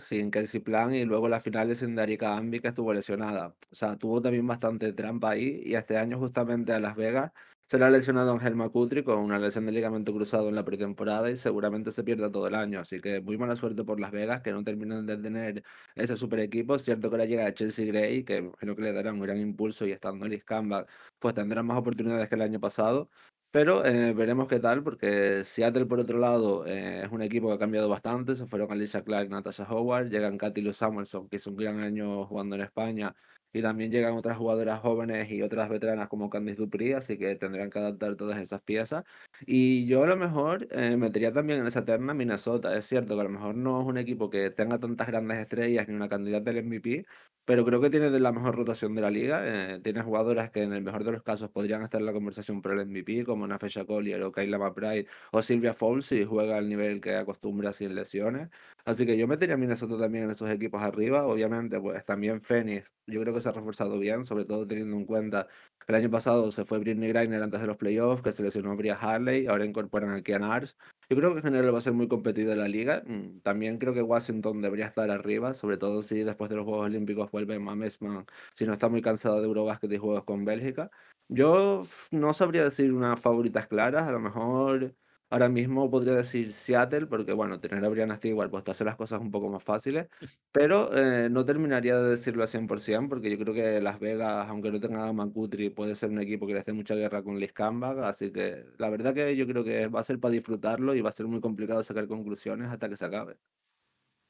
sin 0.00 0.32
Kelsey 0.32 0.58
Plan 0.60 0.92
y 0.92 1.04
luego 1.04 1.28
las 1.28 1.44
finales 1.44 1.78
sin 1.78 1.94
Darika 1.94 2.36
Ambi, 2.36 2.58
que 2.58 2.66
estuvo 2.68 2.92
lesionada. 2.92 3.54
O 3.70 3.74
sea, 3.76 3.96
tuvo 3.96 4.20
también 4.20 4.44
bastante 4.48 4.92
trampa 4.92 5.30
ahí 5.30 5.62
y 5.64 5.76
este 5.76 5.96
año 5.96 6.18
justamente 6.18 6.72
a 6.72 6.80
Las 6.80 6.96
Vegas 6.96 7.30
se 7.68 7.78
le 7.78 7.84
ha 7.84 7.90
lesionado 7.90 8.30
a 8.30 8.34
Angel 8.34 8.54
Macutri 8.54 9.02
con 9.02 9.18
una 9.18 9.38
lesión 9.40 9.66
de 9.66 9.72
ligamento 9.72 10.12
cruzado 10.12 10.48
en 10.48 10.54
la 10.54 10.64
pretemporada 10.64 11.30
y 11.30 11.36
seguramente 11.36 11.90
se 11.90 12.04
pierda 12.04 12.30
todo 12.30 12.46
el 12.46 12.54
año. 12.54 12.78
Así 12.78 13.00
que 13.00 13.20
muy 13.20 13.36
mala 13.38 13.56
suerte 13.56 13.82
por 13.84 13.98
Las 13.98 14.12
Vegas, 14.12 14.40
que 14.40 14.52
no 14.52 14.62
terminan 14.62 15.04
de 15.04 15.16
tener 15.18 15.64
ese 15.96 16.16
super 16.16 16.38
equipo. 16.40 16.78
Cierto 16.78 17.08
que 17.10 17.16
ahora 17.16 17.24
llega 17.24 17.52
Chelsea 17.54 17.86
Gray, 17.86 18.24
que 18.24 18.50
creo 18.56 18.76
que 18.76 18.82
le 18.82 18.92
darán 18.92 19.14
un 19.14 19.20
gran 19.22 19.38
impulso 19.38 19.84
y 19.86 19.90
estando 19.92 20.26
Liz 20.28 20.44
Camba, 20.44 20.86
pues 21.18 21.34
tendrán 21.34 21.66
más 21.66 21.76
oportunidades 21.78 22.28
que 22.28 22.36
el 22.36 22.42
año 22.42 22.60
pasado. 22.60 23.10
Pero 23.50 23.84
eh, 23.84 24.12
veremos 24.12 24.48
qué 24.48 24.60
tal, 24.60 24.82
porque 24.84 25.44
Seattle, 25.44 25.86
por 25.86 25.98
otro 26.00 26.18
lado, 26.18 26.66
eh, 26.66 27.02
es 27.04 27.10
un 27.10 27.22
equipo 27.22 27.48
que 27.48 27.54
ha 27.54 27.58
cambiado 27.58 27.88
bastante. 27.88 28.36
Se 28.36 28.46
fueron 28.46 28.70
Alicia 28.70 29.02
Clark, 29.02 29.30
Natasha 29.30 29.64
Howard, 29.72 30.10
llegan 30.10 30.36
Katy 30.36 30.60
Lou 30.60 30.72
Samuelson, 30.72 31.28
que 31.28 31.36
hizo 31.36 31.50
un 31.50 31.56
gran 31.56 31.80
año 31.80 32.26
jugando 32.26 32.54
en 32.56 32.62
España 32.62 33.14
y 33.56 33.62
también 33.62 33.90
llegan 33.90 34.14
otras 34.14 34.36
jugadoras 34.36 34.80
jóvenes 34.80 35.30
y 35.30 35.40
otras 35.40 35.70
veteranas 35.70 36.08
como 36.08 36.28
Candice 36.28 36.58
Dupri, 36.58 36.92
así 36.92 37.16
que 37.16 37.36
tendrán 37.36 37.70
que 37.70 37.78
adaptar 37.78 38.14
todas 38.14 38.40
esas 38.40 38.60
piezas. 38.60 39.04
Y 39.46 39.86
yo 39.86 40.04
a 40.04 40.06
lo 40.06 40.16
mejor 40.16 40.68
eh, 40.72 40.96
metería 40.98 41.32
también 41.32 41.60
en 41.60 41.66
esa 41.66 41.84
terna 41.84 42.12
Minnesota. 42.12 42.76
Es 42.76 42.86
cierto 42.86 43.14
que 43.14 43.20
a 43.22 43.24
lo 43.24 43.30
mejor 43.30 43.54
no 43.54 43.80
es 43.80 43.86
un 43.86 43.96
equipo 43.96 44.28
que 44.28 44.50
tenga 44.50 44.78
tantas 44.78 45.06
grandes 45.06 45.38
estrellas 45.38 45.88
ni 45.88 45.94
una 45.94 46.08
candidata 46.08 46.52
del 46.52 46.64
MVP, 46.66 47.06
pero 47.46 47.64
creo 47.64 47.80
que 47.80 47.88
tiene 47.88 48.10
la 48.20 48.32
mejor 48.32 48.56
rotación 48.56 48.94
de 48.94 49.00
la 49.00 49.10
liga. 49.10 49.40
Eh, 49.44 49.80
tiene 49.82 50.02
jugadoras 50.02 50.50
que 50.50 50.62
en 50.62 50.74
el 50.74 50.82
mejor 50.82 51.04
de 51.04 51.12
los 51.12 51.22
casos 51.22 51.48
podrían 51.50 51.82
estar 51.82 52.00
en 52.00 52.06
la 52.06 52.12
conversación 52.12 52.60
por 52.60 52.72
el 52.78 52.86
MVP, 52.86 53.24
como 53.24 53.46
Nafesha 53.46 53.86
Collier 53.86 54.22
o 54.22 54.32
Kayla 54.32 54.58
McBride 54.58 55.06
o 55.32 55.40
Silvia 55.40 55.72
Fowles 55.72 56.04
si 56.06 56.24
juega 56.26 56.58
al 56.58 56.68
nivel 56.68 57.00
que 57.00 57.14
acostumbra 57.14 57.72
sin 57.72 57.94
lesiones. 57.94 58.50
Así 58.86 59.04
que 59.04 59.18
yo 59.18 59.26
metería 59.26 59.56
a 59.56 59.58
Minnesota 59.58 59.98
también 59.98 60.24
en 60.24 60.30
esos 60.30 60.48
equipos 60.48 60.80
arriba. 60.80 61.26
Obviamente, 61.26 61.80
pues 61.80 62.04
también 62.04 62.40
Phoenix, 62.40 62.92
yo 63.08 63.20
creo 63.20 63.34
que 63.34 63.40
se 63.40 63.48
ha 63.48 63.52
reforzado 63.52 63.98
bien, 63.98 64.24
sobre 64.24 64.44
todo 64.44 64.64
teniendo 64.64 64.96
en 64.96 65.04
cuenta 65.04 65.48
que 65.84 65.92
el 65.92 65.96
año 65.96 66.10
pasado 66.10 66.52
se 66.52 66.64
fue 66.64 66.78
Britney 66.78 67.08
Griner 67.08 67.42
antes 67.42 67.60
de 67.60 67.66
los 67.66 67.76
playoffs, 67.76 68.22
que 68.22 68.30
se 68.30 68.44
lesionó 68.44 68.70
a 68.70 68.74
Bria 68.76 68.94
Harley, 68.94 69.48
ahora 69.48 69.64
incorporan 69.64 70.10
a 70.10 70.22
Kian 70.22 70.44
Ars. 70.44 70.76
Yo 71.10 71.16
creo 71.16 71.32
que 71.32 71.38
en 71.38 71.44
general 71.44 71.74
va 71.74 71.78
a 71.78 71.80
ser 71.80 71.94
muy 71.94 72.06
competida 72.06 72.54
la 72.54 72.68
liga. 72.68 73.02
Mm, 73.04 73.40
también 73.40 73.78
creo 73.78 73.92
que 73.92 74.02
Washington 74.02 74.62
debería 74.62 74.86
estar 74.86 75.10
arriba, 75.10 75.54
sobre 75.54 75.78
todo 75.78 76.00
si 76.02 76.22
después 76.22 76.48
de 76.48 76.54
los 76.56 76.64
Juegos 76.64 76.86
Olímpicos 76.86 77.28
vuelve 77.32 77.58
Mamesman, 77.58 78.24
si 78.54 78.66
no 78.66 78.72
está 78.72 78.88
muy 78.88 79.02
cansado 79.02 79.40
de 79.40 79.46
Eurobasket 79.46 79.92
y 79.92 79.98
juegos 79.98 80.22
con 80.22 80.44
Bélgica. 80.44 80.92
Yo 81.28 81.82
no 82.12 82.32
sabría 82.32 82.62
decir 82.62 82.92
unas 82.92 83.18
favoritas 83.18 83.66
claras, 83.66 84.06
a 84.06 84.12
lo 84.12 84.20
mejor 84.20 84.94
Ahora 85.28 85.48
mismo 85.48 85.90
podría 85.90 86.14
decir 86.14 86.52
Seattle, 86.52 87.06
porque 87.06 87.32
bueno, 87.32 87.58
tener 87.58 87.84
a 87.84 87.88
Brianna 87.88 88.16
Stewart 88.16 88.48
pues 88.48 88.62
te 88.62 88.70
hace 88.70 88.84
las 88.84 88.94
cosas 88.94 89.20
un 89.20 89.32
poco 89.32 89.48
más 89.48 89.64
fáciles, 89.64 90.06
pero 90.52 90.88
eh, 90.96 91.28
no 91.28 91.44
terminaría 91.44 91.96
de 91.98 92.10
decirlo 92.10 92.42
al 92.42 92.48
100%, 92.48 93.08
porque 93.08 93.30
yo 93.30 93.38
creo 93.38 93.52
que 93.52 93.80
Las 93.80 93.98
Vegas, 93.98 94.48
aunque 94.48 94.70
no 94.70 94.78
tenga 94.78 95.08
a 95.08 95.12
Macutri, 95.12 95.70
puede 95.70 95.96
ser 95.96 96.10
un 96.10 96.20
equipo 96.20 96.46
que 96.46 96.54
le 96.54 96.60
hace 96.60 96.72
mucha 96.72 96.94
guerra 96.94 97.22
con 97.22 97.40
Liz 97.40 97.52
Kambag, 97.52 97.98
así 98.04 98.30
que 98.30 98.66
la 98.78 98.88
verdad 98.88 99.14
que 99.14 99.34
yo 99.34 99.46
creo 99.48 99.64
que 99.64 99.88
va 99.88 100.00
a 100.00 100.04
ser 100.04 100.20
para 100.20 100.32
disfrutarlo 100.32 100.94
y 100.94 101.00
va 101.00 101.10
a 101.10 101.12
ser 101.12 101.26
muy 101.26 101.40
complicado 101.40 101.82
sacar 101.82 102.06
conclusiones 102.06 102.68
hasta 102.68 102.88
que 102.88 102.96
se 102.96 103.04
acabe. 103.04 103.36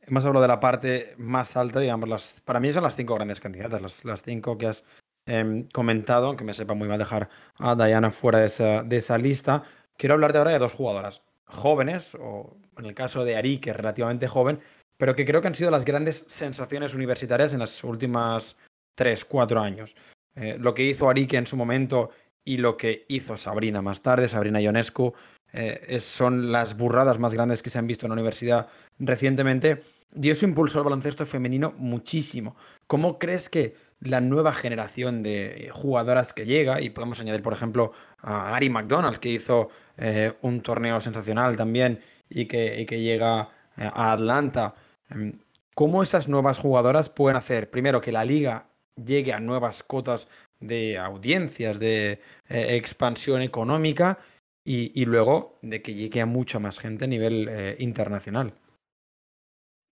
Hemos 0.01 0.25
hablado 0.25 0.43
de 0.43 0.49
la 0.49 0.61
parte 0.61 1.15
más 1.19 1.57
alta, 1.57 1.81
digamos, 1.81 2.09
las, 2.09 2.41
para 2.45 2.61
mí 2.61 2.71
son 2.71 2.85
las 2.85 2.97
cinco 2.97 3.17
grandes 3.17 3.41
candidatas, 3.41 3.83
las, 3.83 4.05
las 4.05 4.23
cinco 4.23 4.57
que 4.57 4.69
has 4.69 4.85
em, 5.27 5.67
comentado, 5.69 6.29
aunque 6.29 6.45
me 6.45 6.55
sepa 6.55 6.75
muy 6.75 6.89
mal 6.89 6.99
dejar 6.99 7.29
a 7.57 7.75
Diana 7.75 8.13
fuera 8.13 8.39
de 8.39 8.47
esa, 8.47 8.83
de 8.83 8.97
esa 8.99 9.19
lista. 9.19 9.65
Quiero 9.97 10.15
hablarte 10.15 10.39
ahora 10.39 10.51
de 10.51 10.59
dos 10.59 10.73
jugadoras 10.73 11.23
jóvenes, 11.45 12.15
o 12.17 12.57
en 12.79 12.87
el 12.87 12.95
caso 12.95 13.25
de 13.25 13.37
Ari, 13.37 13.59
que 13.59 13.73
relativamente 13.73 14.29
joven, 14.29 14.59
pero 14.97 15.15
que 15.15 15.25
creo 15.25 15.41
que 15.41 15.49
han 15.49 15.55
sido 15.55 15.71
las 15.71 15.85
grandes 15.85 16.25
sensaciones 16.27 16.95
universitarias 16.95 17.53
en 17.53 17.61
las 17.61 17.83
últimas 17.85 18.57
3, 18.95 19.25
4 19.25 19.61
años. 19.61 19.95
Eh, 20.35 20.57
lo 20.59 20.75
que 20.75 20.85
hizo 20.85 21.09
Arique 21.09 21.37
en 21.37 21.47
su 21.47 21.57
momento 21.57 22.11
y 22.45 22.59
lo 22.59 22.77
que 22.77 23.05
hizo 23.09 23.37
Sabrina 23.37 23.83
más 23.83 24.03
tarde, 24.03 24.29
Sabrina 24.29 24.61
Ionescu, 24.61 25.15
eh, 25.53 25.99
son 26.01 26.53
las 26.53 26.77
burradas 26.77 27.19
más 27.19 27.33
grandes 27.33 27.63
que 27.63 27.71
se 27.71 27.79
han 27.79 27.87
visto 27.87 28.07
en 28.07 28.11
la 28.11 28.15
universidad 28.15 28.69
recientemente. 28.99 29.83
Dio 30.11 30.35
su 30.35 30.45
impulso 30.45 30.79
al 30.79 30.85
baloncesto 30.85 31.25
femenino 31.27 31.75
muchísimo. 31.79 32.57
¿Cómo 32.87 33.19
crees 33.19 33.49
que 33.49 33.75
la 34.01 34.21
nueva 34.21 34.53
generación 34.53 35.23
de 35.23 35.71
jugadoras 35.73 36.33
que 36.33 36.45
llega, 36.45 36.81
y 36.81 36.91
podemos 36.91 37.21
añadir, 37.21 37.43
por 37.43 37.53
ejemplo, 37.53 37.93
a 38.19 38.55
Ari 38.55 38.71
McDonald, 38.71 39.19
que 39.19 39.31
hizo 39.31 39.71
eh, 39.97 40.35
un 40.43 40.61
torneo 40.61 41.01
sensacional 41.01 41.57
también 41.57 42.01
y 42.29 42.47
que, 42.47 42.85
que 42.89 43.01
llega 43.01 43.51
eh, 43.77 43.89
a 43.93 44.13
Atlanta. 44.13 44.75
Em, 45.11 45.39
¿Cómo 45.75 46.03
esas 46.03 46.29
nuevas 46.29 46.59
jugadoras 46.59 47.09
pueden 47.09 47.37
hacer, 47.37 47.71
primero, 47.71 48.01
que 48.01 48.13
la 48.13 48.25
liga 48.25 48.69
llegue 49.03 49.33
a 49.33 49.41
nuevas 49.41 49.83
cotas 49.83 50.29
de 50.61 50.99
audiencias, 50.99 51.79
de 51.79 52.21
eh, 52.49 52.77
expansión 52.77 53.43
económica 53.43 54.19
y, 54.65 55.05
luego 55.05 55.59
de 55.63 55.81
que 55.81 55.95
llegue 55.95 56.21
a 56.21 56.27
mucha 56.27 56.59
más 56.59 56.79
gente 56.79 57.05
a 57.05 57.09
nivel 57.09 57.77
internacional? 57.79 58.55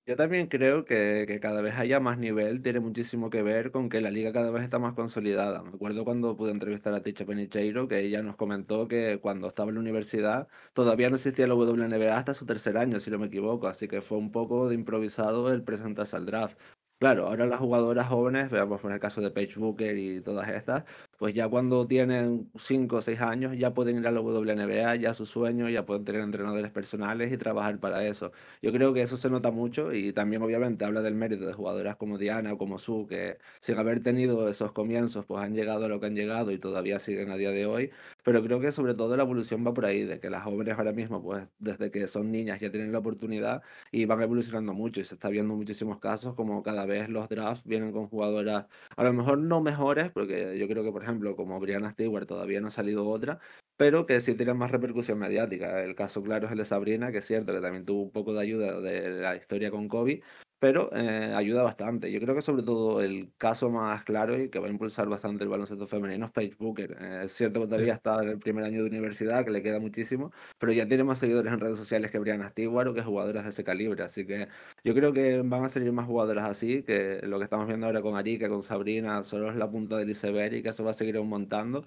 Yo 0.05 0.17
también 0.17 0.47
creo 0.47 0.83
que, 0.83 1.23
que 1.27 1.39
cada 1.39 1.61
vez 1.61 1.75
haya 1.75 2.01
más 2.01 2.17
nivel 2.17 2.61
tiene 2.61 2.81
muchísimo 2.81 3.29
que 3.29 3.41
ver 3.41 3.71
con 3.71 3.87
que 3.87 4.01
la 4.01 4.11
liga 4.11 4.33
cada 4.33 4.51
vez 4.51 4.61
está 4.63 4.77
más 4.77 4.93
consolidada. 4.93 5.63
Me 5.63 5.69
acuerdo 5.69 6.03
cuando 6.03 6.35
pude 6.35 6.51
entrevistar 6.51 6.93
a 6.93 7.01
Ticha 7.01 7.25
Penicheiro, 7.25 7.87
que 7.87 7.99
ella 7.99 8.21
nos 8.21 8.35
comentó 8.35 8.89
que 8.89 9.19
cuando 9.21 9.47
estaba 9.47 9.69
en 9.69 9.75
la 9.75 9.79
universidad 9.81 10.49
todavía 10.73 11.09
no 11.09 11.15
existía 11.15 11.47
la 11.47 11.55
WNBA 11.55 12.17
hasta 12.17 12.33
su 12.33 12.45
tercer 12.45 12.77
año, 12.77 12.99
si 12.99 13.11
no 13.11 13.17
me 13.19 13.27
equivoco, 13.27 13.67
así 13.67 13.87
que 13.87 14.01
fue 14.01 14.17
un 14.17 14.31
poco 14.31 14.67
de 14.67 14.75
improvisado 14.75 15.53
el 15.53 15.63
presentarse 15.63 16.17
al 16.17 16.25
draft. 16.25 16.57
Claro, 17.03 17.27
ahora 17.27 17.45
las 17.45 17.59
jugadoras 17.59 18.07
jóvenes, 18.07 18.49
veamos 18.49 18.79
por 18.79 18.89
el 18.93 18.97
caso 18.97 19.19
de 19.19 19.29
Paige 19.29 19.59
Booker 19.59 19.97
y 19.97 20.21
todas 20.21 20.47
estas, 20.47 20.85
pues 21.17 21.33
ya 21.33 21.49
cuando 21.49 21.85
tienen 21.85 22.49
5 22.55 22.95
o 22.95 23.01
6 23.01 23.19
años 23.19 23.57
ya 23.57 23.73
pueden 23.73 23.97
ir 23.97 24.07
a 24.07 24.11
la 24.11 24.21
WNBA, 24.21 24.95
ya 24.95 25.13
su 25.13 25.25
sueño, 25.25 25.67
ya 25.67 25.85
pueden 25.85 26.05
tener 26.05 26.21
entrenadores 26.21 26.71
personales 26.71 27.29
y 27.33 27.35
trabajar 27.37 27.77
para 27.81 28.05
eso. 28.07 28.31
Yo 28.61 28.71
creo 28.71 28.93
que 28.93 29.01
eso 29.01 29.17
se 29.17 29.29
nota 29.29 29.51
mucho 29.51 29.91
y 29.93 30.13
también 30.13 30.41
obviamente 30.43 30.85
habla 30.85 31.01
del 31.01 31.13
mérito 31.15 31.45
de 31.45 31.51
jugadoras 31.51 31.97
como 31.97 32.17
Diana 32.17 32.53
o 32.53 32.57
como 32.57 32.79
Su, 32.79 33.05
que 33.05 33.37
sin 33.59 33.77
haber 33.77 34.01
tenido 34.01 34.47
esos 34.47 34.71
comienzos 34.71 35.25
pues 35.25 35.43
han 35.43 35.53
llegado 35.53 35.83
a 35.85 35.89
lo 35.89 35.99
que 35.99 36.05
han 36.05 36.15
llegado 36.15 36.51
y 36.51 36.57
todavía 36.57 36.99
siguen 36.99 37.31
a 37.31 37.35
día 37.35 37.51
de 37.51 37.65
hoy. 37.65 37.91
Pero 38.23 38.41
creo 38.41 38.61
que 38.61 38.71
sobre 38.71 38.93
todo 38.93 39.17
la 39.17 39.23
evolución 39.23 39.67
va 39.67 39.73
por 39.73 39.85
ahí, 39.85 40.05
de 40.05 40.21
que 40.21 40.29
las 40.29 40.43
jóvenes 40.43 40.77
ahora 40.77 40.93
mismo 40.93 41.21
pues 41.21 41.43
desde 41.59 41.91
que 41.91 42.07
son 42.07 42.31
niñas 42.31 42.61
ya 42.61 42.71
tienen 42.71 42.93
la 42.93 42.99
oportunidad 42.99 43.61
y 43.91 44.05
van 44.05 44.21
evolucionando 44.21 44.73
mucho 44.73 45.01
y 45.01 45.03
se 45.03 45.15
está 45.15 45.27
viendo 45.27 45.53
muchísimos 45.53 45.99
casos 45.99 46.33
como 46.35 46.63
cada 46.63 46.85
vez 46.85 46.92
los 47.09 47.29
drafts 47.29 47.65
vienen 47.65 47.91
con 47.91 48.07
jugadoras 48.07 48.65
a 48.95 49.03
lo 49.03 49.13
mejor 49.13 49.37
no 49.39 49.61
mejores, 49.61 50.11
porque 50.11 50.57
yo 50.57 50.67
creo 50.67 50.83
que 50.83 50.91
por 50.91 51.03
ejemplo, 51.03 51.35
como 51.35 51.59
Brianna 51.59 51.91
Stewart 51.91 52.27
todavía 52.27 52.61
no 52.61 52.67
ha 52.67 52.71
salido 52.71 53.07
otra, 53.07 53.39
pero 53.77 54.05
que 54.05 54.21
sí 54.21 54.35
tiene 54.35 54.53
más 54.53 54.71
repercusión 54.71 55.19
mediática. 55.19 55.83
El 55.83 55.95
caso 55.95 56.21
claro 56.23 56.45
es 56.45 56.51
el 56.51 56.59
de 56.59 56.65
Sabrina, 56.65 57.11
que 57.11 57.19
es 57.19 57.25
cierto 57.25 57.53
que 57.53 57.61
también 57.61 57.85
tuvo 57.85 58.03
un 58.03 58.11
poco 58.11 58.33
de 58.33 58.41
ayuda 58.41 58.79
de 58.81 59.09
la 59.09 59.35
historia 59.35 59.71
con 59.71 59.87
Kobe, 59.87 60.21
pero 60.63 60.89
eh, 60.93 61.33
ayuda 61.35 61.61
bastante. 61.61 62.09
Yo 62.09 62.21
creo 62.21 62.33
que 62.35 62.41
sobre 62.41 62.63
todo 62.63 63.01
el 63.01 63.33
caso 63.37 63.69
más 63.69 64.05
claro 64.05 64.41
y 64.41 64.49
que 64.49 64.59
va 64.59 64.67
a 64.67 64.69
impulsar 64.69 65.09
bastante 65.09 65.43
el 65.43 65.49
baloncesto 65.49 65.87
femenino 65.87 66.27
es 66.27 66.31
Paige 66.31 66.55
Booker. 66.57 66.95
Eh, 67.01 67.21
es 67.25 67.33
cierto 67.33 67.59
que 67.59 67.67
todavía 67.67 67.93
está 67.95 68.23
en 68.23 68.29
el 68.29 68.39
primer 68.39 68.63
año 68.63 68.81
de 68.81 68.87
universidad, 68.87 69.43
que 69.43 69.51
le 69.51 69.61
queda 69.61 69.81
muchísimo, 69.81 70.31
pero 70.57 70.71
ya 70.71 70.87
tiene 70.87 71.03
más 71.03 71.19
seguidores 71.19 71.51
en 71.51 71.59
redes 71.59 71.77
sociales 71.77 72.11
que 72.11 72.19
Brianna 72.19 72.47
Stewart 72.47 72.87
o 72.87 72.93
que 72.93 73.01
jugadoras 73.03 73.43
de 73.43 73.49
ese 73.49 73.65
calibre. 73.65 74.03
Así 74.03 74.25
que 74.25 74.47
yo 74.85 74.93
creo 74.93 75.11
que 75.11 75.41
van 75.41 75.65
a 75.65 75.69
salir 75.69 75.91
más 75.91 76.05
jugadoras 76.05 76.49
así, 76.49 76.81
que 76.83 77.19
lo 77.23 77.39
que 77.39 77.43
estamos 77.43 77.67
viendo 77.67 77.87
ahora 77.87 78.01
con 78.01 78.15
Arika, 78.15 78.47
con 78.47 78.63
Sabrina, 78.63 79.25
solo 79.25 79.51
es 79.51 79.57
la 79.57 79.69
punta 79.69 79.97
del 79.97 80.11
iceberg 80.11 80.53
y 80.53 80.63
que 80.63 80.69
eso 80.69 80.85
va 80.85 80.91
a 80.91 80.93
seguir 80.93 81.17
aumentando. 81.17 81.83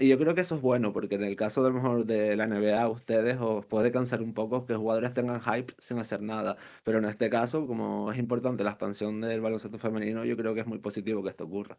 Y 0.00 0.08
yo 0.08 0.16
creo 0.16 0.32
que 0.34 0.42
eso 0.42 0.54
es 0.54 0.60
bueno, 0.62 0.92
porque 0.92 1.16
en 1.16 1.24
el 1.24 1.34
caso 1.34 1.62
de 1.64 1.70
lo 1.70 1.74
mejor 1.74 2.06
de 2.06 2.36
la 2.36 2.46
NBA, 2.46 2.88
ustedes 2.88 3.36
os 3.40 3.66
puede 3.66 3.90
cansar 3.90 4.22
un 4.22 4.32
poco 4.32 4.64
que 4.64 4.76
jugadores 4.76 5.12
tengan 5.12 5.40
hype 5.40 5.74
sin 5.78 5.98
hacer 5.98 6.22
nada. 6.22 6.56
Pero 6.84 6.98
en 6.98 7.04
este 7.06 7.28
caso, 7.28 7.66
como 7.66 8.12
es 8.12 8.18
importante 8.18 8.62
la 8.62 8.70
expansión 8.70 9.20
del 9.20 9.40
baloncesto 9.40 9.76
femenino, 9.78 10.24
yo 10.24 10.36
creo 10.36 10.54
que 10.54 10.60
es 10.60 10.66
muy 10.68 10.78
positivo 10.78 11.22
que 11.24 11.30
esto 11.30 11.44
ocurra. 11.44 11.78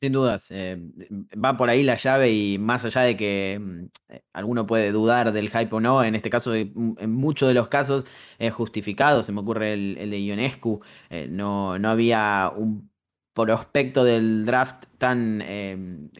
Sin 0.00 0.12
dudas, 0.12 0.48
eh, 0.50 0.78
va 1.44 1.56
por 1.56 1.70
ahí 1.70 1.82
la 1.82 1.96
llave 1.96 2.30
y 2.32 2.58
más 2.58 2.84
allá 2.84 3.02
de 3.02 3.16
que 3.16 3.58
mm, 3.60 3.84
eh, 4.08 4.22
alguno 4.32 4.66
puede 4.66 4.92
dudar 4.92 5.32
del 5.32 5.50
hype 5.50 5.74
o 5.74 5.80
no, 5.80 6.04
en 6.04 6.14
este 6.14 6.30
caso, 6.30 6.52
mm, 6.52 6.94
en 6.98 7.10
muchos 7.12 7.48
de 7.48 7.54
los 7.54 7.68
casos 7.68 8.04
es 8.38 8.54
justificado, 8.54 9.22
se 9.24 9.32
me 9.32 9.40
ocurre 9.40 9.72
el, 9.74 10.10
de 10.10 10.22
Ionescu, 10.22 10.80
eh, 11.10 11.26
no, 11.28 11.78
no 11.80 11.90
había 11.90 12.52
un 12.56 12.90
prospecto 13.46 14.04
del 14.04 14.44
draft 14.44 14.84
tan 14.98 15.42
eh, 15.44 15.76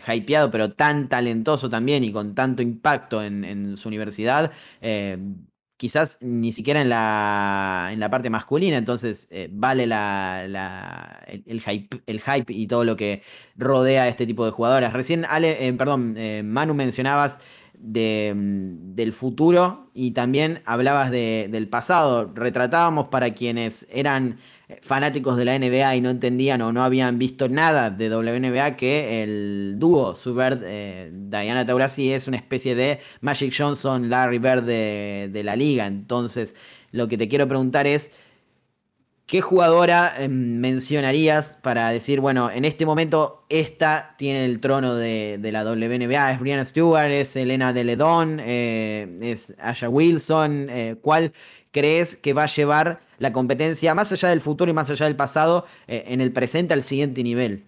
hypeado, 0.07 0.51
pero 0.51 0.71
tan 0.71 1.09
talentoso 1.09 1.69
también 1.69 2.05
y 2.05 2.13
con 2.13 2.35
tanto 2.35 2.63
impacto 2.63 3.23
en, 3.23 3.77
su 3.77 3.89
universidad, 3.89 4.53
eh, 4.81 5.19
quizás 5.77 6.19
ni 6.21 6.53
siquiera 6.53 6.81
en 6.81 6.89
la, 6.89 7.91
en 7.93 8.01
la 8.01 8.11
parte 8.11 8.31
masculina, 8.31 8.77
entonces 8.77 9.29
eh, 9.31 9.49
vale 9.53 9.87
la, 9.87 11.25
el, 11.27 11.61
hype, 11.61 12.03
el 12.07 12.21
hype 12.21 12.53
y 12.53 12.67
todo 12.67 12.85
lo 12.85 12.97
que 12.97 13.23
rodea 13.57 14.05
a 14.05 14.09
este 14.09 14.27
tipo 14.27 14.45
de 14.45 14.51
jugadoras. 14.51 14.93
Recién, 14.93 15.25
Ale, 15.25 15.73
perdón, 15.75 16.17
Manu 16.45 16.75
mencionabas 16.75 17.39
de, 17.79 18.33
mm, 18.35 18.95
del 18.95 19.13
futuro 19.13 19.91
y 19.95 20.13
también 20.13 20.63
hablabas 20.65 21.11
del 21.11 21.69
pasado. 21.69 22.31
Retratábamos 22.35 23.09
para 23.09 23.35
quienes 23.35 23.87
eran 23.91 24.39
fanáticos 24.83 25.37
de 25.39 25.45
la 25.47 25.59
NBA 25.59 25.97
y 25.97 26.01
no 26.03 26.11
entendían 26.11 26.61
o 26.61 26.73
no 26.73 26.85
habían 26.85 27.19
visto 27.19 27.49
nada 27.49 27.91
de 27.91 28.15
WNBA 28.15 28.77
que 28.77 29.23
el 29.23 29.77
dúo 29.79 30.15
Subert 30.15 30.63
eh, 30.65 31.11
Diana 31.11 31.65
Taurasi 31.65 32.13
es 32.13 32.29
una 32.29 32.37
especie 32.37 32.75
de 32.75 33.01
Magic 33.23 33.55
Johnson 33.57 34.11
Larry 34.11 34.39
Bird 34.39 34.65
de, 34.65 35.43
la 35.43 35.57
liga 35.57 35.87
entonces 35.87 36.55
lo 36.93 37.09
que 37.09 37.17
te 37.17 37.29
quiero 37.29 37.49
preguntar 37.49 37.87
es 37.87 38.11
¿Qué 39.27 39.43
jugadora 39.43 40.15
em, 40.17 40.59
mencionarías 40.59 41.59
para 41.61 41.91
decir, 41.91 42.19
bueno, 42.19 42.51
en 42.51 42.65
este 42.65 42.87
momento 42.87 43.45
esta 43.51 44.15
tiene 44.17 44.47
el 44.47 44.59
trono 44.59 44.95
de, 44.95 45.39
la 45.53 45.65
WNBA? 45.65 46.33
¿Es 46.33 46.41
Brianna 46.41 46.65
Stewart? 46.65 47.11
¿Es 47.11 47.37
Elena 47.37 47.75
Deledón? 47.75 48.41
Eh, 48.41 49.19
¿Es 49.21 49.55
Asha 49.61 49.91
Wilson? 49.91 50.69
Eh, 50.71 50.97
¿Cuál 51.03 51.35
crees 51.73 52.17
que 52.17 52.33
va 52.33 52.45
a 52.45 52.47
llevar 52.47 53.01
la 53.19 53.33
competencia 53.33 53.95
más 53.95 54.13
allá 54.13 54.29
del 54.31 54.41
futuro 54.41 54.71
y 54.71 54.75
más 54.75 54.91
allá 54.91 55.07
del 55.07 55.17
pasado 55.17 55.67
eh, 55.87 56.05
en 56.09 56.21
el 56.21 56.33
presente 56.33 56.75
al 56.75 56.83
siguiente 56.83 57.23
nivel? 57.23 57.65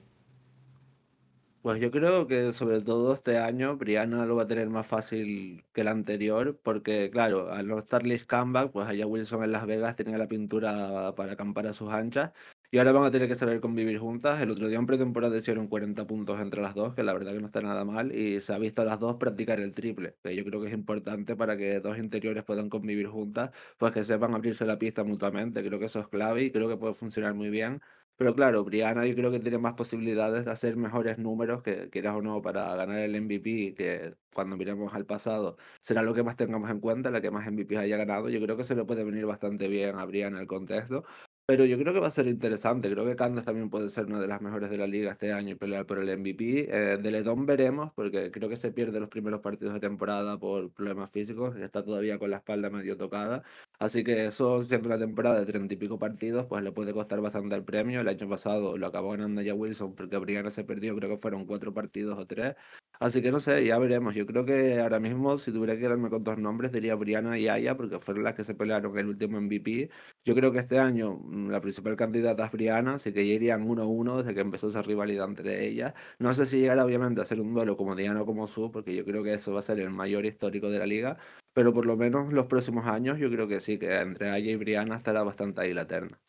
Pues 1.62 1.78
yo 1.78 1.90
creo 1.90 2.26
que 2.26 2.54
sobre 2.54 2.80
todo 2.80 3.12
este 3.12 3.36
año 3.36 3.76
Brianna 3.76 4.24
lo 4.24 4.34
va 4.34 4.44
a 4.44 4.46
tener 4.46 4.70
más 4.70 4.86
fácil 4.86 5.62
que 5.74 5.82
el 5.82 5.88
anterior, 5.88 6.58
porque 6.62 7.10
claro, 7.10 7.52
al 7.52 7.68
no 7.68 7.78
estar 7.78 8.02
Liz 8.02 8.26
Comeback, 8.26 8.70
pues 8.72 8.88
allá 8.88 9.06
Wilson 9.06 9.44
en 9.44 9.52
Las 9.52 9.66
Vegas 9.66 9.94
tenía 9.94 10.16
la 10.16 10.26
pintura 10.26 11.14
para 11.14 11.32
acampar 11.32 11.66
a 11.66 11.74
sus 11.74 11.90
anchas, 11.90 12.30
y 12.70 12.78
ahora 12.78 12.92
van 12.92 13.04
a 13.04 13.10
tener 13.10 13.28
que 13.28 13.34
saber 13.34 13.60
convivir 13.60 13.98
juntas. 13.98 14.40
El 14.40 14.50
otro 14.50 14.68
día 14.68 14.78
en 14.78 14.86
pretemporada 14.86 15.36
hicieron 15.36 15.66
40 15.68 16.06
puntos 16.06 16.40
entre 16.40 16.62
las 16.62 16.74
dos, 16.74 16.94
que 16.94 17.02
la 17.02 17.12
verdad 17.12 17.32
que 17.32 17.40
no 17.40 17.46
está 17.46 17.60
nada 17.60 17.84
mal, 17.84 18.14
y 18.14 18.40
se 18.40 18.52
ha 18.52 18.58
visto 18.58 18.82
a 18.82 18.84
las 18.84 19.00
dos 19.00 19.16
practicar 19.16 19.58
el 19.60 19.72
triple, 19.74 20.16
que 20.22 20.36
yo 20.36 20.44
creo 20.44 20.60
que 20.60 20.68
es 20.68 20.74
importante 20.74 21.34
para 21.36 21.56
que 21.56 21.80
dos 21.80 21.98
interiores 21.98 22.44
puedan 22.44 22.68
convivir 22.70 23.08
juntas, 23.08 23.50
pues 23.78 23.92
que 23.92 24.04
sepan 24.04 24.34
abrirse 24.34 24.64
la 24.66 24.78
pista 24.78 25.02
mutuamente. 25.04 25.64
Creo 25.64 25.78
que 25.78 25.86
eso 25.86 25.98
es 26.00 26.08
clave 26.08 26.42
y 26.44 26.52
creo 26.52 26.68
que 26.68 26.76
puede 26.76 26.94
funcionar 26.94 27.34
muy 27.34 27.50
bien. 27.50 27.80
Pero 28.16 28.34
claro, 28.34 28.64
Brianna 28.64 29.06
yo 29.06 29.14
creo 29.14 29.30
que 29.30 29.40
tiene 29.40 29.56
más 29.58 29.72
posibilidades 29.74 30.44
de 30.44 30.50
hacer 30.50 30.76
mejores 30.76 31.18
números, 31.18 31.62
que 31.62 31.88
quieras 31.88 32.16
o 32.16 32.22
no, 32.22 32.42
para 32.42 32.74
ganar 32.76 32.98
el 32.98 33.16
MVP, 33.16 33.74
que 33.74 34.14
cuando 34.34 34.56
miremos 34.58 34.92
al 34.94 35.06
pasado 35.06 35.56
será 35.80 36.02
lo 36.02 36.12
que 36.12 36.22
más 36.22 36.36
tengamos 36.36 36.70
en 36.70 36.80
cuenta, 36.80 37.10
la 37.10 37.22
que 37.22 37.30
más 37.30 37.46
MVP 37.46 37.78
haya 37.78 37.96
ganado. 37.96 38.28
Yo 38.28 38.40
creo 38.42 38.56
que 38.58 38.64
se 38.64 38.74
le 38.76 38.84
puede 38.84 39.04
venir 39.04 39.24
bastante 39.24 39.68
bien 39.68 39.98
a 39.98 40.04
Brianna 40.04 40.38
el 40.40 40.46
contexto. 40.46 41.04
Pero 41.50 41.64
yo 41.64 41.76
creo 41.78 41.92
que 41.92 41.98
va 41.98 42.06
a 42.06 42.10
ser 42.12 42.28
interesante. 42.28 42.88
Creo 42.88 43.04
que 43.04 43.16
Candace 43.16 43.44
también 43.44 43.70
puede 43.70 43.88
ser 43.88 44.06
una 44.06 44.20
de 44.20 44.28
las 44.28 44.40
mejores 44.40 44.70
de 44.70 44.78
la 44.78 44.86
liga 44.86 45.10
este 45.10 45.32
año 45.32 45.50
y 45.50 45.54
pelear 45.56 45.84
por 45.84 45.98
el 45.98 46.16
MVP. 46.16 46.68
Eh, 46.70 46.96
de 46.96 47.10
Ledón 47.10 47.44
veremos, 47.44 47.92
porque 47.92 48.30
creo 48.30 48.48
que 48.48 48.56
se 48.56 48.70
pierde 48.70 49.00
los 49.00 49.08
primeros 49.08 49.40
partidos 49.40 49.74
de 49.74 49.80
temporada 49.80 50.38
por 50.38 50.70
problemas 50.70 51.10
físicos. 51.10 51.56
Está 51.56 51.82
todavía 51.82 52.20
con 52.20 52.30
la 52.30 52.36
espalda 52.36 52.70
medio 52.70 52.96
tocada. 52.96 53.42
Así 53.80 54.04
que 54.04 54.26
eso, 54.26 54.62
siendo 54.62 54.88
una 54.90 54.98
temporada 54.98 55.40
de 55.40 55.46
treinta 55.46 55.74
y 55.74 55.76
pico 55.76 55.98
partidos, 55.98 56.46
pues 56.46 56.62
le 56.62 56.70
puede 56.70 56.92
costar 56.92 57.20
bastante 57.20 57.56
el 57.56 57.64
premio. 57.64 58.00
El 58.00 58.08
año 58.08 58.28
pasado 58.28 58.78
lo 58.78 58.86
acabó 58.86 59.10
ganando 59.10 59.42
ya 59.42 59.52
Wilson 59.52 59.96
porque 59.96 60.18
Brianna 60.18 60.50
se 60.50 60.62
perdió, 60.62 60.94
creo 60.94 61.10
que 61.10 61.16
fueron 61.18 61.46
cuatro 61.46 61.74
partidos 61.74 62.16
o 62.16 62.26
tres. 62.26 62.54
Así 63.02 63.22
que 63.22 63.32
no 63.32 63.40
sé, 63.40 63.64
ya 63.64 63.78
veremos. 63.78 64.14
Yo 64.14 64.26
creo 64.26 64.44
que 64.44 64.78
ahora 64.78 65.00
mismo, 65.00 65.38
si 65.38 65.50
tuviera 65.52 65.74
que 65.74 65.80
quedarme 65.80 66.10
con 66.10 66.20
dos 66.20 66.36
nombres, 66.36 66.70
diría 66.70 66.94
Brianna 66.96 67.38
y 67.38 67.48
Aya, 67.48 67.74
porque 67.74 67.98
fueron 67.98 68.24
las 68.24 68.34
que 68.34 68.44
se 68.44 68.54
pelearon 68.54 68.98
el 68.98 69.08
último 69.08 69.40
MVP. 69.40 69.88
Yo 70.22 70.34
creo 70.34 70.52
que 70.52 70.58
este 70.58 70.78
año 70.78 71.14
mm, 71.14 71.48
la 71.48 71.62
principal 71.62 71.96
candidata 71.96 72.44
es 72.44 72.52
Brianna, 72.52 72.94
así 72.94 73.14
que 73.14 73.26
ya 73.26 73.32
irían 73.32 73.66
1-1 73.66 74.18
desde 74.18 74.34
que 74.34 74.40
empezó 74.42 74.68
esa 74.68 74.82
rivalidad 74.82 75.26
entre 75.28 75.66
ellas. 75.66 75.94
No 76.18 76.34
sé 76.34 76.44
si 76.44 76.58
llegará 76.60 76.84
obviamente 76.84 77.22
a 77.22 77.24
ser 77.24 77.40
un 77.40 77.54
duelo 77.54 77.74
como 77.74 77.96
Diana 77.96 78.20
o 78.20 78.26
como 78.26 78.46
Su, 78.46 78.70
porque 78.70 78.94
yo 78.94 79.02
creo 79.06 79.22
que 79.22 79.32
eso 79.32 79.54
va 79.54 79.60
a 79.60 79.62
ser 79.62 79.80
el 79.80 79.88
mayor 79.88 80.26
histórico 80.26 80.68
de 80.68 80.78
la 80.78 80.86
liga, 80.86 81.16
pero 81.54 81.72
por 81.72 81.86
lo 81.86 81.96
menos 81.96 82.34
los 82.34 82.46
próximos 82.46 82.86
años 82.86 83.16
yo 83.18 83.30
creo 83.30 83.48
que 83.48 83.60
sí, 83.60 83.78
que 83.78 83.96
entre 83.98 84.28
Aya 84.28 84.50
y 84.50 84.56
Brianna 84.56 84.96
estará 84.96 85.22
bastante 85.22 85.62
ahí 85.62 85.72
la 85.72 85.86
terna. 85.86 86.20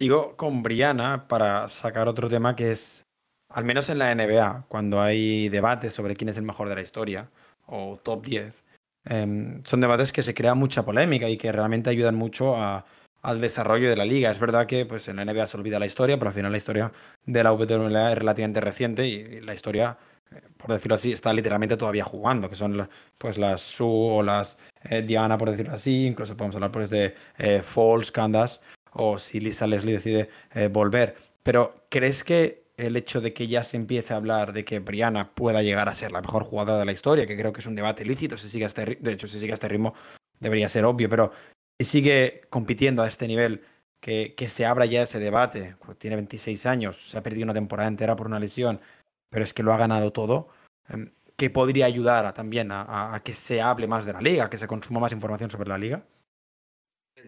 Sigo 0.00 0.34
con 0.36 0.64
Brianna 0.64 1.28
para 1.28 1.68
sacar 1.68 2.08
otro 2.08 2.28
tema 2.28 2.56
que 2.56 2.72
es 2.72 3.06
al 3.50 3.64
menos 3.64 3.88
en 3.88 3.98
la 3.98 4.14
NBA, 4.14 4.66
cuando 4.68 5.00
hay 5.00 5.48
debates 5.48 5.92
sobre 5.92 6.14
quién 6.14 6.28
es 6.28 6.36
el 6.36 6.44
mejor 6.44 6.68
de 6.68 6.76
la 6.76 6.82
historia 6.82 7.28
o 7.66 7.98
top 8.02 8.24
10, 8.24 8.64
em, 9.04 9.62
son 9.64 9.80
debates 9.80 10.12
que 10.12 10.22
se 10.22 10.34
crea 10.34 10.54
mucha 10.54 10.84
polémica 10.84 11.28
y 11.28 11.36
que 11.36 11.52
realmente 11.52 11.90
ayudan 11.90 12.14
mucho 12.14 12.56
al 12.56 13.40
desarrollo 13.40 13.90
de 13.90 13.96
la 13.96 14.04
liga. 14.04 14.30
Es 14.30 14.38
verdad 14.38 14.66
que 14.66 14.86
pues, 14.86 15.08
en 15.08 15.16
la 15.16 15.24
NBA 15.24 15.46
se 15.46 15.56
olvida 15.56 15.78
la 15.78 15.86
historia, 15.86 16.16
pero 16.18 16.28
al 16.28 16.34
final 16.34 16.52
la 16.52 16.58
historia 16.58 16.92
de 17.26 17.42
la 17.44 17.52
WNBA 17.52 18.12
es 18.12 18.18
relativamente 18.18 18.60
reciente 18.60 19.06
y 19.06 19.40
la 19.40 19.54
historia, 19.54 19.98
eh, 20.30 20.40
por 20.56 20.70
decirlo 20.72 20.94
así, 20.94 21.12
está 21.12 21.32
literalmente 21.32 21.76
todavía 21.76 22.04
jugando, 22.04 22.48
que 22.48 22.56
son 22.56 22.88
pues, 23.18 23.36
las 23.36 23.60
Sue 23.62 23.86
o 23.88 24.22
las 24.22 24.58
eh, 24.84 25.02
Diana, 25.02 25.36
por 25.38 25.50
decirlo 25.50 25.74
así, 25.74 26.06
incluso 26.06 26.36
podemos 26.36 26.54
hablar 26.56 26.72
pues, 26.72 26.90
de 26.90 27.14
eh, 27.38 27.62
Falls, 27.62 28.12
Candace, 28.12 28.60
o 28.92 29.18
si 29.18 29.40
Lisa 29.40 29.66
Leslie 29.66 29.94
decide 29.94 30.28
volver. 30.70 31.16
Pero 31.42 31.84
¿crees 31.88 32.24
que 32.24 32.59
el 32.86 32.96
hecho 32.96 33.20
de 33.20 33.32
que 33.32 33.46
ya 33.46 33.64
se 33.64 33.76
empiece 33.76 34.12
a 34.12 34.16
hablar 34.16 34.52
de 34.52 34.64
que 34.64 34.78
Brianna 34.78 35.34
pueda 35.34 35.62
llegar 35.62 35.88
a 35.88 35.94
ser 35.94 36.12
la 36.12 36.20
mejor 36.20 36.42
jugadora 36.44 36.78
de 36.78 36.84
la 36.84 36.92
historia, 36.92 37.26
que 37.26 37.36
creo 37.36 37.52
que 37.52 37.60
es 37.60 37.66
un 37.66 37.74
debate 37.74 38.04
lícito, 38.04 38.36
si 38.36 38.48
sigue 38.48 38.64
este, 38.64 38.98
de 39.00 39.12
hecho, 39.12 39.28
si 39.28 39.38
sigue 39.38 39.52
a 39.52 39.54
este 39.54 39.68
ritmo 39.68 39.94
debería 40.38 40.68
ser 40.68 40.84
obvio, 40.84 41.08
pero 41.08 41.32
si 41.78 41.84
sigue 41.86 42.42
compitiendo 42.50 43.02
a 43.02 43.08
este 43.08 43.28
nivel, 43.28 43.62
que, 44.00 44.34
que 44.34 44.48
se 44.48 44.64
abra 44.64 44.86
ya 44.86 45.02
ese 45.02 45.18
debate, 45.18 45.76
pues 45.84 45.98
tiene 45.98 46.16
26 46.16 46.66
años, 46.66 47.10
se 47.10 47.18
ha 47.18 47.22
perdido 47.22 47.44
una 47.44 47.54
temporada 47.54 47.88
entera 47.88 48.16
por 48.16 48.26
una 48.26 48.40
lesión, 48.40 48.80
pero 49.28 49.44
es 49.44 49.52
que 49.52 49.62
lo 49.62 49.72
ha 49.72 49.76
ganado 49.76 50.12
todo, 50.12 50.48
em, 50.88 51.12
que 51.36 51.50
podría 51.50 51.86
ayudar 51.86 52.32
también 52.34 52.72
a, 52.72 53.14
a 53.14 53.22
que 53.22 53.34
se 53.34 53.60
hable 53.60 53.86
más 53.86 54.04
de 54.06 54.14
la 54.14 54.20
liga, 54.20 54.50
que 54.50 54.58
se 54.58 54.66
consuma 54.66 55.00
más 55.00 55.12
información 55.12 55.50
sobre 55.50 55.68
la 55.68 55.78
liga. 55.78 56.02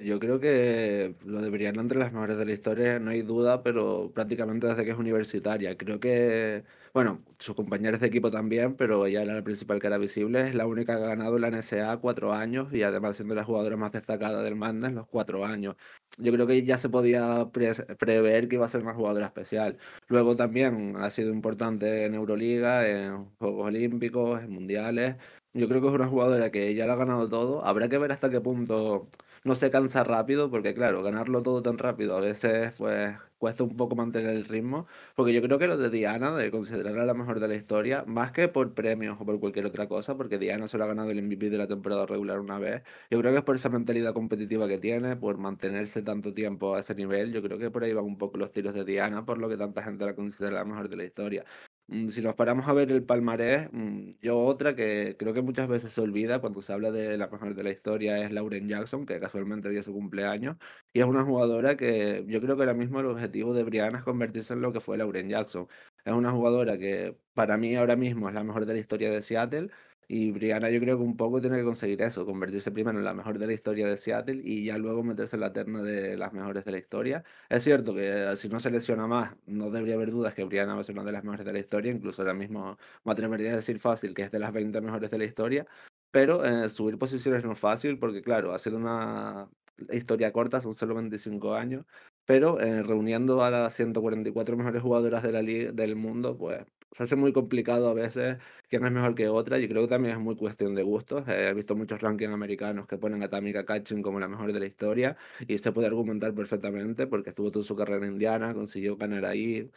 Yo 0.01 0.19
creo 0.19 0.41
que 0.41 1.15
lo 1.25 1.43
deberían 1.43 1.79
entre 1.79 1.99
las 1.99 2.13
mejores 2.13 2.37
de 2.37 2.45
la 2.47 2.53
historia, 2.53 2.99
no 2.99 3.11
hay 3.11 3.23
duda, 3.23 3.63
pero 3.63 4.11
prácticamente 4.15 4.67
desde 4.67 4.85
que 4.85 4.91
es 4.91 4.97
universitaria. 4.97 5.77
Creo 5.77 6.01
que, 6.01 6.65
bueno, 6.95 7.23
sus 7.39 7.55
compañeros 7.55 8.01
de 8.01 8.07
equipo 8.07 8.31
también, 8.31 8.75
pero 8.77 9.07
ella 9.07 9.23
era 9.23 9.35
la 9.35 9.45
principal 9.45 9.81
cara 9.81 9.99
visible. 9.99 10.49
Es 10.49 10.55
la 10.55 10.67
única 10.67 10.97
que 10.97 11.05
ha 11.05 11.09
ganado 11.09 11.39
la 11.39 11.51
NSA 11.51 11.99
cuatro 11.99 12.33
años 12.33 12.73
y 12.73 12.83
además 12.83 13.17
siendo 13.17 13.35
la 13.35 13.45
jugadora 13.45 13.77
más 13.77 13.93
destacada 13.93 14.43
del 14.43 14.55
en 14.63 14.95
los 14.95 15.07
cuatro 15.09 15.45
años. 15.45 15.77
Yo 16.19 16.33
creo 16.33 16.47
que 16.47 16.63
ya 16.65 16.79
se 16.79 16.89
podía 16.89 17.51
prever 17.51 18.49
que 18.49 18.57
iba 18.57 18.67
a 18.67 18.69
ser 18.69 18.83
una 18.83 18.95
jugadora 18.95 19.27
especial. 19.27 19.79
Luego 20.09 20.37
también 20.37 20.95
ha 20.97 21.11
sido 21.11 21.31
importante 21.33 22.05
en 22.05 22.15
Euroliga, 22.15 22.87
en 22.89 23.25
Juegos 23.39 23.67
Olímpicos, 23.67 24.43
en 24.43 24.51
Mundiales. 24.51 25.17
Yo 25.55 25.69
creo 25.69 25.81
que 25.81 25.89
es 25.89 25.95
una 25.95 26.07
jugadora 26.09 26.51
que 26.51 26.75
ya 26.75 26.87
lo 26.87 26.93
ha 26.95 26.97
ganado 26.97 27.29
todo. 27.29 27.65
Habrá 27.65 27.89
que 27.89 27.99
ver 27.99 28.13
hasta 28.13 28.31
qué 28.31 28.41
punto 28.41 29.09
no 29.45 29.55
se 29.55 29.71
cansa 29.71 30.05
rápido, 30.05 30.51
porque 30.51 30.75
claro, 30.75 31.03
ganarlo 31.03 31.43
todo 31.43 31.63
tan 31.63 31.79
rápido 31.79 32.17
a 32.17 32.21
veces 32.21 32.75
pues 32.79 33.17
cuesta 33.39 33.65
un 33.65 33.77
poco 33.77 33.97
mantener 33.97 34.31
el 34.31 34.45
ritmo, 34.45 34.87
porque 35.17 35.33
yo 35.33 35.43
creo 35.43 35.59
que 35.59 35.67
lo 35.67 35.77
de 35.77 35.91
Diana, 35.91 36.33
de 36.37 36.51
considerarla 36.53 37.05
la 37.05 37.15
mejor 37.15 37.41
de 37.41 37.49
la 37.49 37.57
historia, 37.57 38.05
más 38.07 38.31
que 38.31 38.47
por 38.47 38.73
premios 38.73 39.17
o 39.21 39.25
por 39.27 39.41
cualquier 39.41 39.67
otra 39.67 39.89
cosa, 39.89 40.17
porque 40.17 40.39
Diana 40.39 40.69
solo 40.69 40.85
ha 40.85 40.87
ganado 40.87 41.11
el 41.11 41.19
MVP 41.23 41.51
de 41.51 41.59
la 41.59 41.67
temporada 41.67 42.07
regular 42.07 42.39
una 42.39 42.59
vez, 42.61 42.83
yo 43.11 43.19
creo 43.19 43.33
que 43.33 43.39
es 43.39 43.45
por 43.45 43.57
esa 43.57 43.69
mentalidad 43.69 44.15
competitiva 44.15 44.69
que 44.69 44.79
tiene, 44.79 45.17
por 45.17 45.39
mantenerse 45.39 46.03
tanto 46.03 46.33
tiempo 46.33 46.77
a 46.77 46.81
ese 46.81 46.95
nivel, 46.95 47.33
yo 47.33 47.43
creo 47.43 47.59
que 47.59 47.71
por 47.71 47.83
ahí 47.83 47.93
van 47.93 48.05
un 48.05 48.19
poco 48.19 48.39
los 48.39 48.53
tiros 48.53 48.75
de 48.75 48.85
Diana, 48.85 49.25
por 49.25 49.39
lo 49.39 49.49
que 49.49 49.57
tanta 49.57 49.83
gente 49.83 50.05
la 50.07 50.15
considera 50.15 50.59
la 50.59 50.65
mejor 50.65 50.89
de 50.89 50.97
la 50.97 51.05
historia. 51.05 51.45
Mm, 51.89 52.09
si 52.09 52.23
nos 52.23 52.35
paramos 52.35 52.67
a 52.69 52.73
ver 52.73 52.91
el 52.93 53.05
palmarés, 53.05 53.69
mm, 53.73 54.13
yo 54.21 54.39
otra 54.39 54.75
que 54.75 55.17
creo 55.19 55.35
que 55.35 55.43
muchas 55.43 55.69
veces 55.69 55.93
se 55.93 56.01
olvida 56.01 56.41
cuando 56.41 56.63
se 56.63 56.73
habla 56.73 56.91
de 56.91 57.19
la 57.19 57.29
mejor 57.29 57.55
de 57.55 57.63
la 57.63 57.71
historia 57.71 58.19
es 58.23 58.31
Lauren 58.33 58.69
Jackson, 58.69 59.05
que 59.05 59.19
casualmente 59.19 59.69
dio 59.69 59.83
su 59.83 59.93
cumpleaños, 59.93 60.57
y 60.93 61.01
es 61.01 61.07
una 61.07 61.25
jugadora 61.25 61.77
que 61.77 62.25
yo 62.29 62.41
creo 62.41 62.57
que 62.57 62.63
ahora 62.63 62.75
mismo 62.75 63.01
el 63.01 63.07
objetivo 63.07 63.53
de 63.53 63.65
Brianna 63.65 63.99
es 63.99 64.05
convertirse 64.05 64.55
en 64.55 64.63
lo 64.63 64.73
que 64.73 64.81
fue 64.81 64.97
Lauren 64.97 65.29
Jackson. 65.29 65.67
Es 66.05 66.13
una 66.13 66.31
jugadora 66.33 66.79
que 66.79 67.17
para 67.35 67.57
mí 67.57 67.75
ahora 67.75 67.97
mismo 67.97 68.29
es 68.29 68.35
la 68.35 68.45
mejor 68.45 68.65
de 68.67 68.75
la 68.75 68.81
historia 68.81 69.11
de 69.11 69.21
Seattle, 69.23 69.69
y 70.09 70.31
Brianna 70.33 70.71
yo 70.71 70.81
creo 70.81 70.97
que 70.99 71.03
un 71.05 71.17
poco 71.17 71.41
tiene 71.41 71.59
que 71.59 71.65
conseguir 71.65 72.03
eso, 72.03 72.27
convertirse 72.27 72.71
primero 72.71 72.99
en 72.99 73.05
la 73.05 73.15
mejor 73.15 73.39
de 73.39 73.47
la 73.47 73.53
historia 73.53 73.89
de 73.89 73.97
Seattle 73.97 74.41
y 74.45 74.65
ya 74.65 74.79
luego 74.79 75.03
meterse 75.03 75.37
en 75.37 75.41
la 75.41 75.53
terna 75.53 75.83
de 75.83 76.17
las 76.17 76.33
mejores 76.33 76.65
de 76.65 76.73
la 76.73 76.79
historia. 76.79 77.25
Es 77.49 77.63
cierto 77.65 77.95
que 77.95 78.37
si 78.37 78.49
no 78.49 78.61
se 78.61 78.71
lesiona 78.71 79.07
más, 79.07 79.35
no 79.47 79.71
debería 79.71 79.95
haber 79.95 80.11
dudas 80.11 80.35
que 80.35 80.45
Brianna 80.45 80.75
va 80.75 80.81
a 80.81 80.85
ser 80.85 80.95
una 80.97 81.05
de 81.05 81.13
las 81.13 81.25
mejores 81.25 81.47
de 81.47 81.53
la 81.53 81.59
historia, 81.61 81.93
incluso 81.93 82.23
ahora 82.23 82.35
mismo 82.35 82.79
me 83.05 83.13
atrevería 83.13 83.53
a 83.53 83.57
decir 83.57 83.79
fácil 83.79 84.15
que 84.15 84.23
es 84.23 84.31
de 84.31 84.39
las 84.39 84.53
20 84.53 84.81
mejores 84.81 85.11
de 85.11 85.19
la 85.19 85.25
historia, 85.25 85.67
pero 86.11 86.45
eh, 86.45 86.69
subir 86.69 86.99
posiciones 86.99 87.45
no 87.45 87.53
es 87.53 87.59
fácil 87.59 87.99
porque 87.99 88.23
claro, 88.23 88.53
ha 88.53 88.59
sido 88.59 88.77
una 88.77 89.49
historia 89.91 90.33
corta, 90.33 90.61
son 90.61 90.75
solo 90.75 90.95
25 90.95 91.55
años, 91.55 91.87
pero 92.25 92.61
eh, 92.61 92.83
reuniendo 92.83 93.43
a 93.43 93.51
las 93.51 93.75
144 93.75 94.57
mejores 94.57 94.83
jugadoras 94.83 95.23
de 95.23 95.33
la 95.33 95.43
liga, 95.43 95.73
del 95.73 95.97
mundo, 95.97 96.37
pues 96.37 96.65
se 96.93 97.03
hace 97.03 97.17
muy 97.17 97.33
complicado 97.33 97.89
a 97.89 97.95
veces 97.95 98.37
quién 98.69 98.85
es 98.85 98.93
mejor 98.93 99.15
que 99.15 99.29
otra. 99.29 99.59
Yo 99.59 99.69
creo 99.69 99.83
que 99.83 99.89
también 99.89 100.17
es 100.17 100.21
muy 100.23 100.37
cuestión 100.37 100.75
de 100.75 100.83
gustos. 100.83 101.27
Eh, 101.29 101.49
he 101.49 101.55
visto 101.55 101.75
muchos 101.75 102.01
rankings 102.01 102.33
americanos 102.33 102.87
que 102.87 102.99
ponen 102.99 103.23
a 103.23 103.29
Tamika 103.29 103.65
Catching 103.65 104.03
como 104.03 104.21
la 104.21 104.29
mejor 104.29 104.53
de 104.53 104.61
la 104.61 104.67
historia 104.67 105.17
y 105.49 105.59
se 105.59 105.73
puede 105.73 105.87
argumentar 105.87 106.35
perfectamente 106.35 107.07
porque 107.07 107.31
estuvo 107.31 107.51
toda 107.51 107.65
su 107.65 107.75
carrera 107.75 108.07
en 108.07 108.13
Indiana, 108.13 108.55
consiguió 108.55 108.97
ganar 108.97 109.25
ahí. 109.25 109.71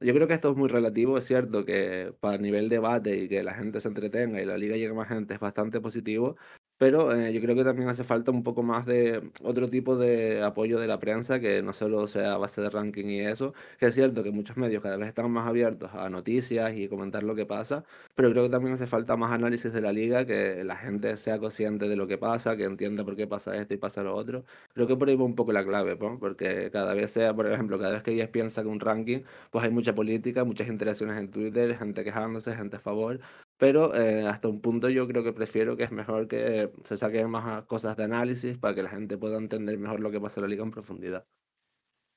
Yo 0.00 0.14
creo 0.14 0.26
que 0.26 0.34
esto 0.34 0.50
es 0.50 0.56
muy 0.56 0.68
relativo, 0.70 1.18
es 1.18 1.26
cierto 1.26 1.64
que 1.66 2.14
para 2.20 2.38
nivel 2.38 2.70
debate 2.70 3.14
y 3.16 3.28
que 3.28 3.42
la 3.42 3.54
gente 3.54 3.78
se 3.78 3.88
entretenga 3.88 4.40
y 4.40 4.46
la 4.46 4.56
liga 4.56 4.76
llegue 4.76 4.94
más 4.94 5.08
gente 5.08 5.34
es 5.34 5.40
bastante 5.40 5.80
positivo, 5.82 6.36
pero 6.82 7.14
eh, 7.14 7.32
yo 7.32 7.40
creo 7.40 7.54
que 7.54 7.62
también 7.62 7.88
hace 7.88 8.02
falta 8.02 8.32
un 8.32 8.42
poco 8.42 8.64
más 8.64 8.86
de 8.86 9.30
otro 9.44 9.70
tipo 9.70 9.96
de 9.96 10.42
apoyo 10.42 10.80
de 10.80 10.88
la 10.88 10.98
prensa, 10.98 11.38
que 11.38 11.62
no 11.62 11.72
solo 11.72 12.08
sea 12.08 12.34
a 12.34 12.38
base 12.38 12.60
de 12.60 12.70
ranking 12.70 13.04
y 13.06 13.20
eso, 13.20 13.54
que 13.78 13.86
es 13.86 13.94
cierto 13.94 14.24
que 14.24 14.32
muchos 14.32 14.56
medios 14.56 14.82
cada 14.82 14.96
vez 14.96 15.06
están 15.06 15.30
más 15.30 15.46
abiertos 15.46 15.94
a 15.94 16.08
noticias 16.08 16.74
y 16.74 16.88
comentar 16.88 17.22
lo 17.22 17.36
que 17.36 17.46
pasa, 17.46 17.84
pero 18.16 18.30
creo 18.32 18.42
que 18.42 18.48
también 18.50 18.74
hace 18.74 18.88
falta 18.88 19.16
más 19.16 19.30
análisis 19.30 19.72
de 19.72 19.80
la 19.80 19.92
liga, 19.92 20.26
que 20.26 20.64
la 20.64 20.74
gente 20.76 21.16
sea 21.16 21.38
consciente 21.38 21.88
de 21.88 21.94
lo 21.94 22.08
que 22.08 22.18
pasa, 22.18 22.56
que 22.56 22.64
entienda 22.64 23.04
por 23.04 23.14
qué 23.14 23.28
pasa 23.28 23.54
esto 23.54 23.74
y 23.74 23.76
pasa 23.76 24.02
lo 24.02 24.16
otro. 24.16 24.44
Creo 24.74 24.88
que 24.88 24.96
por 24.96 25.08
ahí 25.08 25.14
va 25.14 25.24
un 25.24 25.36
poco 25.36 25.52
la 25.52 25.64
clave, 25.64 25.96
¿no? 26.00 26.18
porque 26.18 26.68
cada 26.72 26.94
vez 26.94 27.12
sea, 27.12 27.32
por 27.32 27.46
ejemplo, 27.46 27.78
cada 27.78 27.92
vez 27.92 28.02
que 28.02 28.10
ellos 28.10 28.28
piensa 28.30 28.60
que 28.62 28.68
un 28.68 28.80
ranking, 28.80 29.20
pues 29.52 29.64
hay 29.64 29.70
mucha 29.70 29.94
política, 29.94 30.42
muchas 30.42 30.66
interacciones 30.66 31.16
en 31.16 31.30
Twitter, 31.30 31.78
gente 31.78 32.02
quejándose, 32.02 32.56
gente 32.56 32.76
a 32.78 32.80
favor, 32.80 33.20
pero 33.62 33.94
eh, 33.94 34.26
hasta 34.26 34.48
un 34.48 34.60
punto 34.60 34.88
yo 34.90 35.06
creo 35.06 35.22
que 35.22 35.32
prefiero 35.32 35.76
que 35.76 35.84
es 35.84 35.92
mejor 35.92 36.26
que 36.26 36.72
se 36.82 36.96
saquen 36.96 37.30
más 37.30 37.62
cosas 37.66 37.96
de 37.96 38.02
análisis 38.02 38.58
para 38.58 38.74
que 38.74 38.82
la 38.82 38.90
gente 38.90 39.16
pueda 39.16 39.38
entender 39.38 39.78
mejor 39.78 40.00
lo 40.00 40.10
que 40.10 40.20
pasa 40.20 40.40
en 40.40 40.42
la 40.42 40.48
liga 40.48 40.64
en 40.64 40.72
profundidad. 40.72 41.24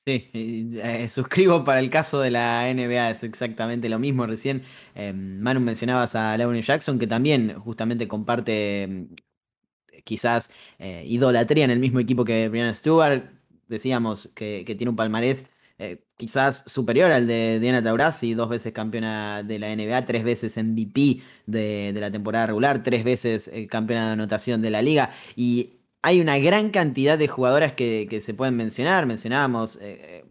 Sí, 0.04 0.28
eh, 0.32 1.08
suscribo 1.08 1.62
para 1.62 1.78
el 1.78 1.88
caso 1.88 2.20
de 2.20 2.32
la 2.32 2.68
NBA, 2.68 3.10
es 3.10 3.22
exactamente 3.22 3.88
lo 3.88 4.00
mismo. 4.00 4.26
Recién, 4.26 4.64
eh, 4.96 5.12
Manu, 5.12 5.60
mencionabas 5.60 6.16
a 6.16 6.36
Lauren 6.36 6.62
Jackson, 6.62 6.98
que 6.98 7.06
también 7.06 7.56
justamente 7.60 8.08
comparte 8.08 8.88
mm, 8.88 9.14
quizás 10.02 10.50
eh, 10.80 11.04
idolatría 11.06 11.64
en 11.64 11.70
el 11.70 11.78
mismo 11.78 12.00
equipo 12.00 12.24
que 12.24 12.48
Brianna 12.48 12.74
Stewart. 12.74 13.22
Decíamos 13.68 14.32
que, 14.34 14.64
tiene 14.76 14.90
un 14.90 14.96
palmarés 14.96 15.48
quizás 16.16 16.64
superior 16.66 17.12
al 17.12 17.26
de 17.26 17.58
Diana 17.60 17.82
Taurasi, 17.82 18.34
dos 18.34 18.48
veces 18.48 18.72
campeona 18.72 19.42
de 19.42 19.58
la 19.58 19.74
NBA, 19.74 20.04
tres 20.04 20.24
veces 20.24 20.56
MVP 20.56 21.22
de, 21.46 21.92
de 21.92 22.00
la 22.00 22.10
temporada 22.10 22.46
regular, 22.46 22.82
tres 22.82 23.04
veces 23.04 23.50
campeona 23.68 24.06
de 24.06 24.12
anotación 24.12 24.62
de 24.62 24.70
la 24.70 24.82
liga. 24.82 25.10
Y 25.36 25.76
hay 26.06 26.20
una 26.20 26.38
gran 26.38 26.70
cantidad 26.70 27.18
de 27.18 27.26
jugadoras 27.26 27.72
que, 27.72 28.20
se 28.22 28.32
pueden 28.32 28.54
mencionar. 28.54 29.06
Mencionábamos 29.06 29.76
eh, 29.82 30.24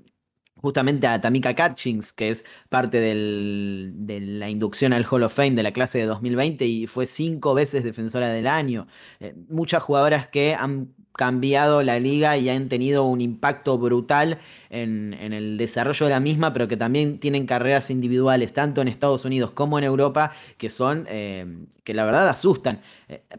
justamente 0.66 1.06
a 1.06 1.22
Tamika 1.22 1.54
Catchings, 1.54 2.12
que 2.12 2.30
es 2.30 2.44
parte 2.70 3.00
de 3.00 4.20
la 4.20 4.50
inducción 4.50 4.94
al 4.94 5.06
Hall 5.08 5.22
of 5.22 5.36
Fame 5.36 5.52
de 5.52 5.62
la 5.62 5.72
clase 5.72 6.00
de 6.00 6.06
2020 6.06 6.66
y 6.66 6.88
fue 6.88 7.06
cinco 7.06 7.54
veces 7.54 7.84
defensora 7.84 8.30
del 8.30 8.48
año. 8.48 8.88
Eh, 9.20 9.36
muchas 9.48 9.84
jugadoras 9.84 10.26
que 10.28 10.56
han 10.56 10.96
cambiado 11.14 11.84
la 11.84 12.00
liga 12.00 12.36
y 12.36 12.50
han 12.50 12.68
tenido 12.68 13.04
un 13.04 13.22
impacto 13.22 13.78
brutal 13.78 14.40
en, 14.72 15.14
el 15.14 15.56
desarrollo 15.56 16.08
de 16.08 16.10
la 16.10 16.20
misma, 16.20 16.52
pero 16.52 16.68
que 16.68 16.78
también 16.78 17.20
tienen 17.20 17.46
carreras 17.46 17.92
individuales, 17.92 18.52
tanto 18.52 18.82
en 18.82 18.88
Estados 18.88 19.24
Unidos 19.24 19.52
como 19.52 19.78
en 19.78 19.84
Europa, 19.84 20.32
que 20.58 20.70
son, 20.70 21.06
eh, 21.10 21.46
que 21.84 21.94
la 21.94 22.06
verdad 22.06 22.28
asustan, 22.28 22.82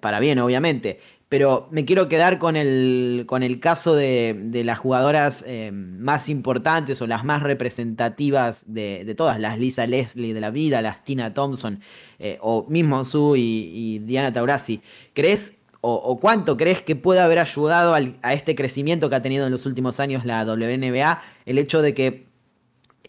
para 0.00 0.20
bien 0.20 0.38
obviamente 0.38 1.00
pero 1.28 1.66
me 1.72 1.84
quiero 1.84 2.08
quedar 2.08 2.38
con 2.38 2.56
el, 2.56 3.24
con 3.26 3.42
el 3.42 3.58
caso 3.58 3.96
de, 3.96 4.62
las 4.64 4.78
jugadoras 4.78 5.44
eh, 5.46 5.72
más 5.72 6.28
importantes 6.28 7.02
o 7.02 7.06
las 7.08 7.24
más 7.24 7.42
representativas 7.42 8.72
de, 8.72 9.12
todas, 9.16 9.40
las 9.40 9.58
Lisa 9.58 9.86
Leslie 9.86 10.34
de 10.34 10.40
la 10.40 10.50
vida, 10.50 10.82
las 10.82 11.02
Tina 11.02 11.34
Thompson, 11.34 11.80
eh, 12.20 12.38
o 12.40 12.66
mismo 12.68 13.04
Sue 13.04 13.38
y, 13.40 13.98
Diana 14.00 14.32
Taurasi. 14.32 14.82
¿Crees 15.14 15.54
o, 15.80 16.18
cuánto 16.20 16.56
crees 16.56 16.82
que 16.82 16.96
puede 16.96 17.20
haber 17.20 17.38
ayudado 17.38 17.94
a 17.94 18.32
este 18.32 18.56
crecimiento 18.56 19.08
que 19.08 19.16
ha 19.16 19.22
tenido 19.22 19.46
en 19.46 19.52
los 19.52 19.66
últimos 19.66 20.00
años 20.00 20.24
la 20.24 20.44
WNBA 20.44 21.22
el 21.44 21.58
hecho 21.58 21.80
de 21.80 21.94
que 21.94 22.26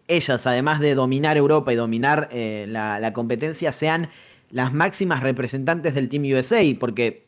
ellas, 0.08 0.46
además 0.46 0.80
de 0.80 0.94
dominar 0.94 1.38
Europa 1.38 1.74
y 1.74 1.76
dominar 1.76 2.30
eh, 2.32 2.66
la, 2.68 3.00
la 3.00 3.14
competencia, 3.14 3.72
sean 3.72 4.10
las 4.52 4.74
máximas 4.74 5.24
representantes 5.24 5.96
del 5.96 6.08
Team 6.08 6.26
USA? 6.36 6.62
Porque 6.80 7.27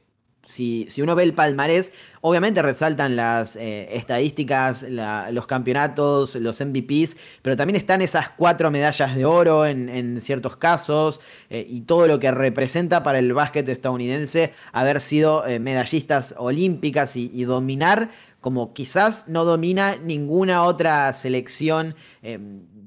si, 0.49 0.87
uno 1.01 1.15
ve 1.15 1.23
el 1.23 1.33
palmarés, 1.33 1.93
obviamente 2.21 2.63
resaltan 2.63 3.15
las 3.15 3.55
eh, 3.55 3.87
estadísticas, 3.91 4.83
los 5.31 5.45
campeonatos, 5.45 6.35
los 6.35 6.59
MVPs, 6.59 7.17
pero 7.43 7.55
también 7.55 7.75
están 7.75 8.01
esas 8.01 8.29
cuatro 8.29 8.71
medallas 8.71 9.15
de 9.15 9.25
oro 9.25 9.65
en, 9.67 10.19
ciertos 10.21 10.57
casos 10.57 11.21
eh, 11.51 11.65
y 11.69 11.81
todo 11.81 12.07
lo 12.07 12.19
que 12.19 12.31
representa 12.31 13.03
para 13.03 13.19
el 13.19 13.31
básquet 13.33 13.69
estadounidense 13.69 14.53
haber 14.73 15.01
sido 15.01 15.45
eh, 15.45 15.59
medallistas 15.59 16.33
olímpicas 16.37 17.15
y, 17.15 17.43
dominar 17.43 18.09
como 18.41 18.73
quizás 18.73 19.27
no 19.27 19.45
domina 19.45 19.95
ninguna 19.97 20.63
otra 20.63 21.11
selección 21.13 21.95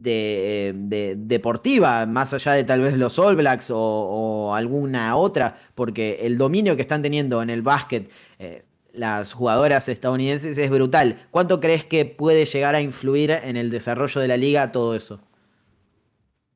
de, 0.02 1.14
deportiva, 1.16 2.06
más 2.06 2.32
allá 2.32 2.52
de 2.52 2.64
tal 2.64 2.80
vez 2.80 2.96
los 2.96 3.18
All 3.18 3.36
Blacks 3.36 3.70
o, 3.72 4.54
alguna 4.54 5.16
otra, 5.16 5.56
porque 5.74 6.18
el 6.22 6.36
dominio 6.36 6.76
que 6.76 6.82
están 6.82 7.02
teniendo 7.02 7.42
en 7.42 7.50
el 7.50 7.62
básquet 7.62 8.10
eh, 8.38 8.64
las 8.92 9.32
jugadoras 9.32 9.88
estadounidenses 9.88 10.58
es 10.58 10.70
brutal. 10.70 11.26
¿Cuánto 11.30 11.60
crees 11.60 11.84
que 11.84 12.04
puede 12.04 12.44
llegar 12.44 12.74
a 12.74 12.80
influir 12.80 13.30
en 13.30 13.56
el 13.56 13.70
desarrollo 13.70 14.20
de 14.20 14.28
la 14.28 14.36
liga 14.36 14.72
todo 14.72 14.94
eso? 14.94 15.20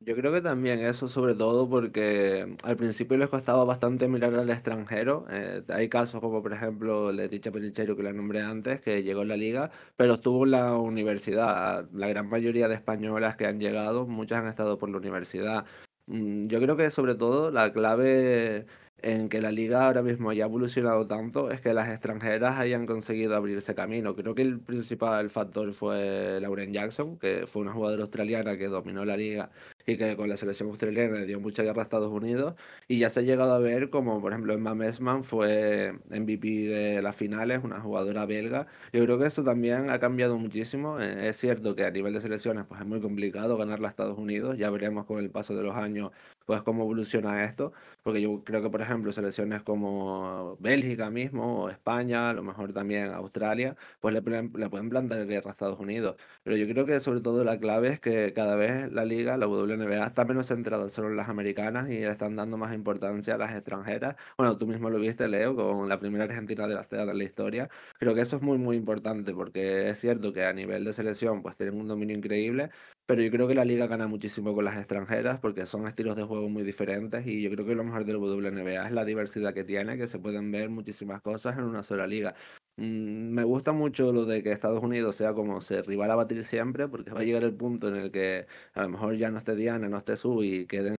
Yo 0.07 0.15
creo 0.15 0.31
que 0.31 0.39
también 0.41 0.79
eso 0.79 1.09
sobre 1.09 1.35
todo 1.35 1.69
porque 1.69 2.55
al 2.63 2.77
principio 2.77 3.17
les 3.17 3.27
costaba 3.27 3.65
bastante 3.65 4.07
mirar 4.07 4.33
al 4.35 4.49
extranjero. 4.49 5.25
Eh, 5.29 5.63
hay 5.67 5.89
casos 5.89 6.21
como 6.21 6.41
por 6.41 6.53
ejemplo 6.53 7.11
Leticia 7.11 7.51
Penicheiro 7.51 7.97
que 7.97 8.03
la 8.03 8.13
nombré 8.13 8.41
antes, 8.41 8.79
que 8.79 9.03
llegó 9.03 9.23
en 9.23 9.27
la 9.27 9.35
liga, 9.35 9.69
pero 9.97 10.13
estuvo 10.13 10.45
en 10.45 10.51
la 10.51 10.77
universidad. 10.77 11.89
La 11.91 12.07
gran 12.07 12.29
mayoría 12.29 12.69
de 12.69 12.75
españolas 12.75 13.35
que 13.35 13.47
han 13.47 13.59
llegado, 13.59 14.07
muchas 14.07 14.39
han 14.39 14.47
estado 14.47 14.77
por 14.77 14.89
la 14.89 14.97
universidad. 14.97 15.65
Mm, 16.05 16.47
yo 16.47 16.61
creo 16.61 16.77
que 16.77 16.89
sobre 16.89 17.15
todo 17.15 17.51
la 17.51 17.73
clave 17.73 18.65
en 19.01 19.27
que 19.29 19.41
la 19.41 19.51
liga 19.51 19.85
ahora 19.87 20.03
mismo 20.03 20.29
haya 20.29 20.45
evolucionado 20.45 21.05
tanto 21.05 21.51
es 21.51 21.59
que 21.61 21.73
las 21.73 21.89
extranjeras 21.89 22.57
hayan 22.57 22.85
conseguido 22.85 23.35
abrirse 23.35 23.75
camino. 23.75 24.15
Creo 24.15 24.35
que 24.35 24.41
el 24.43 24.59
principal 24.61 25.29
factor 25.29 25.73
fue 25.73 26.39
Lauren 26.41 26.71
Jackson, 26.73 27.17
que 27.17 27.45
fue 27.45 27.61
una 27.61 27.73
jugadora 27.73 28.03
australiana 28.03 28.57
que 28.57 28.67
dominó 28.69 29.03
la 29.03 29.17
liga 29.17 29.51
y 29.87 29.97
que 29.97 30.17
con 30.17 30.27
la 30.27 30.35
selección 30.35 30.67
australiana 30.69 31.19
le 31.19 31.25
dio 31.25 31.39
mucha 31.39 31.63
guerra 31.63 31.81
a 31.81 31.83
Estados 31.83 32.11
Unidos. 32.11 32.55
Y 32.89 32.99
ya 32.99 33.09
se 33.09 33.21
ha 33.21 33.23
llegado 33.23 33.53
a 33.53 33.59
ver 33.59 33.89
como, 33.89 34.21
por 34.21 34.33
ejemplo, 34.33 34.53
Emma 34.53 34.75
Messman 34.75 35.23
fue 35.23 35.93
MVP 36.09 36.47
de 36.67 37.01
las 37.01 37.15
finales, 37.15 37.61
una 37.63 37.79
jugadora 37.79 38.25
belga. 38.25 38.67
Yo 38.91 39.01
creo 39.05 39.17
que 39.17 39.27
eso 39.27 39.43
también 39.45 39.89
ha 39.89 39.99
cambiado 39.99 40.37
muchísimo. 40.37 40.99
Eh, 40.99 41.29
es 41.29 41.37
cierto 41.37 41.73
que 41.75 41.85
a 41.85 41.91
nivel 41.91 42.13
de 42.13 42.19
selecciones 42.19 42.65
pues 42.67 42.81
es 42.81 42.87
muy 42.87 42.99
complicado 42.99 43.57
ganarla 43.57 43.87
a 43.87 43.91
Estados 43.91 44.17
Unidos. 44.17 44.57
Ya 44.57 44.69
veremos 44.69 45.05
con 45.05 45.19
el 45.19 45.29
paso 45.29 45.55
de 45.55 45.63
los 45.63 45.75
años 45.77 46.11
pues 46.47 46.61
cómo 46.63 46.83
evoluciona 46.83 47.43
esto, 47.43 47.73
porque 48.03 48.21
yo 48.21 48.43
creo 48.45 48.61
que 48.63 48.69
por 48.69 48.81
ejemplo 48.81 49.11
selecciones 49.11 49.63
como 49.63 50.55
Bélgica 50.59 51.09
mismo, 51.11 51.63
o 51.63 51.69
España, 51.69 52.29
a 52.29 52.33
lo 52.33 52.41
mejor 52.43 52.73
también 52.73 53.11
Australia, 53.11 53.75
pues 53.99 54.13
le, 54.13 54.21
le 54.21 54.69
pueden 54.69 54.89
plantar 54.89 55.27
guerra 55.27 55.49
a 55.49 55.53
Estados 55.53 55.79
Unidos, 55.79 56.15
pero 56.43 56.55
yo 56.55 56.65
creo 56.67 56.85
que 56.85 56.99
sobre 57.01 57.19
todo 57.21 57.43
la 57.43 57.59
clave 57.59 57.89
es 57.89 57.99
que 57.99 58.33
cada 58.33 58.55
vez 58.55 58.91
la 58.93 59.03
liga, 59.05 59.35
la 59.37 59.47
WNBA, 59.47 60.07
está 60.07 60.23
menos 60.25 60.47
centrada 60.47 60.87
solo 60.89 61.09
en 61.09 61.17
las 61.17 61.29
americanas 61.29 61.89
y 61.89 61.99
le 61.99 62.09
están 62.09 62.35
dando 62.37 62.57
más 62.57 62.73
importancia 62.73 63.35
a 63.35 63.37
las 63.37 63.53
extranjeras. 63.53 64.15
Bueno, 64.37 64.57
tú 64.57 64.67
mismo 64.67 64.89
lo 64.89 64.99
viste, 64.99 65.27
Leo, 65.27 65.55
con 65.55 65.89
la 65.89 65.99
primera 65.99 66.23
argentina 66.23 66.67
de 66.67 66.75
teatras 66.75 67.07
de 67.07 67.13
la 67.13 67.23
historia. 67.23 67.69
Creo 67.99 68.15
que 68.15 68.21
eso 68.21 68.37
es 68.37 68.41
muy, 68.41 68.57
muy 68.57 68.77
importante 68.77 69.33
porque 69.33 69.89
es 69.89 69.99
cierto 69.99 70.31
que 70.33 70.45
a 70.45 70.53
nivel 70.53 70.85
de 70.85 70.93
selección 70.93 71.41
pues 71.41 71.57
tienen 71.57 71.79
un 71.79 71.87
dominio 71.87 72.15
increíble, 72.15 72.69
pero 73.07 73.21
yo 73.21 73.31
creo 73.31 73.47
que 73.47 73.55
la 73.55 73.65
liga 73.65 73.87
gana 73.87 74.07
muchísimo 74.07 74.53
con 74.53 74.65
las 74.65 74.77
extranjeras 74.77 75.39
porque 75.39 75.65
son 75.65 75.87
estilos 75.87 76.17
de 76.17 76.23
juego 76.23 76.49
muy 76.49 76.63
diferentes 76.63 77.25
y 77.25 77.41
yo 77.41 77.49
creo 77.51 77.65
que 77.65 77.73
lo 77.73 77.85
mejor 77.85 78.03
del 78.05 78.17
WNBA 78.17 78.85
es 78.85 78.91
la 78.91 79.05
diversidad 79.05 79.53
que 79.53 79.63
tiene, 79.63 79.97
que 79.97 80.07
se 80.07 80.19
pueden 80.19 80.51
ver 80.51 80.69
muchísimas 80.69 81.21
cosas 81.21 81.57
en 81.57 81.63
una 81.63 81.83
sola 81.83 82.05
liga. 82.05 82.35
Mm, 82.75 83.29
me 83.33 83.43
gusta 83.45 83.71
mucho 83.71 84.11
lo 84.11 84.25
de 84.25 84.43
que 84.43 84.51
Estados 84.51 84.83
Unidos 84.83 85.15
sea 85.15 85.33
como 85.33 85.61
se 85.61 85.81
rival 85.83 86.11
a 86.11 86.15
batir 86.15 86.43
siempre 86.43 86.87
porque 86.89 87.11
va 87.11 87.21
a 87.21 87.23
llegar 87.23 87.43
el 87.45 87.55
punto 87.55 87.87
en 87.87 87.95
el 87.95 88.11
que 88.11 88.45
a 88.73 88.83
lo 88.83 88.89
mejor 88.89 89.15
ya 89.17 89.31
no 89.31 89.37
esté 89.37 89.55
Diana, 89.55 89.87
no 89.89 89.97
esté 89.97 90.17
Su 90.17 90.43
y 90.43 90.67
queden 90.67 90.96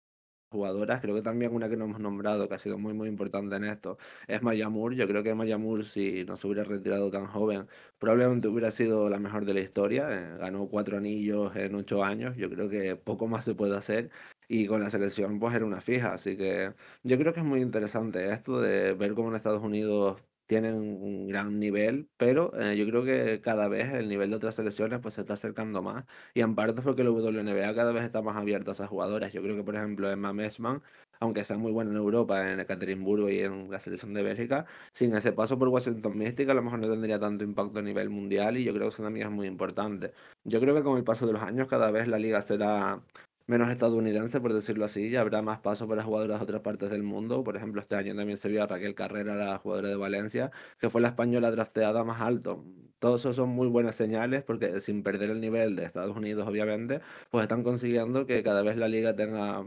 jugadoras. 0.51 1.01
Creo 1.01 1.15
que 1.15 1.23
también 1.23 1.55
una 1.55 1.69
que 1.69 1.77
no 1.77 1.85
hemos 1.85 2.01
nombrado, 2.01 2.49
que 2.49 2.55
ha 2.55 2.59
sido 2.59 2.79
muy, 2.79 2.95
muy 2.95 3.09
importante 3.09 3.57
en 3.57 3.65
esto, 3.65 3.99
es 4.27 4.43
Maya 4.43 4.69
Moore. 4.69 4.97
Yo 4.97 5.07
creo 5.09 5.23
que 5.23 5.35
Maya 5.35 5.59
Moore, 5.59 5.85
si 5.85 6.25
no 6.25 6.37
se 6.37 6.47
hubiera 6.47 6.65
retirado 6.65 7.11
tan 7.11 7.27
joven, 7.27 7.67
probablemente 7.99 8.49
hubiera 8.49 8.71
sido 8.71 9.09
la 9.09 9.19
mejor 9.19 9.45
de 9.45 9.55
la 9.55 9.61
historia. 9.61 10.09
Eh, 10.11 10.39
ganó 10.39 10.69
cuatro 10.69 10.97
anillos 10.99 11.55
en 11.57 11.75
ocho 11.75 12.05
años. 12.05 12.37
Yo 12.37 12.51
creo 12.51 12.69
que 12.69 12.97
poco 12.97 13.27
más 13.27 13.45
se 13.45 13.55
puede 13.55 13.77
hacer. 13.77 14.11
Y 14.49 14.67
con 14.67 14.81
la 14.81 14.91
selección, 14.91 15.39
pues 15.39 15.55
era 15.55 15.65
una 15.67 15.81
fija. 15.81 16.15
Así 16.15 16.37
que 16.37 16.75
yo 17.03 17.19
creo 17.19 17.33
que 17.35 17.41
es 17.41 17.47
muy 17.47 17.61
interesante 17.61 18.31
esto 18.33 18.61
de 18.61 18.95
ver 18.95 19.15
cómo 19.15 19.29
en 19.29 19.37
Estados 19.37 19.63
Unidos 19.63 20.23
tienen 20.49 20.77
un 20.77 21.29
gran 21.29 21.61
nivel, 21.61 22.09
pero 22.17 22.53
eh, 22.59 22.75
yo 22.77 22.87
creo 22.87 23.05
que 23.05 23.41
cada 23.43 23.69
vez 23.69 23.93
el 23.93 24.09
nivel 24.09 24.31
de 24.31 24.37
otras 24.37 24.55
selecciones 24.57 24.99
pues 25.01 25.15
se 25.15 25.21
está 25.21 25.35
acercando 25.35 25.83
más 25.83 26.05
y 26.35 26.41
en 26.41 26.55
parte 26.55 26.81
porque 26.83 27.05
la 27.05 27.11
WNBA 27.11 27.75
cada 27.75 27.93
vez 27.93 28.03
está 28.05 28.23
más 28.23 28.37
abierta 28.37 28.71
a 28.71 28.75
esas 28.75 28.89
jugadoras. 28.89 29.33
Yo 29.33 29.43
creo 29.43 29.57
que 29.57 29.63
por 29.63 29.77
ejemplo 29.77 30.11
Emma 30.11 30.33
Messman, 30.33 30.83
aunque 31.21 31.45
sea 31.45 31.59
muy 31.59 31.71
buena 31.71 31.91
en 31.91 31.99
Europa, 31.99 32.51
en 32.51 32.61
Ekaterimburgo 32.61 33.29
y 33.29 33.41
en 33.41 33.71
la 33.71 33.79
selección 33.79 34.15
de 34.15 34.23
Bélgica, 34.23 34.65
sin 34.93 35.15
ese 35.15 35.33
paso 35.33 35.59
por 35.59 35.69
Washington 35.69 36.17
Mystic 36.17 36.49
a 36.49 36.55
lo 36.55 36.63
mejor 36.63 36.79
no 36.79 36.89
tendría 36.89 37.21
tanto 37.21 37.45
impacto 37.45 37.81
a 37.81 37.83
nivel 37.83 38.09
mundial 38.09 38.57
y 38.57 38.65
yo 38.65 38.73
creo 38.73 38.85
que 38.85 38.95
eso 38.95 39.03
también 39.03 39.27
es 39.27 39.33
muy 39.33 39.47
importante. 39.47 40.13
Yo 40.45 40.61
creo 40.61 40.75
que 40.75 40.83
con 40.83 40.97
el 40.97 41.05
paso 41.05 41.27
de 41.27 41.35
los 41.35 41.43
años 41.43 41.67
cada 41.69 41.91
vez 41.91 42.09
la 42.09 42.19
liga 42.19 42.41
será 42.41 43.03
menos 43.49 43.71
estadounidense, 43.71 44.41
por 44.41 44.53
decirlo 44.53 44.85
así, 44.85 45.09
y 45.09 45.17
habrá 45.17 45.43
más 45.43 45.59
paso 45.61 45.89
para 45.89 46.03
jugadoras 46.05 46.39
de 46.39 46.45
otras 46.45 46.63
partes 46.63 46.91
del 46.91 47.03
mundo. 47.03 47.43
Por 47.45 47.57
ejemplo, 47.57 47.81
este 47.81 47.97
año 47.97 48.15
también 48.15 48.39
se 48.39 48.49
vio 48.49 48.63
a 48.63 48.67
Raquel 48.67 48.95
Carrera, 48.95 49.35
la 49.37 49.59
jugadora 49.59 49.89
de 49.89 49.97
Valencia, 49.97 50.53
que 50.79 50.91
fue 50.91 51.01
la 51.01 51.09
española 51.09 51.51
drafteada 51.51 52.05
más 52.05 52.21
alto. 52.21 52.65
Todos 52.99 53.23
esos 53.23 53.37
son 53.37 53.51
muy 53.51 53.69
buenas 53.69 53.97
señales 53.97 54.43
porque 54.45 54.81
sin 54.81 55.03
perder 55.03 55.31
el 55.31 55.41
nivel 55.41 55.77
de 55.77 55.85
Estados 55.85 56.17
Unidos, 56.17 56.47
obviamente, 56.47 57.01
pues 57.31 57.43
están 57.43 57.63
consiguiendo 57.65 58.27
que 58.27 58.43
cada 58.43 58.63
vez 58.63 58.77
la 58.77 58.89
liga 58.89 59.17
tenga 59.17 59.65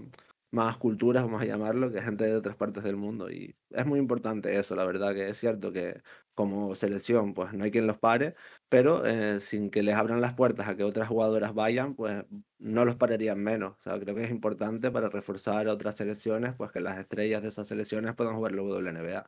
más 0.51 0.77
culturas, 0.77 1.23
vamos 1.23 1.41
a 1.41 1.45
llamarlo, 1.45 1.91
que 1.91 2.01
gente 2.01 2.25
de 2.25 2.35
otras 2.35 2.57
partes 2.57 2.83
del 2.83 2.97
mundo. 2.97 3.29
Y 3.31 3.55
es 3.69 3.85
muy 3.85 3.99
importante 3.99 4.57
eso, 4.59 4.75
la 4.75 4.85
verdad, 4.85 5.13
que 5.13 5.29
es 5.29 5.37
cierto 5.37 5.71
que 5.71 6.01
como 6.35 6.75
selección, 6.75 7.33
pues 7.33 7.53
no 7.53 7.63
hay 7.63 7.71
quien 7.71 7.87
los 7.87 7.97
pare, 7.97 8.35
pero 8.71 9.05
eh, 9.05 9.41
sin 9.41 9.69
que 9.69 9.83
les 9.83 9.95
abran 9.95 10.21
las 10.21 10.33
puertas 10.33 10.69
a 10.69 10.77
que 10.77 10.85
otras 10.85 11.09
jugadoras 11.09 11.53
vayan, 11.53 11.93
pues 11.93 12.23
no 12.57 12.85
los 12.85 12.95
pararían 12.95 13.43
menos. 13.43 13.73
O 13.73 13.81
sea, 13.81 13.99
creo 13.99 14.15
que 14.15 14.23
es 14.23 14.31
importante 14.31 14.89
para 14.91 15.09
reforzar 15.09 15.67
otras 15.67 15.97
selecciones, 15.97 16.55
pues 16.55 16.71
que 16.71 16.79
las 16.79 16.97
estrellas 16.97 17.41
de 17.43 17.49
esas 17.49 17.67
selecciones 17.67 18.15
puedan 18.15 18.35
jugar 18.35 18.53
la 18.53 18.91
NBA. 18.93 19.27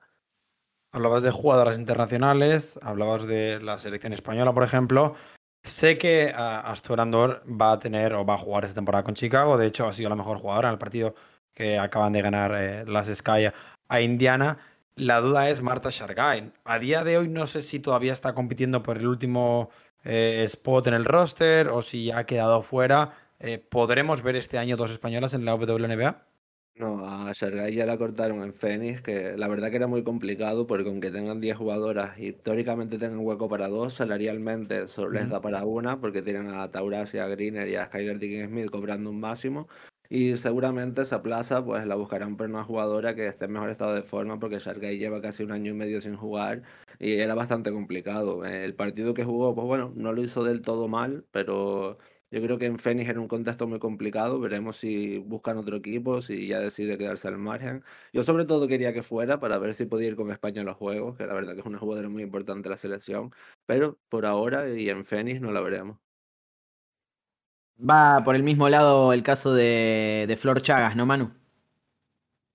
Hablabas 0.93 1.23
de 1.23 1.31
jugadoras 1.31 1.77
internacionales, 1.77 2.79
hablabas 2.81 3.27
de 3.27 3.59
la 3.59 3.77
selección 3.79 4.13
española, 4.13 4.53
por 4.53 4.63
ejemplo, 4.63 5.15
Sé 5.65 5.97
que 5.97 6.33
Astor 6.35 6.99
Andor 6.99 7.41
va 7.49 7.71
a 7.71 7.79
tener 7.79 8.13
o 8.13 8.25
va 8.25 8.33
a 8.33 8.37
jugar 8.37 8.65
esta 8.65 8.75
temporada 8.75 9.05
con 9.05 9.15
Chicago. 9.15 9.57
De 9.57 9.67
hecho, 9.67 9.87
ha 9.87 9.93
sido 9.93 10.09
la 10.09 10.15
mejor 10.17 10.37
jugadora 10.37 10.67
en 10.67 10.73
el 10.73 10.79
partido 10.79 11.15
que 11.53 11.79
acaban 11.79 12.11
de 12.11 12.21
ganar 12.21 12.53
eh, 12.53 12.85
las 12.85 13.07
Sky 13.07 13.49
a 13.87 14.01
Indiana. 14.01 14.57
La 14.95 15.21
duda 15.21 15.49
es 15.49 15.61
Marta 15.61 15.89
Shargain. 15.89 16.53
A 16.65 16.77
día 16.77 17.03
de 17.03 17.17
hoy 17.17 17.27
no 17.27 17.47
sé 17.47 17.63
si 17.63 17.79
todavía 17.79 18.13
está 18.13 18.35
compitiendo 18.35 18.83
por 18.83 18.97
el 18.97 19.07
último 19.07 19.71
eh, 20.03 20.43
spot 20.45 20.85
en 20.87 20.93
el 20.93 21.05
roster 21.05 21.69
o 21.69 21.81
si 21.81 22.05
ya 22.05 22.19
ha 22.19 22.25
quedado 22.27 22.61
fuera. 22.61 23.13
Eh, 23.39 23.57
¿Podremos 23.57 24.21
ver 24.21 24.35
este 24.35 24.59
año 24.59 24.77
dos 24.77 24.91
españolas 24.91 25.33
en 25.33 25.45
la 25.45 25.55
WNBA? 25.55 26.27
No, 26.75 27.05
a 27.05 27.31
Shargai 27.33 27.73
ya 27.73 27.85
la 27.85 27.97
cortaron 27.97 28.41
en 28.43 28.53
Phoenix, 28.53 29.01
que 29.01 29.35
la 29.37 29.47
verdad 29.47 29.69
que 29.69 29.75
era 29.77 29.87
muy 29.87 30.03
complicado 30.03 30.65
porque 30.67 30.89
aunque 30.89 31.11
tengan 31.11 31.39
10 31.41 31.57
jugadoras 31.57 32.19
y 32.19 32.33
teóricamente 32.33 32.97
tengan 32.97 33.19
hueco 33.19 33.47
para 33.47 33.69
dos, 33.69 33.93
salarialmente 33.93 34.87
solo 34.87 35.11
les 35.11 35.29
da 35.29 35.39
para 35.41 35.65
una 35.65 35.99
porque 35.99 36.21
tienen 36.23 36.49
a 36.49 36.69
Taurasia, 36.71 37.25
a 37.25 37.27
Greener 37.27 37.67
y 37.67 37.75
a 37.75 37.85
Skyler 37.85 38.17
Dickinson 38.19 38.49
Smith 38.49 38.71
cobrando 38.71 39.09
un 39.11 39.19
máximo 39.19 39.67
y 40.09 40.35
seguramente 40.37 41.01
esa 41.01 41.21
plaza 41.23 41.63
pues 41.65 41.85
la 41.85 41.95
buscarán 41.95 42.37
por 42.37 42.47
una 42.49 42.63
jugadora 42.63 43.15
que 43.15 43.27
esté 43.27 43.45
en 43.45 43.53
mejor 43.53 43.69
estado 43.69 43.93
de 43.95 44.03
forma 44.03 44.39
porque 44.39 44.59
Shargay 44.59 44.97
lleva 44.97 45.21
casi 45.21 45.43
un 45.43 45.51
año 45.51 45.71
y 45.71 45.73
medio 45.75 46.01
sin 46.01 46.15
jugar 46.15 46.63
y 46.99 47.13
era 47.19 47.35
bastante 47.35 47.71
complicado. 47.71 48.45
El 48.45 48.75
partido 48.75 49.13
que 49.13 49.23
jugó, 49.23 49.55
pues 49.55 49.65
bueno, 49.67 49.91
no 49.95 50.13
lo 50.13 50.23
hizo 50.23 50.43
del 50.43 50.61
todo 50.61 50.87
mal, 50.87 51.25
pero 51.31 51.97
yo 52.31 52.41
creo 52.41 52.57
que 52.57 52.65
en 52.65 52.79
Phoenix 52.79 53.09
era 53.09 53.19
un 53.19 53.27
contexto 53.27 53.67
muy 53.67 53.79
complicado. 53.79 54.39
Veremos 54.39 54.77
si 54.77 55.19
buscan 55.19 55.57
otro 55.57 55.75
equipo, 55.77 56.21
si 56.21 56.47
ya 56.47 56.59
decide 56.59 56.97
quedarse 56.97 57.27
al 57.27 57.37
margen. 57.37 57.83
Yo 58.11 58.23
sobre 58.23 58.45
todo 58.45 58.67
quería 58.67 58.93
que 58.93 59.03
fuera 59.03 59.39
para 59.39 59.57
ver 59.59 59.75
si 59.75 59.85
podía 59.85 60.07
ir 60.07 60.15
con 60.15 60.31
España 60.31 60.61
a 60.61 60.65
los 60.65 60.75
juegos, 60.77 61.15
que 61.17 61.27
la 61.27 61.33
verdad 61.33 61.53
que 61.53 61.59
es 61.61 61.65
una 61.65 61.77
jugadora 61.79 62.09
muy 62.09 62.23
importante 62.23 62.69
la 62.69 62.77
selección, 62.77 63.31
pero 63.65 63.99
por 64.09 64.25
ahora 64.25 64.67
y 64.69 64.89
en 64.89 65.05
Phoenix 65.05 65.41
no 65.41 65.51
la 65.51 65.61
veremos. 65.61 66.02
Va 67.77 68.23
por 68.23 68.35
el 68.35 68.41
mismo 68.43 68.67
lado 68.69 69.13
el 69.13 69.21
caso 69.23 69.53
de, 69.53 70.25
de 70.27 70.37
Flor 70.37 70.61
Chagas, 70.63 70.95
¿no, 70.95 71.05
Manu? 71.05 71.33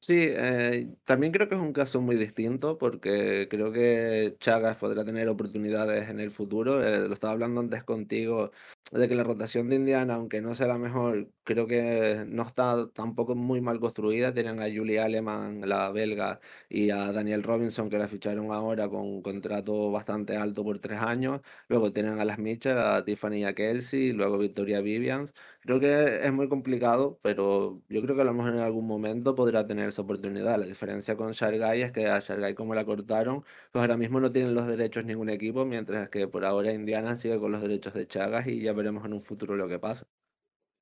Sí, 0.00 0.14
eh, 0.30 0.96
también 1.04 1.32
creo 1.32 1.48
que 1.48 1.56
es 1.56 1.60
un 1.60 1.72
caso 1.72 2.00
muy 2.00 2.16
distinto 2.16 2.78
porque 2.78 3.48
creo 3.50 3.72
que 3.72 4.36
Chagas 4.38 4.78
podrá 4.78 5.04
tener 5.04 5.28
oportunidades 5.28 6.08
en 6.08 6.20
el 6.20 6.30
futuro. 6.30 6.82
Eh, 6.82 7.08
lo 7.08 7.12
estaba 7.12 7.32
hablando 7.32 7.60
antes 7.60 7.82
contigo 7.84 8.52
de 8.90 9.06
que 9.06 9.14
la 9.14 9.22
rotación 9.22 9.68
de 9.68 9.76
Indiana, 9.76 10.14
aunque 10.14 10.40
no 10.40 10.54
sea 10.54 10.66
la 10.66 10.78
mejor, 10.78 11.30
creo 11.44 11.66
que 11.66 12.24
no 12.26 12.42
está 12.42 12.88
tampoco 12.90 13.34
muy 13.34 13.60
mal 13.60 13.80
construida. 13.80 14.32
Tienen 14.32 14.60
a 14.60 14.64
Julie 14.64 14.98
Aleman, 14.98 15.68
la 15.68 15.90
belga, 15.90 16.40
y 16.70 16.88
a 16.90 17.12
Daniel 17.12 17.42
Robinson, 17.42 17.90
que 17.90 17.98
la 17.98 18.08
ficharon 18.08 18.50
ahora 18.50 18.88
con 18.88 19.00
un 19.02 19.20
contrato 19.22 19.90
bastante 19.90 20.36
alto 20.36 20.64
por 20.64 20.78
tres 20.78 21.00
años. 21.00 21.42
Luego 21.68 21.92
tienen 21.92 22.18
a 22.18 22.24
las 22.24 22.38
Mitchell, 22.38 22.78
a 22.78 23.04
Tiffany 23.04 23.40
y 23.40 23.44
a 23.44 23.54
Kelsey, 23.54 24.12
luego 24.12 24.38
Victoria 24.38 24.80
Vivians. 24.80 25.34
Creo 25.60 25.80
que 25.80 26.26
es 26.26 26.32
muy 26.32 26.48
complicado, 26.48 27.18
pero 27.22 27.82
yo 27.90 28.00
creo 28.00 28.16
que 28.16 28.22
a 28.22 28.24
lo 28.24 28.32
mejor 28.32 28.54
en 28.54 28.60
algún 28.60 28.86
momento 28.86 29.34
podrá 29.34 29.66
tener 29.66 29.88
esa 29.90 30.00
oportunidad. 30.02 30.58
La 30.58 30.64
diferencia 30.66 31.14
con 31.16 31.32
Shargay 31.32 31.82
es 31.82 31.92
que 31.92 32.06
a 32.06 32.20
Shargay 32.20 32.54
como 32.54 32.74
la 32.74 32.86
cortaron, 32.86 33.44
pues 33.70 33.82
ahora 33.82 33.98
mismo 33.98 34.18
no 34.20 34.30
tienen 34.30 34.54
los 34.54 34.66
derechos 34.66 35.04
ningún 35.04 35.28
equipo, 35.28 35.66
mientras 35.66 36.08
que 36.08 36.26
por 36.26 36.44
ahora 36.46 36.72
Indiana 36.72 37.16
sigue 37.16 37.38
con 37.38 37.52
los 37.52 37.60
derechos 37.60 37.92
de 37.92 38.06
Chagas 38.06 38.46
y 38.46 38.60
ya 38.62 38.72
veremos 38.78 39.04
en 39.04 39.12
un 39.12 39.20
futuro 39.20 39.56
lo 39.56 39.68
que 39.68 39.78
pasa. 39.78 40.06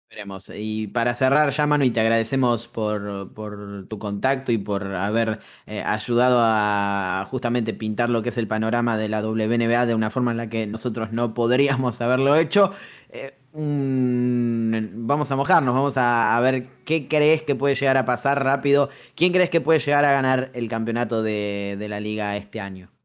Veremos. 0.09 0.53
Y 0.55 0.87
para 0.87 1.17
cerrar 1.17 1.51
ya, 1.51 1.67
Manu, 1.67 1.85
y 1.85 1.91
te 1.91 1.99
agradecemos 2.01 2.69
por, 2.69 3.33
por 3.35 3.89
tu 3.89 3.99
contacto 3.99 4.53
y 4.53 4.59
por 4.59 4.85
haber 4.95 5.41
eh, 5.67 5.83
ayudado 5.85 6.39
a 6.41 7.27
justamente 7.29 7.75
pintar 7.75 8.09
lo 8.09 8.23
que 8.23 8.29
es 8.29 8.39
el 8.39 8.47
panorama 8.47 8.97
de 8.97 9.09
la 9.09 9.21
WNBA 9.21 9.85
de 9.85 9.95
una 9.97 10.11
forma 10.11 10.31
en 10.31 10.37
la 10.37 10.49
que 10.49 10.69
nosotros 10.69 11.13
no 11.13 11.35
podríamos 11.35 12.01
haberlo 12.01 12.37
hecho. 12.37 12.71
Eh, 13.09 13.35
vamos 13.53 15.31
a 15.33 15.37
mojarnos, 15.37 15.75
vamos 15.75 15.95
a, 15.97 16.39
ver 16.41 16.69
qué 16.85 17.09
crees 17.09 17.43
que 17.43 17.57
puede 17.57 17.75
llegar 17.75 17.97
a 17.97 18.05
pasar 18.05 18.45
rápido. 18.45 18.91
¿Quién 19.17 19.33
crees 19.33 19.51
que 19.51 19.61
puede 19.61 19.81
llegar 19.81 20.05
a 20.05 20.13
ganar 20.13 20.51
el 20.55 20.69
campeonato 20.69 21.23
de, 21.23 21.77
de 21.79 21.89
la 21.89 21.99
liga 21.99 22.37
este 22.37 22.61
año? 22.61 22.96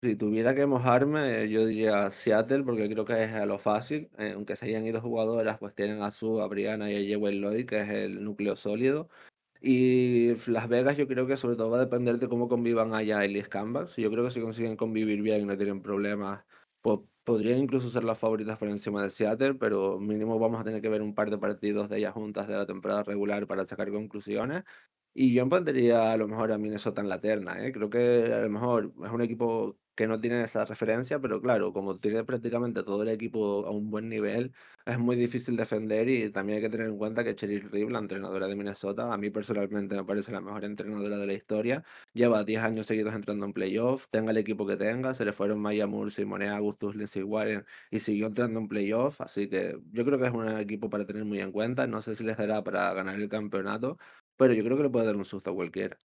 Si 0.00 0.14
tuviera 0.14 0.54
que 0.54 0.64
mojarme, 0.64 1.48
yo 1.48 1.66
diría 1.66 2.08
Seattle, 2.12 2.62
porque 2.62 2.88
creo 2.88 3.04
que 3.04 3.24
es 3.24 3.32
a 3.34 3.46
lo 3.46 3.58
fácil. 3.58 4.08
Eh, 4.16 4.30
aunque 4.36 4.54
se 4.54 4.66
hayan 4.66 4.86
ido 4.86 5.00
jugadoras, 5.00 5.58
pues 5.58 5.74
tienen 5.74 6.02
a 6.02 6.12
Su, 6.12 6.40
a 6.40 6.46
Brianna 6.46 6.88
y 6.88 6.94
a 7.04 7.08
Jewel 7.08 7.40
Lloyd, 7.40 7.66
que 7.66 7.80
es 7.80 7.88
el 7.88 8.22
núcleo 8.22 8.54
sólido. 8.54 9.08
Y 9.60 10.34
Las 10.50 10.68
Vegas 10.68 10.96
yo 10.96 11.08
creo 11.08 11.26
que 11.26 11.36
sobre 11.36 11.56
todo 11.56 11.70
va 11.70 11.78
a 11.78 11.80
depender 11.80 12.18
de 12.18 12.28
cómo 12.28 12.48
convivan 12.48 12.94
allá 12.94 13.24
Ellis 13.24 13.48
Canvas. 13.48 13.96
Yo 13.96 14.10
creo 14.10 14.24
que 14.24 14.30
si 14.30 14.40
consiguen 14.40 14.76
convivir 14.76 15.22
bien 15.22 15.42
y 15.42 15.44
no 15.46 15.56
tienen 15.56 15.82
problemas, 15.82 16.44
pues 16.82 17.00
podrían 17.24 17.58
incluso 17.58 17.90
ser 17.90 18.04
las 18.04 18.18
favoritas 18.20 18.58
por 18.58 18.68
encima 18.68 19.02
de 19.02 19.10
Seattle, 19.10 19.54
pero 19.54 19.98
mínimo 20.00 20.38
vamos 20.38 20.60
a 20.60 20.64
tener 20.64 20.82
que 20.82 20.90
ver 20.90 21.02
un 21.02 21.14
par 21.14 21.30
de 21.30 21.38
partidos 21.38 21.88
de 21.88 21.98
ellas 21.98 22.14
juntas 22.14 22.48
de 22.48 22.54
la 22.54 22.66
temporada 22.66 23.02
regular 23.04 23.46
para 23.48 23.66
sacar 23.66 23.90
conclusiones. 23.90 24.64
Y 25.14 25.34
yo 25.34 25.42
empataría 25.42 26.12
a 26.12 26.16
lo 26.16 26.28
mejor 26.28 26.52
a 26.52 26.58
Minnesota 26.58 27.00
en 27.02 27.08
la 27.08 27.20
terna, 27.20 27.66
¿eh? 27.66 27.72
Creo 27.72 27.90
que 27.90 28.32
a 28.32 28.42
lo 28.42 28.50
mejor 28.50 28.92
es 29.04 29.10
un 29.10 29.22
equipo 29.22 29.76
que 29.98 30.06
no 30.06 30.20
tiene 30.20 30.40
esa 30.44 30.64
referencia, 30.64 31.18
pero 31.20 31.40
claro, 31.42 31.72
como 31.72 31.98
tiene 31.98 32.22
prácticamente 32.24 32.84
todo 32.84 33.02
el 33.02 33.08
equipo 33.08 33.66
a 33.66 33.70
un 33.72 33.90
buen 33.90 34.08
nivel, 34.08 34.52
es 34.86 34.96
muy 34.98 35.16
difícil 35.16 35.56
defender 35.56 36.08
y 36.08 36.30
también 36.30 36.58
hay 36.58 36.62
que 36.62 36.70
tener 36.70 36.86
en 36.86 36.96
cuenta 36.98 37.24
que 37.24 37.34
Cheryl 37.34 37.68
Reeve, 37.68 37.90
la 37.90 37.98
entrenadora 37.98 38.46
de 38.46 38.54
Minnesota, 38.54 39.12
a 39.12 39.18
mí 39.18 39.30
personalmente 39.30 39.96
me 39.96 40.04
parece 40.04 40.30
la 40.30 40.40
mejor 40.40 40.64
entrenadora 40.64 41.18
de 41.18 41.26
la 41.26 41.32
historia, 41.34 41.82
lleva 42.12 42.44
10 42.44 42.62
años 42.62 42.86
seguidos 42.86 43.12
entrando 43.14 43.44
en 43.44 43.52
playoff, 43.52 44.06
tenga 44.08 44.30
el 44.30 44.36
equipo 44.38 44.66
que 44.66 44.76
tenga, 44.76 45.14
se 45.14 45.24
le 45.24 45.32
fueron 45.32 45.60
Maya 45.60 45.86
Moore, 45.88 46.10
Simone 46.12 46.48
Augustus, 46.48 46.94
Lindsay 46.94 47.22
Warren 47.24 47.64
y 47.90 47.98
siguió 47.98 48.26
entrando 48.28 48.60
en 48.60 48.68
playoff, 48.68 49.20
así 49.20 49.48
que 49.48 49.78
yo 49.92 50.04
creo 50.04 50.18
que 50.20 50.26
es 50.26 50.32
un 50.32 50.48
equipo 50.58 50.88
para 50.88 51.06
tener 51.06 51.24
muy 51.24 51.40
en 51.40 51.50
cuenta, 51.52 51.86
no 51.88 52.00
sé 52.02 52.14
si 52.14 52.22
les 52.24 52.36
dará 52.36 52.62
para 52.62 52.92
ganar 52.94 53.16
el 53.16 53.28
campeonato, 53.28 53.98
pero 54.36 54.52
yo 54.54 54.62
creo 54.64 54.76
que 54.76 54.84
le 54.84 54.90
puede 54.90 55.06
dar 55.06 55.16
un 55.16 55.24
susto 55.24 55.50
a 55.50 55.54
cualquiera. 55.54 55.98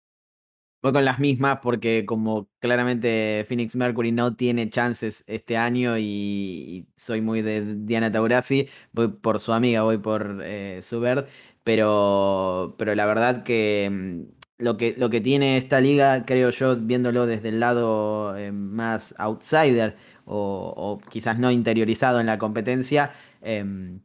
Voy 0.82 0.92
con 0.92 1.04
las 1.04 1.20
mismas 1.20 1.60
porque 1.62 2.04
como 2.04 2.48
claramente 2.58 3.44
Phoenix 3.48 3.76
Mercury 3.76 4.10
no 4.10 4.34
tiene 4.34 4.68
chances 4.68 5.22
este 5.28 5.56
año 5.56 5.96
y, 5.96 6.88
soy 6.96 7.20
muy 7.20 7.40
de 7.40 7.76
Diana 7.84 8.10
Taurasi, 8.10 8.68
voy 8.92 9.06
por 9.08 9.38
su 9.38 9.52
amiga, 9.52 9.82
voy 9.82 9.98
por 9.98 10.40
eh, 10.44 10.80
Subert, 10.82 11.28
pero, 11.62 12.74
pero 12.78 12.96
la 12.96 13.06
verdad 13.06 13.44
que 13.44 13.88
mm, 13.92 14.62
lo, 14.64 14.76
que 14.76 14.94
lo 14.98 15.08
que 15.08 15.20
tiene 15.20 15.56
esta 15.56 15.80
liga, 15.80 16.24
creo 16.26 16.50
yo, 16.50 16.76
viéndolo 16.76 17.26
desde 17.26 17.50
el 17.50 17.60
lado 17.60 18.36
eh, 18.36 18.50
más 18.50 19.14
outsider 19.18 19.96
o, 20.24 21.00
quizás 21.10 21.38
no 21.38 21.52
interiorizado 21.52 22.18
en 22.20 22.26
la 22.26 22.38
competencia, 22.38 23.12
em, 23.40 24.00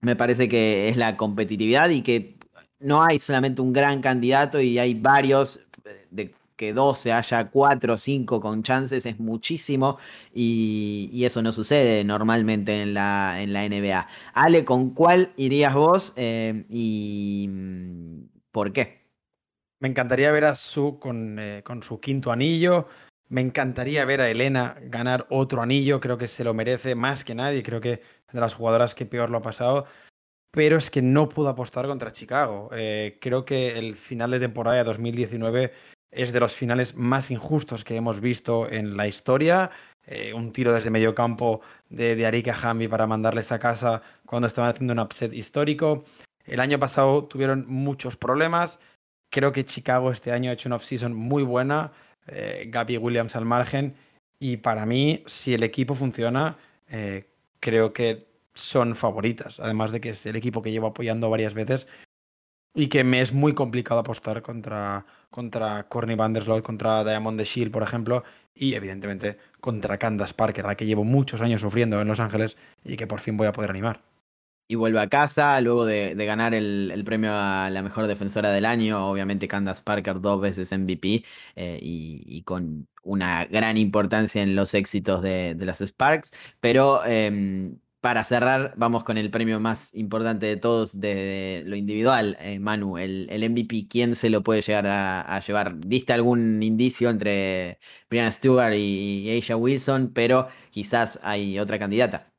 me 0.00 0.16
parece 0.16 0.48
que 0.48 0.88
es 0.88 0.96
la 0.96 1.16
competitividad 1.18 1.90
y 1.90 2.02
que 2.02 2.38
no 2.80 3.02
hay 3.02 3.18
solamente 3.18 3.62
un 3.62 3.72
gran 3.72 4.00
candidato 4.00 4.60
y 4.60 4.78
hay 4.78 4.94
varios 4.94 5.60
de 6.12 6.34
que 6.56 6.72
12 6.72 7.12
haya 7.12 7.50
4 7.50 7.94
o 7.94 7.96
5 7.96 8.40
con 8.40 8.62
chances 8.62 9.04
es 9.06 9.18
muchísimo 9.18 9.98
y, 10.32 11.24
eso 11.24 11.42
no 11.42 11.52
sucede 11.52 12.04
normalmente 12.04 12.82
en 12.82 12.94
la, 12.94 13.40
en 13.40 13.52
la 13.52 13.68
NBA. 13.68 14.08
Ale, 14.34 14.64
¿con 14.64 14.90
cuál 14.90 15.32
irías 15.36 15.74
vos 15.74 16.12
eh, 16.16 16.64
y 16.68 17.48
mm, 17.48 18.22
por 18.50 18.72
qué? 18.72 19.02
Me 19.80 19.88
encantaría 19.88 20.30
ver 20.30 20.44
a 20.44 20.54
Su 20.54 20.98
con, 21.00 21.38
eh, 21.38 21.62
con 21.64 21.82
su 21.82 22.00
quinto 22.00 22.30
anillo. 22.30 22.86
Me 23.28 23.40
encantaría 23.40 24.04
ver 24.04 24.20
a 24.20 24.30
Elena 24.30 24.76
ganar 24.82 25.26
otro 25.30 25.62
anillo. 25.62 26.00
Creo 26.00 26.18
que 26.18 26.28
se 26.28 26.44
lo 26.44 26.54
merece 26.54 26.94
más 26.94 27.24
que 27.24 27.34
nadie. 27.34 27.62
Creo 27.62 27.80
que 27.80 28.02
de 28.32 28.40
las 28.40 28.54
jugadoras 28.54 28.94
que 28.94 29.06
peor 29.06 29.30
lo 29.30 29.38
ha 29.38 29.42
pasado 29.42 29.86
pero 30.52 30.76
es 30.76 30.90
que 30.90 31.00
no 31.02 31.28
pudo 31.30 31.48
apostar 31.48 31.86
contra 31.86 32.12
Chicago. 32.12 32.68
Eh, 32.74 33.18
creo 33.20 33.44
que 33.44 33.78
el 33.78 33.96
final 33.96 34.30
de 34.30 34.38
temporada 34.38 34.76
de 34.76 34.84
2019 34.84 35.72
es 36.12 36.32
de 36.32 36.40
los 36.40 36.54
finales 36.54 36.94
más 36.94 37.30
injustos 37.30 37.84
que 37.84 37.96
hemos 37.96 38.20
visto 38.20 38.70
en 38.70 38.96
la 38.96 39.08
historia. 39.08 39.70
Eh, 40.06 40.34
un 40.34 40.52
tiro 40.52 40.72
desde 40.72 40.90
medio 40.90 41.14
campo 41.14 41.62
de, 41.88 42.14
de 42.14 42.26
Arika 42.26 42.54
Hamby 42.54 42.88
para 42.88 43.06
mandarles 43.06 43.50
a 43.50 43.58
casa 43.58 44.02
cuando 44.26 44.46
estaban 44.46 44.70
haciendo 44.70 44.92
un 44.92 45.00
upset 45.00 45.32
histórico. 45.32 46.04
El 46.44 46.60
año 46.60 46.78
pasado 46.78 47.24
tuvieron 47.24 47.64
muchos 47.66 48.16
problemas. 48.16 48.78
Creo 49.30 49.52
que 49.52 49.64
Chicago 49.64 50.12
este 50.12 50.32
año 50.32 50.50
ha 50.50 50.54
hecho 50.54 50.68
una 50.68 50.76
off-season 50.76 51.14
muy 51.14 51.42
buena. 51.42 51.92
Eh, 52.26 52.66
Gaby 52.68 52.98
Williams 52.98 53.34
al 53.34 53.46
margen. 53.46 53.94
Y 54.38 54.58
para 54.58 54.84
mí, 54.84 55.22
si 55.26 55.54
el 55.54 55.62
equipo 55.62 55.94
funciona, 55.94 56.58
eh, 56.90 57.28
creo 57.60 57.92
que 57.92 58.18
son 58.54 58.96
favoritas. 58.96 59.60
Además 59.60 59.92
de 59.92 60.00
que 60.00 60.10
es 60.10 60.26
el 60.26 60.36
equipo 60.36 60.60
que 60.62 60.72
llevo 60.72 60.88
apoyando 60.88 61.30
varias 61.30 61.54
veces 61.54 61.86
y 62.74 62.88
que 62.88 63.04
me 63.04 63.20
es 63.20 63.32
muy 63.32 63.54
complicado 63.54 64.00
apostar 64.00 64.42
contra, 64.42 65.06
contra 65.30 65.88
Corny 65.88 66.14
Vandersloot, 66.14 66.62
contra 66.62 67.04
Diamond 67.04 67.38
de 67.38 67.44
Shield, 67.44 67.72
por 67.72 67.82
ejemplo, 67.82 68.24
y 68.54 68.74
evidentemente 68.74 69.38
contra 69.60 69.98
Candace 69.98 70.34
Parker, 70.34 70.64
la 70.64 70.76
que 70.76 70.86
llevo 70.86 71.04
muchos 71.04 71.40
años 71.40 71.60
sufriendo 71.60 72.00
en 72.00 72.08
Los 72.08 72.20
Ángeles 72.20 72.56
y 72.84 72.96
que 72.96 73.06
por 73.06 73.20
fin 73.20 73.36
voy 73.36 73.46
a 73.46 73.52
poder 73.52 73.70
animar. 73.70 74.02
y 74.68 74.74
vuelve 74.76 75.00
a 75.00 75.08
casa 75.08 75.60
luego 75.60 75.84
de, 75.84 76.14
ganar 76.14 76.54
el, 76.54 77.02
premio 77.04 77.32
a 77.34 77.68
la 77.70 77.82
mejor 77.82 78.06
defensora 78.06 78.52
del 78.52 78.64
año. 78.64 79.10
Obviamente 79.10 79.48
Candace 79.48 79.82
Parker 79.82 80.20
dos 80.20 80.40
veces 80.40 80.72
MVP 80.72 81.24
eh, 81.56 81.78
y, 81.82 82.42
con 82.44 82.88
una 83.02 83.44
gran 83.46 83.76
importancia 83.76 84.42
en 84.42 84.56
los 84.56 84.74
éxitos 84.74 85.22
de, 85.22 85.56
las 85.58 85.80
Sparks. 85.82 86.32
Pero 86.60 87.04
em, 87.04 87.78
para 88.02 88.24
cerrar, 88.24 88.74
vamos 88.76 89.04
con 89.04 89.16
el 89.16 89.30
premio 89.30 89.60
más 89.60 89.94
importante 89.94 90.46
de 90.46 90.56
todos 90.56 90.98
de 91.00 91.62
lo 91.66 91.76
individual, 91.76 92.36
eh, 92.40 92.58
Manu, 92.58 92.98
el, 92.98 93.28
MVP. 93.30 93.86
¿Quién 93.88 94.16
se 94.16 94.28
lo 94.28 94.42
puede 94.42 94.60
llegar 94.62 94.86
a, 94.88 95.40
llevar? 95.40 95.78
Diste 95.78 96.12
algún 96.12 96.62
indicio 96.64 97.10
entre 97.10 97.78
Brianna 98.10 98.32
Stewart 98.32 98.74
y, 98.74 99.20
y 99.24 99.30
Aisha 99.30 99.56
Wilson, 99.56 100.12
pero 100.12 100.48
quizás 100.70 101.20
hay 101.22 101.60
otra 101.60 101.78
candidata. 101.78 102.31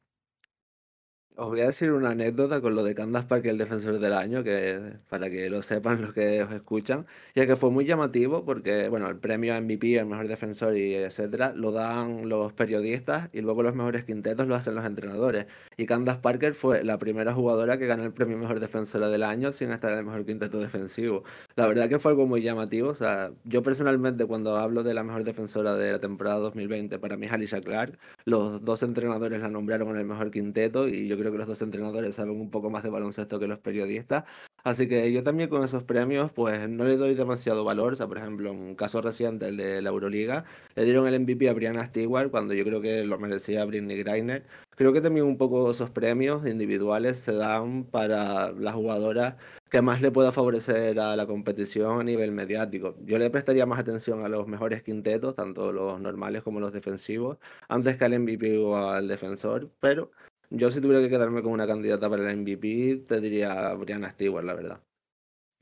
Os 1.35 1.47
voy 1.49 1.61
a 1.61 1.65
decir 1.65 1.91
una 1.91 2.11
anécdota 2.11 2.61
con 2.61 2.75
lo 2.75 2.83
de 2.83 2.93
Candace 2.93 3.25
Parker, 3.27 3.49
el 3.49 3.57
defensor 3.57 3.97
del 3.97 4.13
año, 4.13 4.43
que 4.43 4.93
para 5.09 5.31
que 5.31 5.49
lo 5.49 5.63
sepan 5.63 5.99
los 6.01 6.13
que 6.13 6.43
os 6.43 6.53
escuchan, 6.53 7.07
ya 7.33 7.47
que 7.47 7.55
fue 7.55 7.71
muy 7.71 7.85
llamativo 7.85 8.45
porque, 8.45 8.87
bueno, 8.87 9.09
el 9.09 9.17
premio 9.17 9.59
MVP, 9.59 9.97
el 9.97 10.05
mejor 10.05 10.27
defensor 10.27 10.77
y 10.77 10.93
etcétera, 10.93 11.51
lo 11.55 11.71
dan 11.71 12.29
los 12.29 12.53
periodistas 12.53 13.29
y 13.33 13.41
luego 13.41 13.63
los 13.63 13.73
mejores 13.73 14.03
quintetos 14.03 14.45
lo 14.47 14.53
hacen 14.53 14.75
los 14.75 14.85
entrenadores. 14.85 15.47
Y 15.75 15.87
Candace 15.87 16.19
Parker 16.19 16.53
fue 16.53 16.83
la 16.83 16.99
primera 16.99 17.33
jugadora 17.33 17.79
que 17.79 17.87
ganó 17.87 18.03
el 18.03 18.13
premio 18.13 18.37
mejor 18.37 18.59
defensora 18.59 19.09
del 19.09 19.23
año 19.23 19.53
sin 19.53 19.71
estar 19.71 19.91
en 19.93 19.99
el 19.99 20.05
mejor 20.05 20.25
quinteto 20.25 20.59
defensivo. 20.59 21.23
La 21.55 21.65
verdad 21.65 21.89
que 21.89 21.97
fue 21.97 22.11
algo 22.11 22.27
muy 22.27 22.43
llamativo, 22.43 22.89
o 22.89 22.95
sea, 22.95 23.31
yo 23.43 23.63
personalmente 23.63 24.25
cuando 24.27 24.57
hablo 24.57 24.83
de 24.83 24.93
la 24.93 25.03
mejor 25.03 25.23
defensora 25.23 25.75
de 25.77 25.93
la 25.93 25.99
temporada 25.99 26.37
2020, 26.37 26.99
para 26.99 27.17
mí 27.17 27.25
es 27.25 27.31
Alicia 27.31 27.59
Clark, 27.59 27.97
los 28.25 28.63
dos 28.63 28.83
entrenadores 28.83 29.41
la 29.41 29.49
nombraron 29.49 29.89
en 29.89 29.97
el 29.97 30.05
mejor 30.05 30.29
quinteto 30.29 30.87
y 30.87 31.07
yo 31.07 31.17
creo 31.17 31.22
que 31.31 31.37
los 31.37 31.47
dos 31.47 31.61
entrenadores 31.61 32.15
saben 32.15 32.39
un 32.39 32.49
poco 32.49 32.69
más 32.69 32.83
de 32.83 32.89
baloncesto 32.89 33.39
que 33.39 33.47
los 33.47 33.59
periodistas. 33.59 34.23
Así 34.63 34.87
que 34.87 35.11
yo 35.11 35.23
también 35.23 35.49
con 35.49 35.63
esos 35.63 35.83
premios, 35.83 36.31
pues 36.31 36.69
no 36.69 36.85
le 36.85 36.95
doy 36.95 37.15
demasiado 37.15 37.63
valor. 37.65 37.93
O 37.93 37.95
sea, 37.95 38.07
por 38.07 38.17
ejemplo, 38.17 38.51
un 38.51 38.75
caso 38.75 39.01
reciente, 39.01 39.47
el 39.47 39.57
de 39.57 39.81
la 39.81 39.89
Euroliga, 39.89 40.45
le 40.75 40.85
dieron 40.85 41.05
el 41.07 41.19
MVP 41.19 41.49
a 41.49 41.53
Brianna 41.53 41.85
Stewart 41.85 42.31
cuando 42.31 42.53
yo 42.53 42.63
creo 42.63 42.81
que 42.81 43.03
lo 43.03 43.19
merecía 43.19 43.65
Britney 43.65 43.97
Greiner. 43.97 44.45
Creo 44.75 44.93
que 44.93 45.01
también 45.01 45.25
un 45.25 45.37
poco 45.37 45.69
esos 45.69 45.89
premios 45.91 46.47
individuales 46.47 47.17
se 47.17 47.33
dan 47.33 47.83
para 47.83 48.51
las 48.53 48.73
jugadoras 48.73 49.35
que 49.69 49.81
más 49.81 50.01
le 50.01 50.11
pueda 50.11 50.31
favorecer 50.31 50.99
a 50.99 51.15
la 51.15 51.25
competición 51.27 51.99
a 51.99 52.03
nivel 52.03 52.31
mediático. 52.31 52.95
Yo 53.03 53.17
le 53.17 53.29
prestaría 53.29 53.65
más 53.65 53.79
atención 53.79 54.23
a 54.23 54.29
los 54.29 54.47
mejores 54.47 54.83
quintetos, 54.83 55.35
tanto 55.35 55.71
los 55.71 55.99
normales 55.99 56.43
como 56.43 56.59
los 56.59 56.71
defensivos, 56.71 57.37
antes 57.67 57.97
que 57.97 58.05
al 58.05 58.19
MVP 58.19 58.57
o 58.59 58.77
al 58.77 59.07
defensor, 59.07 59.69
pero 59.79 60.11
yo 60.49 60.71
si 60.71 60.81
tuviera 60.81 61.01
que 61.01 61.09
quedarme 61.09 61.41
con 61.41 61.51
una 61.51 61.67
candidata 61.67 62.09
para 62.09 62.29
el 62.29 62.37
MVP, 62.37 63.03
te 63.07 63.19
diría 63.21 63.73
Brianna 63.75 64.09
Stewart, 64.11 64.45
la 64.45 64.53
verdad. 64.53 64.83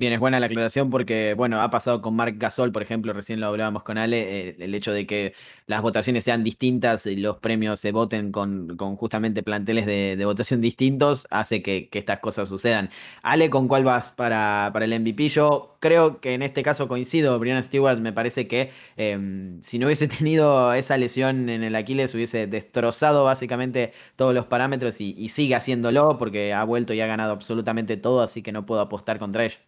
Bien, 0.01 0.13
es 0.13 0.19
buena 0.19 0.39
la 0.39 0.47
aclaración 0.47 0.89
porque, 0.89 1.35
bueno, 1.35 1.61
ha 1.61 1.69
pasado 1.69 2.01
con 2.01 2.15
Marc 2.15 2.35
Gasol, 2.39 2.71
por 2.71 2.81
ejemplo, 2.81 3.13
recién 3.13 3.39
lo 3.39 3.45
hablábamos 3.45 3.83
con 3.83 3.99
Ale, 3.99 4.49
eh, 4.49 4.55
el 4.57 4.73
hecho 4.73 4.91
de 4.91 5.05
que 5.05 5.35
las 5.67 5.83
votaciones 5.83 6.23
sean 6.23 6.43
distintas 6.43 7.05
y 7.05 7.17
los 7.17 7.37
premios 7.37 7.79
se 7.79 7.91
voten 7.91 8.31
con, 8.31 8.77
con 8.77 8.95
justamente 8.95 9.43
planteles 9.43 9.85
de, 9.85 10.19
votación 10.25 10.59
distintos, 10.59 11.27
hace 11.29 11.61
que, 11.61 11.87
estas 11.91 12.19
cosas 12.19 12.49
sucedan. 12.49 12.89
Ale, 13.21 13.51
¿con 13.51 13.67
cuál 13.67 13.83
vas 13.83 14.11
para, 14.11 14.71
para, 14.73 14.85
el 14.85 14.99
MVP? 14.99 15.29
Yo 15.29 15.77
creo 15.79 16.19
que 16.19 16.33
en 16.33 16.41
este 16.41 16.63
caso 16.63 16.87
coincido, 16.87 17.37
Brianna 17.37 17.61
Stewart 17.61 17.99
me 17.99 18.11
parece 18.11 18.47
que 18.47 18.71
em, 18.97 19.61
si 19.61 19.77
no 19.77 19.85
hubiese 19.85 20.07
tenido 20.07 20.73
esa 20.73 20.97
lesión 20.97 21.47
en 21.47 21.61
el 21.61 21.75
Aquiles 21.75 22.15
hubiese 22.15 22.47
destrozado 22.47 23.23
básicamente 23.23 23.93
todos 24.15 24.33
los 24.33 24.47
parámetros 24.47 24.99
y, 24.99 25.13
y 25.15 25.29
sigue 25.29 25.53
haciéndolo 25.53 26.17
porque 26.17 26.53
ha 26.53 26.63
vuelto 26.63 26.93
y 26.95 27.01
ha 27.01 27.07
ganado 27.07 27.33
absolutamente 27.33 27.97
todo, 27.97 28.23
así 28.23 28.41
que 28.41 28.51
no 28.51 28.65
puedo 28.65 28.81
apostar 28.81 29.19
contra 29.19 29.45
ella. 29.45 29.59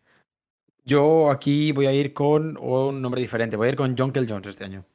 Yo 0.86 1.30
aquí 1.32 1.72
voy 1.72 1.86
a 1.88 1.94
ir 1.94 2.14
con 2.14 2.58
un 2.58 3.02
nombre 3.02 3.22
diferente. 3.22 3.56
Voy 3.56 3.68
a 3.68 3.72
ir 3.72 3.76
con 3.78 3.96
John 3.98 4.12
Kell 4.12 4.28
Jones 4.30 4.48
este 4.48 4.66
año. 4.66 4.86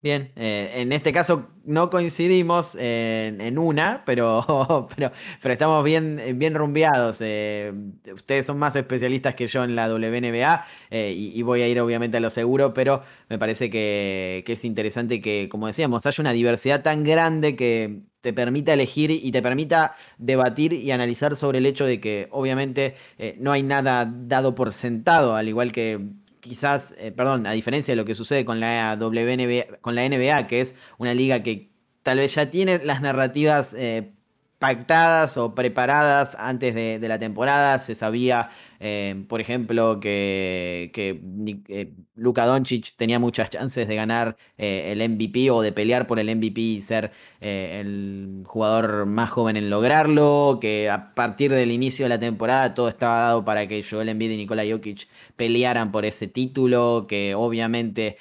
Bien. 0.00 0.30
Eh, 0.36 0.70
en 0.76 0.92
este 0.92 1.12
caso 1.12 1.48
no 1.64 1.90
coincidimos 1.90 2.76
en, 2.78 3.58
una, 3.58 4.04
pero, 4.06 4.86
pero, 4.96 5.10
pero, 5.42 5.52
estamos 5.52 5.82
bien, 5.84 6.20
bien 6.36 6.54
rumbeados. 6.54 7.18
Eh, 7.20 7.72
ustedes 8.14 8.46
son 8.46 8.60
más 8.60 8.76
especialistas 8.76 9.34
que 9.34 9.48
yo 9.48 9.64
en 9.64 9.74
la 9.74 9.92
WNBA 9.92 10.66
eh, 10.90 11.12
y, 11.16 11.42
voy 11.42 11.62
a 11.62 11.68
ir 11.68 11.80
obviamente 11.80 12.16
a 12.18 12.20
lo 12.20 12.30
seguro, 12.30 12.72
pero 12.74 13.02
me 13.28 13.40
parece 13.40 13.70
que, 13.70 14.44
que, 14.46 14.52
es 14.52 14.64
interesante 14.64 15.20
que, 15.20 15.48
como 15.50 15.66
decíamos, 15.66 16.06
haya 16.06 16.20
una 16.22 16.32
diversidad 16.32 16.82
tan 16.82 17.02
grande 17.02 17.56
que 17.56 18.02
te 18.20 18.32
permita 18.32 18.74
elegir 18.74 19.10
y 19.10 19.32
te 19.32 19.42
permita 19.42 19.96
debatir 20.16 20.72
y 20.74 20.92
analizar 20.92 21.34
sobre 21.34 21.58
el 21.58 21.66
hecho 21.66 21.84
de 21.86 22.00
que 22.00 22.28
obviamente 22.30 22.94
no 23.38 23.50
hay 23.52 23.62
nada 23.64 24.06
dado 24.06 24.54
por 24.54 24.72
sentado, 24.72 25.34
al 25.34 25.48
igual 25.48 25.72
que 25.72 26.00
quizás, 26.48 26.94
eh, 26.98 27.12
perdón, 27.12 27.46
a 27.46 27.52
diferencia 27.52 27.92
de 27.92 27.96
lo 27.96 28.04
que 28.04 28.14
sucede 28.14 28.44
con 28.44 28.60
la 28.60 28.96
WNBA, 28.98 29.78
con 29.80 29.94
la 29.94 30.08
NBA, 30.08 30.46
que 30.46 30.60
es 30.60 30.74
una 30.98 31.14
liga 31.14 31.42
que 31.42 31.70
tal 32.02 32.18
vez 32.18 32.34
ya 32.34 32.50
tiene 32.50 32.78
las 32.84 33.00
narrativas 33.02 33.74
eh, 33.74 34.12
pactadas 34.58 35.36
o 35.36 35.54
preparadas 35.54 36.36
antes 36.38 36.74
de, 36.74 36.98
la 37.08 37.18
temporada. 37.18 37.78
Se 37.78 37.94
sabía, 37.94 38.50
eh, 38.80 39.24
por 39.28 39.40
ejemplo, 39.40 40.00
que, 40.00 40.90
que 40.92 41.20
eh, 41.68 41.92
Luka 42.16 42.44
Doncic 42.46 42.96
tenía 42.96 43.18
muchas 43.18 43.50
chances 43.50 43.86
de 43.86 43.94
ganar 43.94 44.36
eh, 44.58 44.92
el 44.92 45.08
MVP 45.08 45.50
o 45.50 45.62
de 45.62 45.72
pelear 45.72 46.06
por 46.06 46.18
el 46.18 46.34
MVP 46.34 46.60
y 46.60 46.80
ser 46.80 47.12
el 47.40 48.42
jugador 48.46 49.06
más 49.06 49.30
joven 49.30 49.56
en 49.56 49.70
lograrlo. 49.70 50.58
Que 50.60 50.90
a 50.90 51.14
partir 51.14 51.52
del 51.52 51.70
inicio 51.70 52.04
de 52.04 52.08
la 52.10 52.18
temporada 52.18 52.74
todo 52.74 52.88
estaba 52.88 53.20
dado 53.20 53.44
para 53.44 53.68
que 53.68 53.84
Joel 53.88 54.08
Embiid 54.08 54.32
y 54.32 54.36
Nikola 54.38 54.64
Jokic 54.68 55.08
pelearan 55.36 55.92
por 55.92 56.04
ese 56.04 56.26
título. 56.26 57.06
Que 57.08 57.34
obviamente 57.36 58.18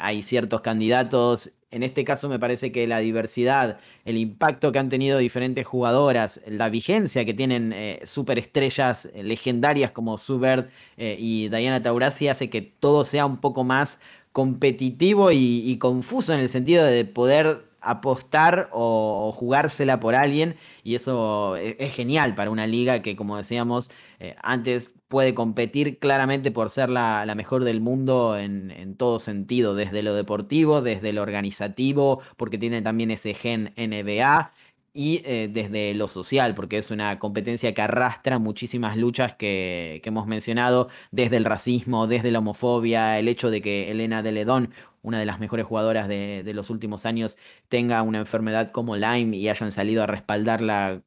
hay 0.00 0.22
ciertos 0.22 0.60
candidatos 0.60 1.57
en 1.70 1.82
este 1.82 2.04
caso 2.04 2.28
me 2.28 2.38
parece 2.38 2.72
que 2.72 2.86
la 2.86 2.98
diversidad, 2.98 3.78
el 4.04 4.16
impacto 4.16 4.72
que 4.72 4.78
han 4.78 4.88
tenido 4.88 5.18
diferentes 5.18 5.66
jugadoras, 5.66 6.40
la 6.46 6.70
vigencia 6.70 7.24
que 7.24 7.34
tienen 7.34 7.72
eh, 7.74 8.00
superestrellas 8.04 9.10
legendarias 9.14 9.90
como 9.90 10.16
Subert 10.16 10.70
eh, 10.96 11.16
y 11.18 11.48
Diana 11.48 11.82
Taurasi 11.82 12.28
hace 12.28 12.48
que 12.48 12.62
todo 12.62 13.04
sea 13.04 13.26
un 13.26 13.38
poco 13.38 13.64
más 13.64 14.00
competitivo 14.32 15.30
y, 15.32 15.76
confuso 15.78 16.32
en 16.32 16.40
el 16.40 16.48
sentido 16.48 16.84
de 16.84 17.04
poder 17.04 17.64
apostar 17.80 18.68
o, 18.72 19.32
jugársela 19.32 20.00
por 20.00 20.14
alguien. 20.14 20.56
Y 20.84 20.94
eso 20.94 21.56
e, 21.56 21.76
es, 21.78 21.94
genial 21.94 22.34
para 22.34 22.50
una 22.50 22.66
liga 22.66 23.02
que 23.02 23.16
como 23.16 23.36
decíamos 23.36 23.90
eh, 24.20 24.36
antes 24.42 24.94
puede 25.08 25.34
competir 25.34 25.98
claramente 25.98 26.50
por 26.50 26.70
ser 26.70 26.90
la, 26.90 27.24
mejor 27.36 27.64
del 27.64 27.80
mundo 27.80 28.38
en, 28.38 28.94
todo 28.96 29.18
sentido, 29.18 29.74
desde 29.74 30.02
lo 30.02 30.14
deportivo, 30.14 30.82
desde 30.82 31.12
lo 31.12 31.22
organizativo, 31.22 32.20
porque 32.36 32.58
tiene 32.58 32.82
también 32.82 33.10
ese 33.10 33.34
gen 33.34 33.72
NBA 33.76 34.52
y 34.92 35.22
eh, 35.24 35.48
desde 35.50 35.94
lo 35.94 36.08
social, 36.08 36.54
porque 36.54 36.78
es 36.78 36.90
una 36.90 37.18
competencia 37.18 37.72
que 37.74 37.82
arrastra 37.82 38.38
muchísimas 38.38 38.96
luchas 38.96 39.34
que, 39.34 40.02
hemos 40.04 40.26
mencionado, 40.26 40.88
desde 41.10 41.36
el 41.36 41.44
racismo, 41.44 42.06
desde 42.06 42.30
la 42.30 42.40
homofobia, 42.40 43.18
el 43.18 43.28
hecho 43.28 43.50
de 43.50 43.62
que 43.62 43.90
Elena 43.90 44.22
Deledón, 44.22 44.72
una 45.02 45.18
de 45.20 45.26
las 45.26 45.40
mejores 45.40 45.66
jugadoras 45.66 46.08
de, 46.08 46.42
de 46.44 46.54
los 46.54 46.70
últimos 46.70 47.06
años, 47.06 47.38
tenga 47.68 48.02
una 48.02 48.18
enfermedad 48.18 48.72
como 48.72 48.96
Lyme 48.96 49.36
y 49.36 49.48
hayan 49.48 49.72
salido 49.72 50.02
a 50.02 50.06
respaldarla 50.06 51.02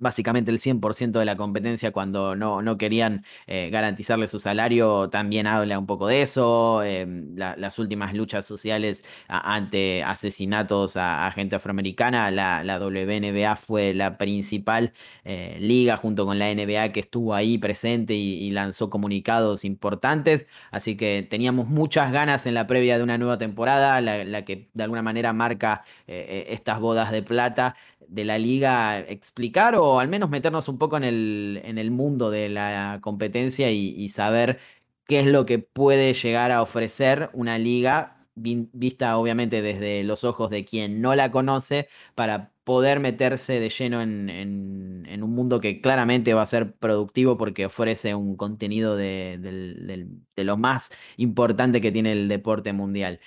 básicamente 0.00 0.50
el 0.50 0.58
100% 0.58 1.18
de 1.18 1.24
la 1.24 1.36
competencia 1.36 1.92
cuando 1.92 2.34
no, 2.34 2.62
no 2.62 2.76
querían 2.78 3.24
eh, 3.46 3.68
garantizarle 3.70 4.26
su 4.26 4.38
salario, 4.38 5.08
también 5.10 5.46
habla 5.46 5.78
un 5.78 5.86
poco 5.86 6.08
de 6.08 6.22
eso, 6.22 6.82
em, 6.82 7.36
las 7.36 7.78
últimas 7.78 8.14
luchas 8.14 8.44
sociales 8.46 9.04
ante 9.28 10.02
asesinatos 10.02 10.96
a, 10.96 11.30
gente 11.32 11.56
afroamericana, 11.56 12.30
la, 12.30 12.64
la, 12.64 12.80
WNBA 12.80 13.56
fue 13.56 13.94
la 13.94 14.16
principal 14.16 14.92
eh, 15.24 15.58
liga 15.60 15.96
junto 15.96 16.24
con 16.26 16.38
la 16.38 16.52
NBA 16.52 16.92
que 16.92 17.00
estuvo 17.00 17.34
ahí 17.34 17.58
presente 17.58 18.14
y, 18.14 18.50
lanzó 18.50 18.90
comunicados 18.90 19.64
importantes, 19.64 20.46
así 20.72 20.96
que 20.96 21.26
teníamos 21.28 21.68
muchas 21.68 22.10
ganas 22.10 22.46
en 22.46 22.54
la 22.54 22.66
previa 22.66 22.96
de 22.98 23.04
una 23.04 23.18
nueva 23.18 23.38
temporada, 23.38 24.00
la, 24.00 24.44
que 24.44 24.68
de 24.72 24.82
alguna 24.82 25.02
manera 25.02 25.32
marca 25.32 25.84
eh, 26.08 26.46
estas 26.48 26.80
bodas 26.80 27.12
de 27.12 27.22
plata 27.22 27.76
de 28.10 28.24
la 28.24 28.38
liga 28.38 29.00
explicar 29.00 29.76
o 29.76 30.00
al 30.00 30.08
menos 30.08 30.30
meternos 30.30 30.68
un 30.68 30.78
poco 30.78 30.96
en 30.96 31.04
el, 31.04 31.60
en 31.64 31.78
el 31.78 31.90
mundo 31.90 32.30
de 32.30 32.48
la 32.48 32.98
competencia 33.02 33.70
y, 33.70 34.08
saber 34.08 34.58
qué 35.06 35.20
es 35.20 35.26
lo 35.26 35.46
que 35.46 35.58
puede 35.60 36.12
llegar 36.14 36.50
a 36.50 36.62
ofrecer 36.62 37.30
una 37.32 37.58
liga 37.58 38.16
vista 38.34 39.18
obviamente 39.18 39.62
desde 39.62 40.02
los 40.04 40.24
ojos 40.24 40.50
de 40.50 40.64
quien 40.64 41.00
no 41.00 41.14
la 41.14 41.30
conoce 41.30 41.88
para 42.14 42.52
poder 42.64 43.00
meterse 43.00 43.60
de 43.60 43.68
lleno 43.68 44.00
en, 44.02 45.22
un 45.22 45.34
mundo 45.34 45.60
que 45.60 45.80
claramente 45.80 46.34
va 46.34 46.42
a 46.42 46.46
ser 46.46 46.72
productivo 46.74 47.36
porque 47.36 47.66
ofrece 47.66 48.14
un 48.14 48.36
contenido 48.36 48.96
de, 48.96 50.06
lo 50.36 50.56
más 50.56 50.90
importante 51.16 51.80
que 51.80 51.92
tiene 51.92 52.12
el 52.12 52.28
deporte 52.28 52.72
mundial. 52.72 53.20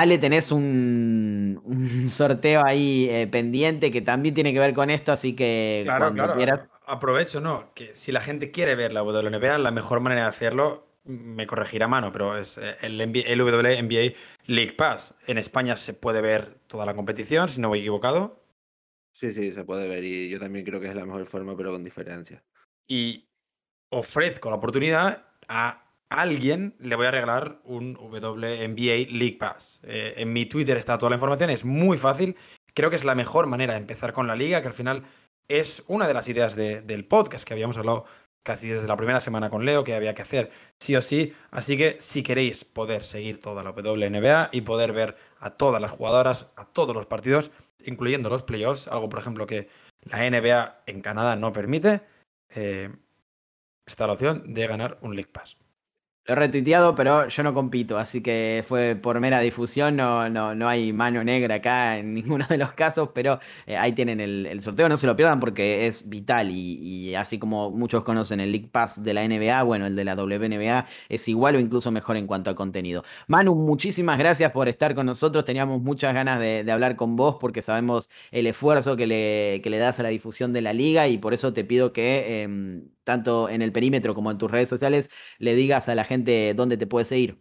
Ale, 0.00 0.18
tenés 0.18 0.52
un, 0.52 1.60
un, 1.64 2.08
sorteo 2.08 2.62
ahí 2.64 3.08
eh, 3.10 3.26
pendiente 3.26 3.90
que 3.90 4.02
también 4.02 4.34
tiene 4.34 4.52
que 4.52 4.58
ver 4.58 4.74
con 4.74 4.90
esto, 4.90 5.12
así 5.12 5.34
que 5.34 5.82
claro, 5.84 6.12
cuando 6.14 6.34
quieras. 6.34 6.60
Aprovecho, 6.86 7.40
¿no? 7.40 7.72
Que 7.74 7.94
si 7.96 8.12
la 8.12 8.20
gente 8.20 8.50
quiere 8.50 8.74
ver 8.74 8.92
la 8.92 9.02
WNBA, 9.02 9.58
la 9.58 9.70
mejor 9.70 10.00
manera 10.00 10.22
de 10.22 10.28
hacerlo, 10.28 10.86
me 11.04 11.46
corregirá 11.46 11.86
mano, 11.86 12.12
pero 12.12 12.36
es 12.36 12.58
eh, 12.58 12.76
el, 12.82 13.00
el 13.00 13.42
WNBA 13.42 14.14
League 14.46 14.72
Pass. 14.72 15.14
En 15.26 15.38
España 15.38 15.76
se 15.76 15.94
puede 15.94 16.20
ver 16.20 16.58
toda 16.66 16.86
la 16.86 16.94
competición, 16.94 17.48
si 17.48 17.60
no 17.60 17.68
voy 17.68 17.80
equivocado. 17.80 18.42
Sí, 19.12 19.30
sí, 19.32 19.52
se 19.52 19.64
puede 19.64 19.88
ver 19.88 20.02
y 20.02 20.28
yo 20.28 20.40
también 20.40 20.64
creo 20.64 20.80
que 20.80 20.88
es 20.88 20.96
la 20.96 21.06
mejor 21.06 21.24
forma, 21.26 21.56
pero 21.56 21.70
con 21.70 21.84
diferencia. 21.84 22.42
Y 22.86 23.28
ofrezco 23.90 24.50
la 24.50 24.56
oportunidad 24.56 25.26
a 25.48 25.83
alguien 26.08 26.74
le 26.78 26.96
voy 26.96 27.06
a 27.06 27.10
regalar 27.10 27.60
un 27.64 27.96
WNBA 27.96 29.10
League 29.10 29.36
Pass. 29.38 29.80
Eh, 29.82 30.14
en 30.16 30.32
mi 30.32 30.46
Twitter 30.46 30.76
está 30.76 30.98
toda 30.98 31.10
la 31.10 31.16
información, 31.16 31.50
es 31.50 31.64
muy 31.64 31.98
fácil. 31.98 32.36
Creo 32.74 32.90
que 32.90 32.96
es 32.96 33.04
la 33.04 33.14
mejor 33.14 33.46
manera 33.46 33.74
de 33.74 33.80
empezar 33.80 34.12
con 34.12 34.26
la 34.26 34.36
liga, 34.36 34.62
que 34.62 34.68
al 34.68 34.74
final 34.74 35.04
es 35.48 35.82
una 35.86 36.06
de 36.06 36.14
las 36.14 36.28
ideas 36.28 36.56
del 36.56 37.04
podcast 37.06 37.44
que 37.44 37.54
habíamos 37.54 37.76
hablado 37.76 38.04
casi 38.42 38.68
desde 38.68 38.88
la 38.88 38.96
primera 38.96 39.20
semana 39.20 39.48
con 39.50 39.64
Leo, 39.64 39.84
que 39.84 39.94
había 39.94 40.14
que 40.14 40.22
hacer 40.22 40.50
sí 40.78 40.94
o 40.96 41.02
sí. 41.02 41.34
Así 41.50 41.76
que 41.76 41.96
si 41.98 42.22
queréis 42.22 42.64
poder 42.64 43.04
seguir 43.04 43.40
toda 43.40 43.62
la 43.62 43.70
WNBA 43.70 44.50
y 44.52 44.60
poder 44.62 44.92
ver 44.92 45.16
a 45.38 45.50
todas 45.50 45.80
las 45.80 45.90
jugadoras, 45.90 46.50
a 46.56 46.66
todos 46.66 46.94
los 46.94 47.06
partidos, 47.06 47.50
incluyendo 47.84 48.28
los 48.28 48.42
playoffs, 48.42 48.88
algo 48.88 49.08
por 49.08 49.20
ejemplo 49.20 49.46
que 49.46 49.68
la 50.02 50.28
NBA 50.28 50.82
en 50.86 51.00
Canadá 51.00 51.36
no 51.36 51.52
permite, 51.52 52.02
eh, 52.54 52.90
está 53.86 54.06
la 54.06 54.12
opción 54.14 54.52
de 54.52 54.66
ganar 54.66 54.98
un 55.00 55.14
League 55.14 55.30
Pass. 55.32 55.56
Lo 56.26 56.32
he 56.32 56.36
retuiteado, 56.36 56.94
pero 56.94 57.28
yo 57.28 57.42
no 57.42 57.52
compito, 57.52 57.98
así 57.98 58.22
que 58.22 58.64
fue 58.66 58.96
por 58.96 59.20
mera 59.20 59.40
difusión, 59.40 59.94
no, 59.94 60.30
no, 60.30 60.54
no 60.54 60.68
hay 60.70 60.90
mano 60.90 61.22
negra 61.22 61.56
acá 61.56 61.98
en 61.98 62.14
ninguno 62.14 62.46
de 62.48 62.56
los 62.56 62.72
casos, 62.72 63.10
pero 63.14 63.40
eh, 63.66 63.76
ahí 63.76 63.92
tienen 63.92 64.20
el, 64.20 64.60
sorteo, 64.62 64.88
no 64.88 64.96
se 64.96 65.06
lo 65.06 65.16
pierdan 65.16 65.38
porque 65.38 65.86
es 65.86 66.08
vital 66.08 66.50
y, 66.50 67.14
así 67.14 67.38
como 67.38 67.70
muchos 67.70 68.04
conocen 68.04 68.40
el 68.40 68.52
League 68.52 68.68
Pass 68.72 69.02
de 69.02 69.12
la 69.12 69.28
NBA, 69.28 69.62
bueno, 69.64 69.84
el 69.84 69.96
de 69.96 70.04
la 70.04 70.14
WNBA 70.14 70.86
es 71.10 71.28
igual 71.28 71.56
o 71.56 71.60
incluso 71.60 71.90
mejor 71.90 72.16
en 72.16 72.26
cuanto 72.26 72.48
a 72.48 72.54
contenido. 72.54 73.04
Manu, 73.26 73.54
muchísimas 73.54 74.18
gracias 74.18 74.50
por 74.52 74.68
estar 74.68 74.94
con 74.94 75.04
nosotros, 75.04 75.44
teníamos 75.44 75.82
muchas 75.82 76.14
ganas 76.14 76.40
de, 76.40 76.64
hablar 76.72 76.96
con 76.96 77.16
vos 77.16 77.36
porque 77.38 77.60
sabemos 77.60 78.08
el 78.30 78.46
esfuerzo 78.46 78.96
que 78.96 79.06
le, 79.06 79.78
das 79.78 80.00
a 80.00 80.02
la 80.02 80.08
difusión 80.08 80.54
de 80.54 80.62
la 80.62 80.72
liga 80.72 81.06
y 81.06 81.18
por 81.18 81.34
eso 81.34 81.52
te 81.52 81.64
pido 81.64 81.92
que 81.92 82.42
em, 82.44 82.93
tanto 83.04 83.48
en 83.48 83.62
el 83.62 83.72
perímetro 83.72 84.14
como 84.14 84.30
en 84.30 84.38
tus 84.38 84.50
redes 84.50 84.68
sociales, 84.68 85.10
le 85.38 85.54
digas 85.54 85.88
a 85.88 85.94
la 85.94 86.04
gente 86.04 86.54
dónde 86.54 86.76
te 86.76 86.86
puedes 86.86 87.08
seguir. 87.08 87.38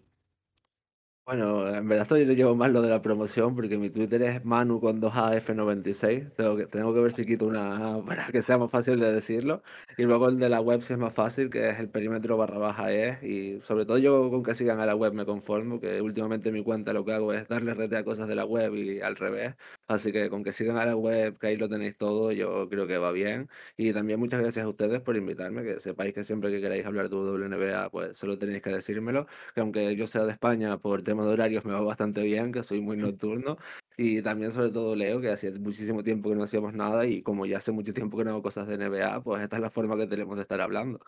Bueno, 1.26 1.66
en 1.70 1.88
verdad 1.88 2.04
esto 2.04 2.18
yo 2.18 2.26
le 2.26 2.36
llevo 2.36 2.54
más 2.54 2.70
lo 2.72 2.82
de 2.82 2.90
la 2.90 3.02
promoción 3.02 3.56
porque 3.56 3.78
mi 3.78 3.90
Twitter 3.90 4.22
es 4.24 4.44
Manu 4.44 4.82
con 4.82 5.00
2AF96. 5.00 6.34
Tengo 6.36 6.58
que, 6.58 6.66
tengo 6.68 6.94
que 6.94 7.00
ver 7.00 7.14
si 7.14 7.26
quito 7.26 7.46
una 7.48 7.94
A 7.96 8.04
para 8.06 8.28
que 8.28 8.42
sea 8.42 8.58
más 8.58 8.70
fácil 8.70 9.00
de 9.00 9.14
decirlo. 9.14 9.64
Y 9.96 10.04
luego 10.04 10.28
el 10.28 10.38
de 10.38 10.50
la 10.50 10.60
web 10.60 10.82
si 10.82 10.92
es 10.92 11.00
más 11.00 11.14
fácil, 11.14 11.50
que 11.50 11.70
es 11.70 11.80
el 11.80 11.90
perímetro 11.90 12.36
barra 12.36 12.58
baja 12.58 12.92
es. 12.92 13.24
Y 13.24 13.62
sobre 13.62 13.86
todo 13.86 14.00
yo 14.00 14.30
con 14.30 14.44
que 14.44 14.54
sigan 14.54 14.82
a 14.82 14.86
la 14.86 14.96
web 14.96 15.14
me 15.14 15.26
conformo, 15.26 15.80
que 15.80 16.02
últimamente 16.02 16.52
mi 16.52 16.62
cuenta 16.62 16.92
lo 16.92 17.06
que 17.06 17.14
hago 17.14 17.32
es 17.32 17.48
darle 17.48 17.74
rete 17.74 17.96
a 17.96 18.04
cosas 18.04 18.28
de 18.28 18.36
la 18.36 18.44
web 18.44 18.76
y 18.76 19.00
al 19.00 19.16
revés. 19.16 19.56
Así 19.88 20.12
que 20.12 20.30
con 20.30 20.44
que 20.44 20.54
sigan 20.54 20.78
a 20.78 20.86
la 20.86 20.96
web, 20.96 21.38
que 21.38 21.48
ahí 21.48 21.58
lo 21.58 21.68
tenéis 21.70 21.98
todo, 21.98 22.32
yo 22.32 22.70
creo 22.70 22.88
que 22.88 22.98
va 22.98 23.12
bien. 23.12 23.50
Y 23.78 23.92
también 23.94 24.20
muchas 24.20 24.40
gracias 24.40 24.66
a 24.66 24.70
ustedes 24.70 25.02
por 25.02 25.18
invitarme, 25.18 25.64
que 25.64 25.80
sepáis 25.80 26.14
que 26.14 26.24
siempre 26.24 26.52
que 26.52 26.62
queráis 26.62 26.86
hablar 26.86 27.10
de 27.10 27.16
WNBA, 27.18 27.90
pues 27.92 28.18
solo 28.18 28.38
tenéis 28.40 28.62
que 28.62 28.70
decírmelo. 28.72 29.28
Que 29.54 29.62
aunque 29.62 29.96
yo 29.96 30.08
sea 30.08 30.24
de 30.26 30.32
España 30.32 30.78
por 30.78 31.04
tema 31.04 31.26
de 31.26 31.32
horarios 31.32 31.66
me 31.66 31.74
va 31.74 31.82
bastante 31.82 32.22
bien, 32.24 32.52
que 32.52 32.64
soy 32.64 32.82
muy 32.82 32.98
nocturno. 32.98 33.58
Y 33.98 34.22
también 34.22 34.52
sobre 34.52 34.72
todo 34.72 34.96
Leo, 34.96 35.22
que 35.22 35.30
hacía 35.30 35.52
muchísimo 35.52 36.04
tiempo 36.04 36.30
que 36.30 36.36
no 36.36 36.44
hacíamos 36.44 36.74
nada 36.74 37.06
y 37.06 37.22
como 37.22 37.46
ya 37.46 37.58
hace 37.58 37.72
mucho 37.72 37.94
tiempo 37.94 38.18
que 38.18 38.24
no 38.24 38.32
hago 38.32 38.42
cosas 38.42 38.68
de 38.68 38.78
NBA, 38.78 39.22
pues 39.24 39.42
esta 39.44 39.58
es 39.58 39.62
la 39.62 39.70
forma 39.70 39.96
que 39.98 40.08
tenemos 40.08 40.36
de 40.38 40.42
estar 40.44 40.62
hablando. 40.62 41.00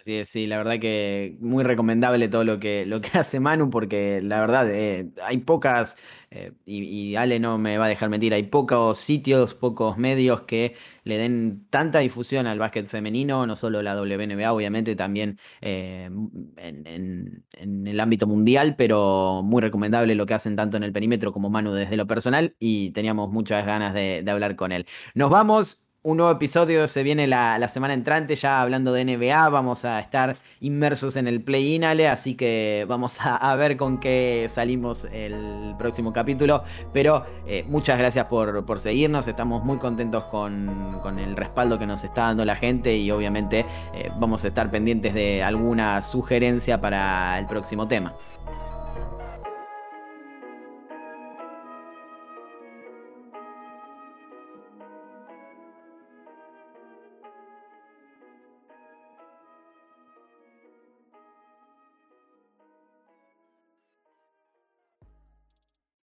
Así 0.00 0.24
sí, 0.24 0.46
la 0.46 0.56
verdad 0.56 0.78
que 0.80 1.36
muy 1.40 1.62
recomendable 1.62 2.28
todo 2.28 2.42
lo 2.42 2.58
que, 2.58 2.86
lo 2.86 3.02
que 3.02 3.10
hace 3.18 3.38
Manu, 3.38 3.68
porque 3.68 4.22
la 4.22 4.40
verdad 4.40 4.70
eh, 4.70 5.10
hay 5.22 5.38
pocas, 5.38 5.96
eh, 6.30 6.52
y, 6.64 7.16
Ale 7.16 7.38
no 7.38 7.58
me 7.58 7.76
va 7.76 7.84
a 7.84 7.88
dejar 7.88 8.08
mentir, 8.08 8.32
hay 8.32 8.44
pocos 8.44 8.96
sitios, 8.96 9.54
pocos 9.54 9.98
medios 9.98 10.42
que 10.42 10.74
le 11.04 11.18
den 11.18 11.66
tanta 11.68 11.98
difusión 11.98 12.46
al 12.46 12.58
básquet 12.58 12.86
femenino, 12.86 13.46
no 13.46 13.56
solo 13.56 13.82
la 13.82 13.94
WNBA, 13.94 14.50
obviamente 14.54 14.96
también 14.96 15.38
eh, 15.60 16.08
en, 16.56 17.44
el 17.86 18.00
ámbito 18.00 18.26
mundial, 18.26 18.76
pero 18.76 19.42
muy 19.44 19.60
recomendable 19.60 20.14
lo 20.14 20.24
que 20.24 20.32
hacen 20.34 20.56
tanto 20.56 20.78
en 20.78 20.82
el 20.82 20.92
perímetro 20.94 21.30
como 21.32 21.50
Manu 21.50 21.72
desde 21.72 21.98
lo 21.98 22.06
personal, 22.06 22.56
y 22.58 22.92
teníamos 22.92 23.30
muchas 23.30 23.66
ganas 23.66 23.92
de 23.92 24.24
hablar 24.30 24.56
con 24.56 24.72
él. 24.72 24.86
Nos 25.14 25.28
vamos 25.30 25.84
un 26.02 26.16
nuevo 26.16 26.32
episodio 26.32 26.88
se 26.88 27.02
viene 27.02 27.26
la, 27.26 27.68
semana 27.68 27.92
entrante, 27.92 28.34
ya 28.34 28.62
hablando 28.62 28.92
de 28.92 29.04
NBA. 29.04 29.48
Vamos 29.50 29.84
a 29.84 30.00
estar 30.00 30.36
inmersos 30.60 31.16
en 31.16 31.26
el 31.26 31.42
play-in, 31.42 31.84
así 31.84 32.36
que 32.36 32.86
vamos 32.88 33.18
a, 33.20 33.54
ver 33.56 33.76
con 33.76 34.00
qué 34.00 34.46
salimos 34.48 35.04
el 35.12 35.74
próximo 35.78 36.12
capítulo. 36.12 36.64
Pero 36.94 37.24
eh, 37.46 37.64
muchas 37.68 37.98
gracias 37.98 38.26
por, 38.26 38.80
seguirnos, 38.80 39.28
estamos 39.28 39.62
muy 39.62 39.76
contentos 39.76 40.24
con, 40.24 41.18
el 41.18 41.36
respaldo 41.36 41.78
que 41.78 41.86
nos 41.86 42.02
está 42.02 42.22
dando 42.22 42.44
la 42.44 42.56
gente 42.56 42.96
y 42.96 43.10
obviamente 43.10 43.66
eh, 43.94 44.10
vamos 44.18 44.44
a 44.44 44.48
estar 44.48 44.70
pendientes 44.70 45.12
de 45.12 45.42
alguna 45.42 46.02
sugerencia 46.02 46.80
para 46.80 47.38
el 47.38 47.46
próximo 47.46 47.86
tema. 47.88 48.14